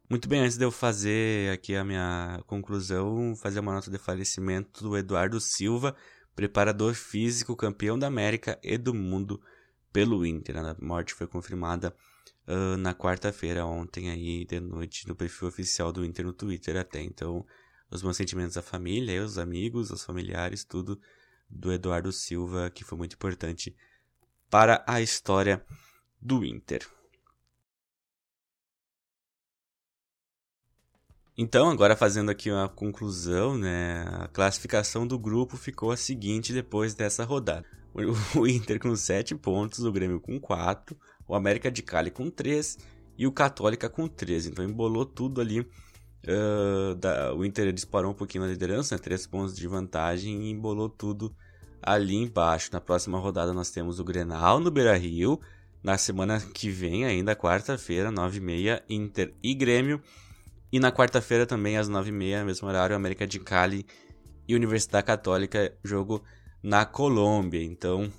Muito 0.09 0.28
bem, 0.28 0.41
antes 0.41 0.59
de 0.59 0.64
eu 0.64 0.70
fazer 0.70 1.53
aqui 1.53 1.74
a 1.74 1.82
minha 1.82 2.43
conclusão, 2.47 3.35
fazer 3.35 3.61
uma 3.61 3.72
nota 3.72 3.91
de 3.91 3.99
falecimento 3.99 4.85
do 4.85 4.97
Eduardo 4.97 5.41
Silva, 5.41 5.97
preparador 6.37 6.95
físico, 6.95 7.57
campeão 7.57 7.99
da 7.99 8.07
América 8.07 8.59
e 8.62 8.76
do 8.76 8.93
mundo 8.93 9.41
pelo 9.93 10.26
Inter. 10.26 10.57
A 10.59 10.76
morte 10.80 11.14
foi 11.14 11.26
confirmada 11.26 11.95
uh, 12.47 12.76
na 12.76 12.95
quarta-feira, 12.95 13.64
ontem 13.64 14.11
aí 14.11 14.45
de 14.45 14.61
noite, 14.61 15.09
no 15.09 15.14
perfil 15.14 15.49
oficial 15.49 15.93
do 15.93 16.05
Inter 16.05 16.26
no 16.26 16.32
Twitter 16.32 16.76
até. 16.76 17.01
Então, 17.01 17.45
os 17.91 18.03
meus 18.03 18.16
sentimentos 18.16 18.57
à 18.57 18.62
família, 18.62 19.24
os 19.24 19.39
amigos, 19.39 19.91
os 19.91 20.05
familiares, 20.05 20.64
tudo 20.64 21.01
do 21.49 21.72
Eduardo 21.72 22.12
Silva, 22.12 22.70
que 22.70 22.85
foi 22.85 22.99
muito 22.99 23.14
importante 23.14 23.74
para 24.55 24.85
a 24.87 25.01
história 25.01 25.61
do 26.23 26.45
Inter. 26.45 26.87
Então, 31.37 31.69
agora 31.69 31.97
fazendo 31.97 32.31
aqui 32.31 32.53
uma 32.53 32.69
conclusão, 32.69 33.59
né? 33.59 34.05
A 34.13 34.29
classificação 34.29 35.09
do 35.09 35.19
grupo 35.19 35.57
ficou 35.57 35.91
a 35.91 35.97
seguinte 35.97 36.53
depois 36.53 36.95
dessa 36.95 37.25
rodada. 37.25 37.67
O 38.37 38.47
Inter 38.47 38.79
com 38.79 38.95
7 38.95 39.35
pontos, 39.35 39.81
o 39.81 39.91
Grêmio 39.91 40.21
com 40.21 40.39
4, 40.39 40.97
o 41.27 41.35
América 41.35 41.69
de 41.69 41.83
Cali 41.83 42.13
com 42.13 42.31
3 42.31 42.79
e 43.19 43.27
o 43.27 43.33
Católica 43.33 43.91
com 43.91 44.07
3. 44.07 44.47
Então 44.47 44.65
embolou 44.65 45.05
tudo 45.05 45.41
ali. 45.41 45.63
Uh, 45.63 46.95
da, 46.95 47.35
o 47.35 47.45
Inter 47.45 47.73
disparou 47.73 48.13
um 48.13 48.15
pouquinho 48.15 48.45
na 48.45 48.51
liderança, 48.51 48.95
né? 48.95 49.01
3 49.03 49.27
pontos 49.27 49.57
de 49.57 49.67
vantagem 49.67 50.45
e 50.45 50.51
embolou 50.53 50.89
tudo 50.89 51.35
ali 51.85 52.16
embaixo. 52.16 52.70
Na 52.72 52.80
próxima 52.80 53.18
rodada 53.18 53.53
nós 53.53 53.70
temos 53.70 54.01
o 54.01 54.05
Grenal 54.05 54.59
no 54.59 54.70
Beira 54.70 54.97
Rio. 54.97 55.41
Na 55.82 55.99
semana 55.99 56.41
que 56.41 56.70
vem, 56.70 57.05
ainda 57.05 57.37
quarta-feira, 57.37 58.11
9h30, 58.11 58.82
Inter 58.89 59.35
e 59.43 59.55
Grêmio. 59.55 60.01
E 60.72 60.80
na 60.80 60.91
quarta-feira 60.91 61.47
também, 61.47 61.76
às 61.76 61.89
9h30, 61.89 62.45
mesmo 62.45 62.66
horário, 62.66 62.97
América 62.97 63.26
de 63.26 63.39
Cali 63.39 63.87
e 64.49 64.55
Universidade 64.55 65.07
Católica, 65.07 65.72
jogo 65.85 66.24
na 66.62 66.87
Colômbia. 66.87 67.62
Então, 67.62 68.11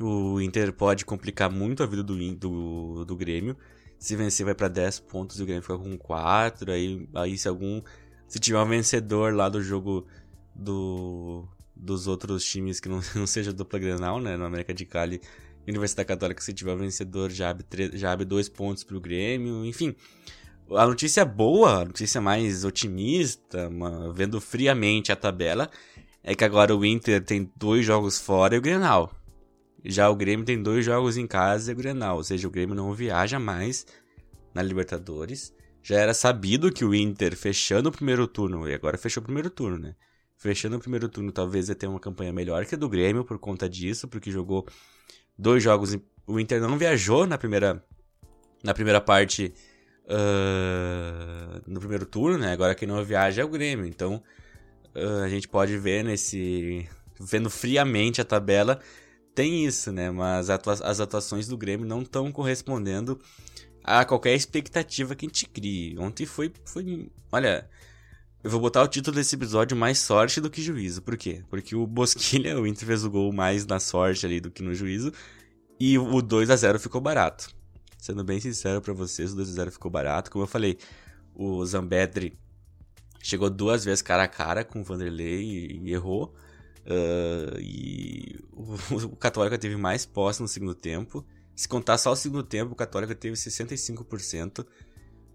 o 0.00 0.40
Inter 0.40 0.72
pode 0.72 1.04
complicar 1.04 1.50
muito 1.50 1.82
a 1.82 1.86
vida 1.86 2.02
do, 2.02 2.34
do, 2.34 3.04
do 3.06 3.16
Grêmio. 3.16 3.56
Se 3.98 4.14
vencer, 4.14 4.44
vai 4.44 4.54
para 4.54 4.68
10 4.68 5.00
pontos 5.00 5.40
e 5.40 5.42
o 5.42 5.46
Grêmio 5.46 5.62
fica 5.62 5.78
com 5.78 5.96
4. 5.96 6.70
Aí, 6.70 7.08
aí 7.14 7.38
se 7.38 7.48
algum. 7.48 7.82
Se 8.28 8.38
tiver 8.38 8.60
um 8.60 8.68
vencedor 8.68 9.34
lá 9.34 9.48
do 9.48 9.62
jogo 9.62 10.06
do, 10.54 11.48
dos 11.76 12.06
outros 12.06 12.44
times 12.44 12.80
que 12.80 12.88
não, 12.88 13.00
não 13.14 13.26
seja 13.26 13.52
dupla 13.52 13.78
Grenal, 13.78 14.20
né? 14.20 14.36
Na 14.36 14.46
América 14.46 14.72
de 14.72 14.86
Cali 14.86 15.20
Universidade 15.66 16.06
Católica, 16.06 16.40
se 16.42 16.52
tiver 16.52 16.76
vencedor, 16.76 17.30
já 17.30 17.50
abre, 17.50 17.64
já 17.94 18.12
abre 18.12 18.24
dois 18.24 18.48
pontos 18.48 18.84
pro 18.84 19.00
Grêmio. 19.00 19.64
Enfim, 19.64 19.94
a 20.70 20.86
notícia 20.86 21.24
boa, 21.24 21.82
a 21.82 21.84
notícia 21.84 22.20
mais 22.20 22.64
otimista, 22.64 23.68
uma, 23.68 24.12
vendo 24.12 24.40
friamente 24.40 25.10
a 25.10 25.16
tabela, 25.16 25.68
é 26.22 26.34
que 26.34 26.44
agora 26.44 26.74
o 26.74 26.84
Inter 26.84 27.22
tem 27.22 27.50
dois 27.56 27.84
jogos 27.84 28.20
fora 28.20 28.54
e 28.54 28.58
o 28.58 28.62
Grenal. 28.62 29.12
Já 29.84 30.08
o 30.08 30.16
Grêmio 30.16 30.46
tem 30.46 30.60
dois 30.60 30.84
jogos 30.84 31.16
em 31.16 31.26
casa 31.26 31.70
e 31.70 31.74
o 31.74 31.76
Grenal, 31.76 32.16
ou 32.16 32.24
seja, 32.24 32.46
o 32.46 32.50
Grêmio 32.50 32.74
não 32.74 32.92
viaja 32.92 33.38
mais 33.38 33.86
na 34.54 34.62
Libertadores. 34.62 35.54
Já 35.82 35.96
era 35.96 36.14
sabido 36.14 36.72
que 36.72 36.84
o 36.84 36.94
Inter, 36.94 37.36
fechando 37.36 37.88
o 37.88 37.92
primeiro 37.92 38.26
turno, 38.26 38.68
e 38.68 38.74
agora 38.74 38.98
fechou 38.98 39.20
o 39.20 39.24
primeiro 39.24 39.50
turno, 39.50 39.78
né? 39.78 39.94
Fechando 40.36 40.76
o 40.76 40.80
primeiro 40.80 41.08
turno, 41.08 41.32
talvez 41.32 41.68
ia 41.68 41.74
ter 41.74 41.86
uma 41.86 41.98
campanha 41.98 42.32
melhor 42.32 42.64
que 42.66 42.74
a 42.74 42.78
do 42.78 42.88
Grêmio 42.88 43.24
por 43.24 43.38
conta 43.38 43.68
disso, 43.68 44.06
porque 44.06 44.30
jogou 44.30 44.66
dois 45.36 45.62
jogos. 45.62 45.96
O 46.26 46.38
Inter 46.38 46.60
não 46.60 46.76
viajou 46.76 47.26
na 47.26 47.38
primeira, 47.38 47.82
na 48.62 48.74
primeira 48.74 49.00
parte 49.00 49.54
uh, 50.06 51.62
no 51.66 51.80
primeiro 51.80 52.06
turno, 52.06 52.38
né? 52.38 52.52
Agora 52.52 52.74
quem 52.74 52.86
não 52.86 53.02
viaja 53.04 53.42
é 53.42 53.44
o 53.44 53.48
Grêmio. 53.48 53.86
Então 53.86 54.22
uh, 54.94 55.24
a 55.24 55.28
gente 55.28 55.48
pode 55.48 55.76
ver 55.78 56.04
nesse. 56.04 56.88
Vendo 57.18 57.48
friamente 57.48 58.20
a 58.20 58.24
tabela, 58.24 58.78
tem 59.34 59.64
isso, 59.64 59.90
né? 59.90 60.10
Mas 60.10 60.50
as 60.50 61.00
atuações 61.00 61.48
do 61.48 61.56
Grêmio 61.56 61.86
não 61.86 62.02
estão 62.02 62.30
correspondendo 62.30 63.18
a 63.82 64.04
qualquer 64.04 64.34
expectativa 64.34 65.14
que 65.14 65.24
a 65.24 65.28
gente 65.28 65.46
crie. 65.48 65.98
Ontem 65.98 66.26
foi. 66.26 66.52
foi 66.64 67.10
olha. 67.32 67.68
Eu 68.44 68.50
vou 68.50 68.60
botar 68.60 68.82
o 68.82 68.88
título 68.88 69.16
desse 69.16 69.34
episódio 69.34 69.76
mais 69.76 69.98
sorte 69.98 70.40
do 70.40 70.50
que 70.50 70.62
juízo. 70.62 71.02
Por 71.02 71.16
quê? 71.16 71.42
Porque 71.48 71.74
o 71.74 71.86
Bosquilha, 71.86 72.58
o 72.60 72.66
Inter 72.66 72.86
fez 72.86 73.04
o 73.04 73.10
gol 73.10 73.32
mais 73.32 73.66
na 73.66 73.80
sorte 73.80 74.24
ali 74.24 74.40
do 74.40 74.50
que 74.50 74.62
no 74.62 74.74
juízo. 74.74 75.12
E 75.80 75.98
o 75.98 76.22
2 76.22 76.50
a 76.50 76.56
0 76.56 76.78
ficou 76.78 77.00
barato. 77.00 77.50
Sendo 77.98 78.22
bem 78.22 78.40
sincero 78.40 78.80
para 78.80 78.92
vocês, 78.92 79.32
o 79.32 79.36
2 79.36 79.50
a 79.50 79.52
0 79.52 79.72
ficou 79.72 79.90
barato. 79.90 80.30
Como 80.30 80.44
eu 80.44 80.48
falei, 80.48 80.78
o 81.34 81.64
Zambedri 81.64 82.38
chegou 83.22 83.50
duas 83.50 83.84
vezes 83.84 84.00
cara 84.00 84.22
a 84.22 84.28
cara 84.28 84.64
com 84.64 84.80
o 84.80 84.84
Vanderlei 84.84 85.42
e, 85.42 85.80
e 85.82 85.92
errou. 85.92 86.34
Uh, 86.86 87.58
e 87.58 88.38
o, 88.52 88.76
o 89.12 89.16
Católica 89.16 89.58
teve 89.58 89.76
mais 89.76 90.06
posse 90.06 90.40
no 90.40 90.46
segundo 90.46 90.74
tempo. 90.74 91.26
Se 91.54 91.66
contar 91.66 91.98
só 91.98 92.12
o 92.12 92.16
segundo 92.16 92.44
tempo, 92.44 92.72
o 92.72 92.76
Católica 92.76 93.14
teve 93.14 93.34
65% 93.34 94.64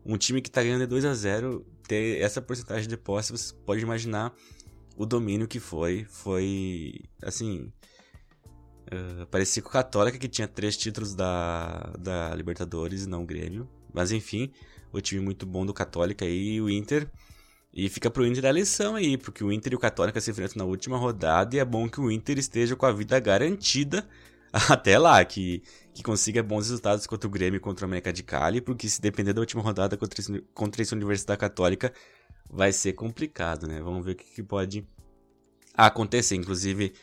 um 0.05 0.17
time 0.17 0.41
que 0.41 0.49
tá 0.49 0.61
ganhando 0.61 0.81
de 0.81 0.87
2 0.87 1.05
a 1.05 1.13
0 1.13 1.65
ter 1.87 2.21
essa 2.21 2.41
porcentagem 2.41 2.87
de 2.87 2.97
posse, 2.97 3.31
você 3.31 3.53
pode 3.65 3.81
imaginar 3.81 4.33
o 4.95 5.05
domínio 5.05 5.47
que 5.47 5.59
foi. 5.59 6.05
Foi, 6.09 7.01
assim. 7.21 7.71
Uh, 8.91 9.25
parecia 9.27 9.61
com 9.61 9.69
o 9.69 9.71
Católica, 9.71 10.17
que 10.17 10.27
tinha 10.27 10.47
três 10.47 10.75
títulos 10.75 11.15
da, 11.15 11.93
da 11.97 12.35
Libertadores 12.35 13.03
e 13.03 13.09
não 13.09 13.23
o 13.23 13.25
Grêmio. 13.25 13.69
Mas 13.93 14.11
enfim, 14.11 14.51
o 14.91 14.99
time 14.99 15.21
muito 15.21 15.45
bom 15.45 15.65
do 15.65 15.73
Católica 15.73 16.25
e 16.25 16.59
o 16.61 16.69
Inter. 16.69 17.09
E 17.73 17.87
fica 17.87 18.11
pro 18.11 18.25
Inter 18.25 18.45
a 18.45 18.51
lição 18.51 18.95
aí, 18.95 19.17
porque 19.17 19.43
o 19.43 19.51
Inter 19.51 19.71
e 19.71 19.75
o 19.75 19.79
Católica 19.79 20.19
se 20.19 20.29
enfrentam 20.29 20.57
na 20.57 20.65
última 20.65 20.97
rodada 20.97 21.55
e 21.55 21.59
é 21.59 21.63
bom 21.63 21.87
que 21.87 22.01
o 22.01 22.11
Inter 22.11 22.37
esteja 22.37 22.75
com 22.75 22.85
a 22.85 22.91
vida 22.91 23.17
garantida 23.17 24.05
até 24.69 24.97
lá, 24.97 25.23
que, 25.23 25.63
que 25.93 26.03
consiga 26.03 26.43
bons 26.43 26.67
resultados 26.67 27.07
contra 27.07 27.27
o 27.27 27.31
Grêmio 27.31 27.57
e 27.57 27.61
contra 27.61 27.85
o 27.85 27.87
América 27.87 28.11
de 28.11 28.23
Cali, 28.23 28.61
porque 28.61 28.87
se 28.89 29.01
depender 29.01 29.33
da 29.33 29.41
última 29.41 29.61
rodada 29.61 29.95
contra, 29.97 30.21
contra 30.53 30.81
essa 30.81 30.95
Universidade 30.95 31.39
Católica, 31.39 31.93
vai 32.49 32.71
ser 32.71 32.93
complicado, 32.93 33.67
né? 33.67 33.81
Vamos 33.81 34.05
ver 34.05 34.11
o 34.11 34.15
que, 34.15 34.25
que 34.25 34.43
pode 34.43 34.85
acontecer. 35.73 36.35
Inclusive, 36.35 36.93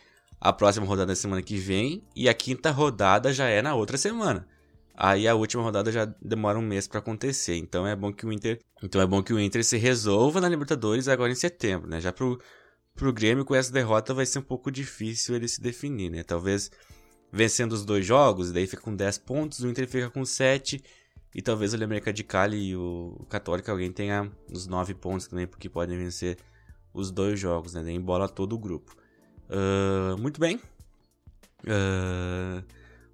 a 0.40 0.52
próxima 0.52 0.86
rodada 0.86 1.12
é 1.12 1.14
semana 1.14 1.42
que 1.42 1.56
vem 1.56 2.02
e 2.14 2.28
a 2.28 2.34
quinta 2.34 2.70
rodada 2.70 3.32
já 3.32 3.48
é 3.48 3.62
na 3.62 3.74
outra 3.74 3.96
semana. 3.96 4.46
Aí 4.94 5.28
a 5.28 5.34
última 5.34 5.62
rodada 5.62 5.92
já 5.92 6.04
demora 6.20 6.58
um 6.58 6.62
mês 6.62 6.86
para 6.88 6.98
acontecer. 6.98 7.56
Então 7.56 7.86
é 7.86 7.94
bom 7.94 8.12
que 8.12 8.26
o 8.26 8.32
Inter, 8.32 8.58
então 8.82 9.00
é 9.00 9.06
bom 9.06 9.22
que 9.22 9.32
o 9.32 9.38
Inter 9.38 9.64
se 9.64 9.76
resolva 9.78 10.40
na 10.40 10.48
Libertadores 10.48 11.08
agora 11.08 11.30
em 11.32 11.36
setembro, 11.36 11.88
né? 11.88 12.00
Já 12.00 12.12
pro 12.12 12.38
pro 12.94 13.12
Grêmio 13.12 13.44
com 13.44 13.54
essa 13.54 13.72
derrota 13.72 14.12
vai 14.12 14.26
ser 14.26 14.40
um 14.40 14.42
pouco 14.42 14.72
difícil 14.72 15.36
ele 15.36 15.46
se 15.46 15.60
definir, 15.60 16.10
né? 16.10 16.24
Talvez 16.24 16.68
vencendo 17.32 17.72
os 17.72 17.84
dois 17.84 18.04
jogos, 18.04 18.52
daí 18.52 18.66
fica 18.66 18.82
com 18.82 18.94
10 18.94 19.18
pontos, 19.18 19.60
o 19.60 19.68
Inter 19.68 19.86
fica 19.86 20.10
com 20.10 20.24
7, 20.24 20.82
e 21.34 21.42
talvez 21.42 21.74
o 21.74 21.82
América 21.82 22.12
de 22.12 22.24
Cali 22.24 22.70
e 22.70 22.76
o 22.76 23.26
Católica 23.28 23.70
alguém 23.70 23.92
tenha 23.92 24.30
os 24.52 24.66
9 24.66 24.94
pontos 24.94 25.26
também, 25.26 25.46
porque 25.46 25.68
podem 25.68 25.96
vencer 25.96 26.38
os 26.92 27.10
dois 27.10 27.38
jogos, 27.38 27.74
né? 27.74 27.82
Daí 27.82 27.94
embola 27.94 28.28
todo 28.28 28.54
o 28.54 28.58
grupo. 28.58 28.96
Uh, 29.48 30.18
muito 30.18 30.40
bem. 30.40 30.56
Uh, 31.64 32.62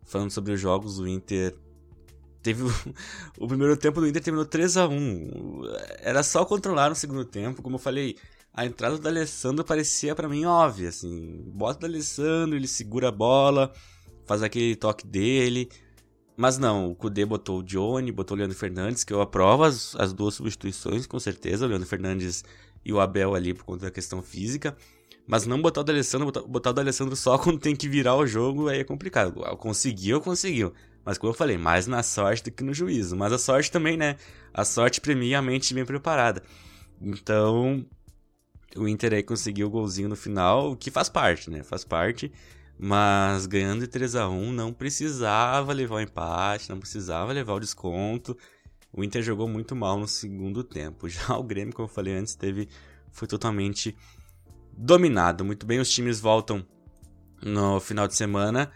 falando 0.05 0.31
sobre 0.31 0.53
os 0.53 0.61
jogos, 0.61 0.99
o 0.99 1.07
Inter 1.07 1.55
teve 2.43 2.63
o, 2.63 2.73
o 3.39 3.49
primeiro 3.49 3.77
tempo 3.77 4.01
do 4.01 4.07
Inter 4.07 4.23
terminou 4.23 4.47
3 4.47 4.77
a 4.77 4.89
1 4.89 5.63
Era 6.01 6.23
só 6.23 6.45
controlar 6.45 6.91
no 6.91 6.95
segundo 6.95 7.25
tempo, 7.25 7.63
como 7.63 7.77
eu 7.77 7.81
falei. 7.81 8.17
A 8.53 8.65
entrada 8.65 8.97
do 8.97 9.09
Alessandro 9.09 9.65
parecia 9.65 10.15
para 10.15 10.29
mim 10.29 10.45
óbvia, 10.45 10.89
assim. 10.89 11.43
Bota 11.47 11.87
o 11.87 11.89
Alessandro, 11.89 12.57
ele 12.57 12.69
segura 12.69 13.09
a 13.09 13.13
bola, 13.13 13.73
faz 14.25 14.43
aquele 14.43 14.77
toque 14.77 15.07
dele. 15.07 15.69
Mas 16.37 16.59
não, 16.59 16.91
o 16.91 16.95
Kudê 16.95 17.25
botou 17.25 17.61
o 17.61 17.63
Johnny, 17.63 18.11
botou 18.11 18.37
o 18.37 18.39
Leandro 18.39 18.57
Fernandes, 18.57 19.05
que 19.05 19.13
eu 19.13 19.21
aprovo 19.21 19.63
as, 19.65 19.95
as 19.97 20.13
duas 20.13 20.35
substituições, 20.35 21.07
com 21.07 21.19
certeza. 21.21 21.65
O 21.65 21.69
Leandro 21.69 21.87
Fernandes 21.87 22.45
e 22.85 22.93
o 22.93 23.01
Abel 23.01 23.35
ali 23.35 23.55
por 23.55 23.65
conta 23.65 23.87
da 23.87 23.91
questão 23.91 24.21
física. 24.23 24.77
Mas 25.27 25.47
não 25.47 25.63
botar 25.63 25.81
o 25.81 25.85
D'Alessandro, 25.85 26.27
botar, 26.27 26.43
botar 26.43 26.71
o 26.71 26.73
D'Alessandro 26.73 27.17
só 27.17 27.39
quando 27.39 27.59
tem 27.59 27.75
que 27.75 27.89
virar 27.89 28.17
o 28.17 28.27
jogo, 28.27 28.69
aí 28.69 28.81
é 28.81 28.85
complicado. 28.85 29.33
Conseguiu, 29.57 30.21
conseguiu. 30.21 30.73
Mas 31.05 31.19
como 31.19 31.33
eu 31.33 31.37
falei, 31.37 31.59
mais 31.59 31.87
na 31.87 32.03
sorte 32.03 32.45
do 32.45 32.51
que 32.51 32.65
no 32.65 32.75
juízo. 32.75 33.17
Mas 33.17 33.33
a 33.33 33.39
sorte 33.39 33.71
também, 33.71 33.97
né? 33.97 34.17
A 34.53 34.65
sorte 34.65 35.01
premia 35.01 35.39
a 35.39 35.43
mente 35.43 35.73
bem 35.75 35.85
preparada. 35.85 36.43
Então, 37.01 37.85
o 38.77 38.89
Inter 38.89 39.15
aí 39.15 39.23
conseguiu 39.23 39.67
o 39.67 39.71
golzinho 39.71 40.09
no 40.09 40.17
final, 40.17 40.75
que 40.77 40.91
faz 40.91 41.09
parte, 41.09 41.51
né? 41.51 41.63
Faz 41.63 41.85
parte. 41.85 42.33
Mas 42.79 43.47
ganhando 43.47 43.81
de 43.81 43.87
3 43.87 44.17
a 44.17 44.29
1 44.29 44.53
não 44.53 44.73
precisava 44.73 45.73
levar 45.73 45.97
o 45.97 46.01
empate, 46.01 46.71
não 46.71 46.79
precisava 46.79 47.33
levar 47.33 47.55
o 47.55 47.61
desconto. 47.61 48.37
O 48.93 49.03
Inter 49.03 49.23
jogou 49.23 49.49
muito 49.49 49.75
mal 49.75 49.99
no 49.99 50.09
segundo 50.09 50.63
tempo. 50.63 51.09
Já 51.11 51.37
o 51.37 51.43
Grêmio, 51.43 51.75
como 51.75 51.89
eu 51.89 51.93
falei 51.93 52.15
antes, 52.15 52.35
teve 52.35 52.69
foi 53.13 53.29
totalmente 53.29 53.97
dominado. 54.73 55.45
Muito 55.45 55.65
bem, 55.65 55.79
os 55.79 55.91
times 55.91 56.21
voltam 56.21 56.67
no 57.41 57.79
final 57.79 58.09
de 58.09 58.17
semana 58.17 58.71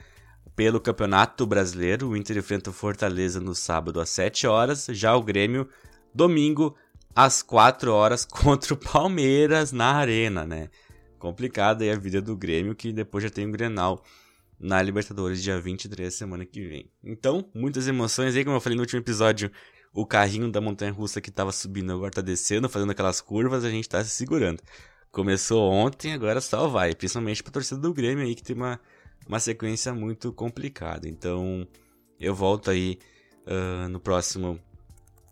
pelo 0.55 0.81
Campeonato 0.81 1.47
Brasileiro. 1.47 2.09
O 2.09 2.17
Inter 2.17 2.39
enfrenta 2.39 2.71
o 2.71 2.73
Fortaleza 2.73 3.41
no 3.41 3.55
sábado 3.55 4.01
às 4.01 4.09
7 4.11 4.47
horas. 4.47 4.87
Já 4.91 5.15
o 5.15 5.23
Grêmio, 5.23 5.69
domingo, 6.15 6.77
às 7.15 7.43
4 7.43 7.93
horas, 7.93 8.25
contra 8.27 8.75
o 8.75 8.77
Palmeiras 8.77 9.73
na 9.73 9.93
Arena, 9.93 10.47
né? 10.47 10.69
Complicada 11.19 11.85
aí 11.85 11.91
a 11.91 11.97
vida 11.97 12.23
do 12.23 12.37
Grêmio, 12.37 12.75
que 12.75 12.93
depois 12.93 13.25
já 13.25 13.31
tem 13.31 13.45
o 13.45 13.49
um 13.49 13.53
Grenal 13.53 14.03
na 14.59 14.81
Libertadores, 14.83 15.43
dia 15.43 15.61
23, 15.61 16.13
semana 16.13 16.45
que 16.45 16.67
vem. 16.67 16.91
Então, 17.03 17.49
muitas 17.55 17.87
emoções 17.87 18.35
aí, 18.35 18.45
como 18.45 18.57
eu 18.57 18.61
falei 18.61 18.77
no 18.77 18.83
último 18.83 19.01
episódio, 19.01 19.51
o 19.93 20.05
carrinho 20.05 20.51
da 20.51 20.61
montanha 20.61 20.93
russa 20.93 21.21
que 21.21 21.31
tava 21.31 21.53
subindo 21.53 21.93
agora 21.93 22.11
tá 22.11 22.21
descendo, 22.21 22.69
fazendo 22.69 22.91
aquelas 22.91 23.21
curvas, 23.21 23.65
a 23.65 23.71
gente 23.71 23.89
tá 23.89 24.03
se 24.03 24.11
segurando. 24.11 24.63
Começou 25.11 25.71
ontem, 25.71 26.13
agora 26.13 26.41
só 26.41 26.69
vai, 26.69 26.95
principalmente 26.95 27.43
pra 27.43 27.53
torcida 27.53 27.81
do 27.81 27.95
Grêmio 27.95 28.25
aí, 28.25 28.35
que 28.35 28.43
tem 28.43 28.57
uma, 28.57 28.81
uma 29.27 29.41
sequência 29.41 29.93
muito 29.95 30.33
complicada. 30.33 31.09
Então, 31.09 31.67
eu 32.19 32.35
volto 32.35 32.71
aí 32.71 32.99
uh, 33.47 33.89
no 33.89 34.01
próximo 34.01 34.59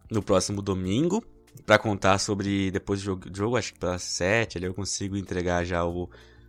no 0.09 0.23
próximo 0.23 0.63
domingo 0.63 1.23
para 1.67 1.79
contar 1.79 2.19
sobre 2.19 2.71
depois 2.71 3.01
do 3.01 3.05
jogo, 3.05 3.23
jogo 3.35 3.57
acho 3.57 3.75
que 3.75 3.79
para 3.79 3.99
7, 3.99 4.57
ali 4.57 4.67
eu 4.67 4.75
consigo 4.75 5.17
entregar 5.17 5.65
já 5.65 5.85
o 5.85 6.09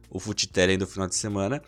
o 0.10 0.20
Futitele 0.20 0.78
do 0.78 0.88
final 0.88 1.08
de 1.08 1.16
semana 1.16 1.62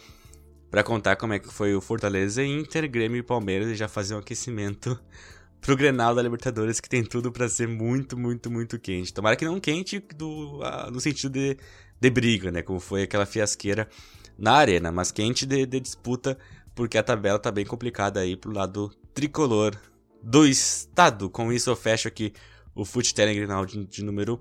para 0.69 0.83
contar 0.83 1.15
como 1.15 1.33
é 1.33 1.39
que 1.39 1.51
foi 1.51 1.75
o 1.75 1.81
Fortaleza, 1.81 2.43
Inter, 2.43 2.89
Grêmio 2.89 3.17
e 3.17 3.23
Palmeiras 3.23 3.69
e 3.69 3.75
já 3.75 3.87
fazer 3.87 4.15
um 4.15 4.19
aquecimento 4.19 4.99
pro 5.59 5.75
Grenal 5.75 6.13
da 6.13 6.21
Libertadores 6.21 6.79
que 6.79 6.87
tem 6.87 7.03
tudo 7.03 7.31
para 7.31 7.49
ser 7.49 7.67
muito, 7.67 8.17
muito, 8.17 8.51
muito 8.51 8.79
quente. 8.79 9.13
Tomara 9.13 9.35
que 9.35 9.45
não 9.45 9.59
quente 9.59 9.99
do, 10.15 10.59
uh, 10.59 10.91
no 10.91 10.99
sentido 10.99 11.33
de, 11.33 11.57
de 11.99 12.09
briga, 12.09 12.51
né, 12.51 12.61
como 12.61 12.79
foi 12.79 13.03
aquela 13.03 13.25
fiasqueira 13.25 13.89
na 14.37 14.53
arena, 14.53 14.91
mas 14.91 15.11
quente 15.11 15.45
de, 15.45 15.65
de 15.65 15.79
disputa 15.79 16.37
porque 16.75 16.97
a 16.97 17.03
tabela 17.03 17.39
tá 17.39 17.51
bem 17.51 17.65
complicada 17.65 18.21
aí 18.21 18.37
pro 18.37 18.53
lado 18.53 18.89
tricolor 19.13 19.75
do 20.23 20.45
estado. 20.45 21.29
Com 21.29 21.51
isso 21.51 21.69
eu 21.69 21.75
fecho 21.75 22.07
aqui 22.07 22.31
o 22.79 22.85
Foot 22.85 23.13
Telegram 23.13 23.65
de, 23.65 23.85
de 23.85 24.03
número 24.03 24.39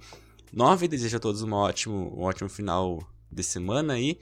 9. 0.52 0.88
Desejo 0.88 1.16
a 1.16 1.20
todos 1.20 1.42
um 1.42 1.52
ótimo, 1.52 2.14
um 2.16 2.22
ótimo 2.22 2.48
final 2.48 2.98
de 3.30 3.42
semana 3.42 3.94
aí. 3.94 4.18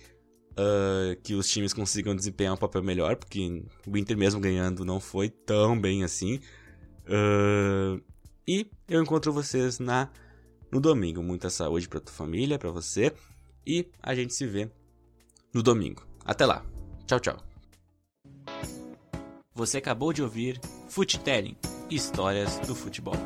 Uh, 0.52 1.20
que 1.22 1.34
os 1.34 1.50
times 1.50 1.74
consigam 1.74 2.16
desempenhar 2.16 2.54
um 2.54 2.56
papel 2.56 2.82
melhor, 2.82 3.16
porque 3.16 3.62
o 3.86 3.98
Inter 3.98 4.16
mesmo 4.16 4.40
ganhando 4.40 4.86
não 4.86 4.98
foi 4.98 5.28
tão 5.28 5.78
bem 5.78 6.02
assim. 6.02 6.40
Uh, 7.06 8.02
e 8.48 8.66
eu 8.88 9.02
encontro 9.02 9.34
vocês 9.34 9.78
na 9.78 10.08
no 10.72 10.80
domingo. 10.80 11.22
Muita 11.22 11.50
saúde 11.50 11.86
para 11.86 12.00
tua 12.00 12.14
família, 12.14 12.58
para 12.58 12.70
você. 12.70 13.12
E 13.66 13.86
a 14.02 14.14
gente 14.14 14.32
se 14.32 14.46
vê 14.46 14.70
no 15.52 15.62
domingo. 15.62 16.06
Até 16.24 16.46
lá. 16.46 16.64
Tchau, 17.06 17.20
tchau. 17.20 17.36
Você 19.54 19.78
acabou 19.78 20.12
de 20.12 20.22
ouvir 20.22 20.58
Telling 21.22 21.56
Histórias 21.90 22.58
do 22.60 22.74
Futebol. 22.74 23.16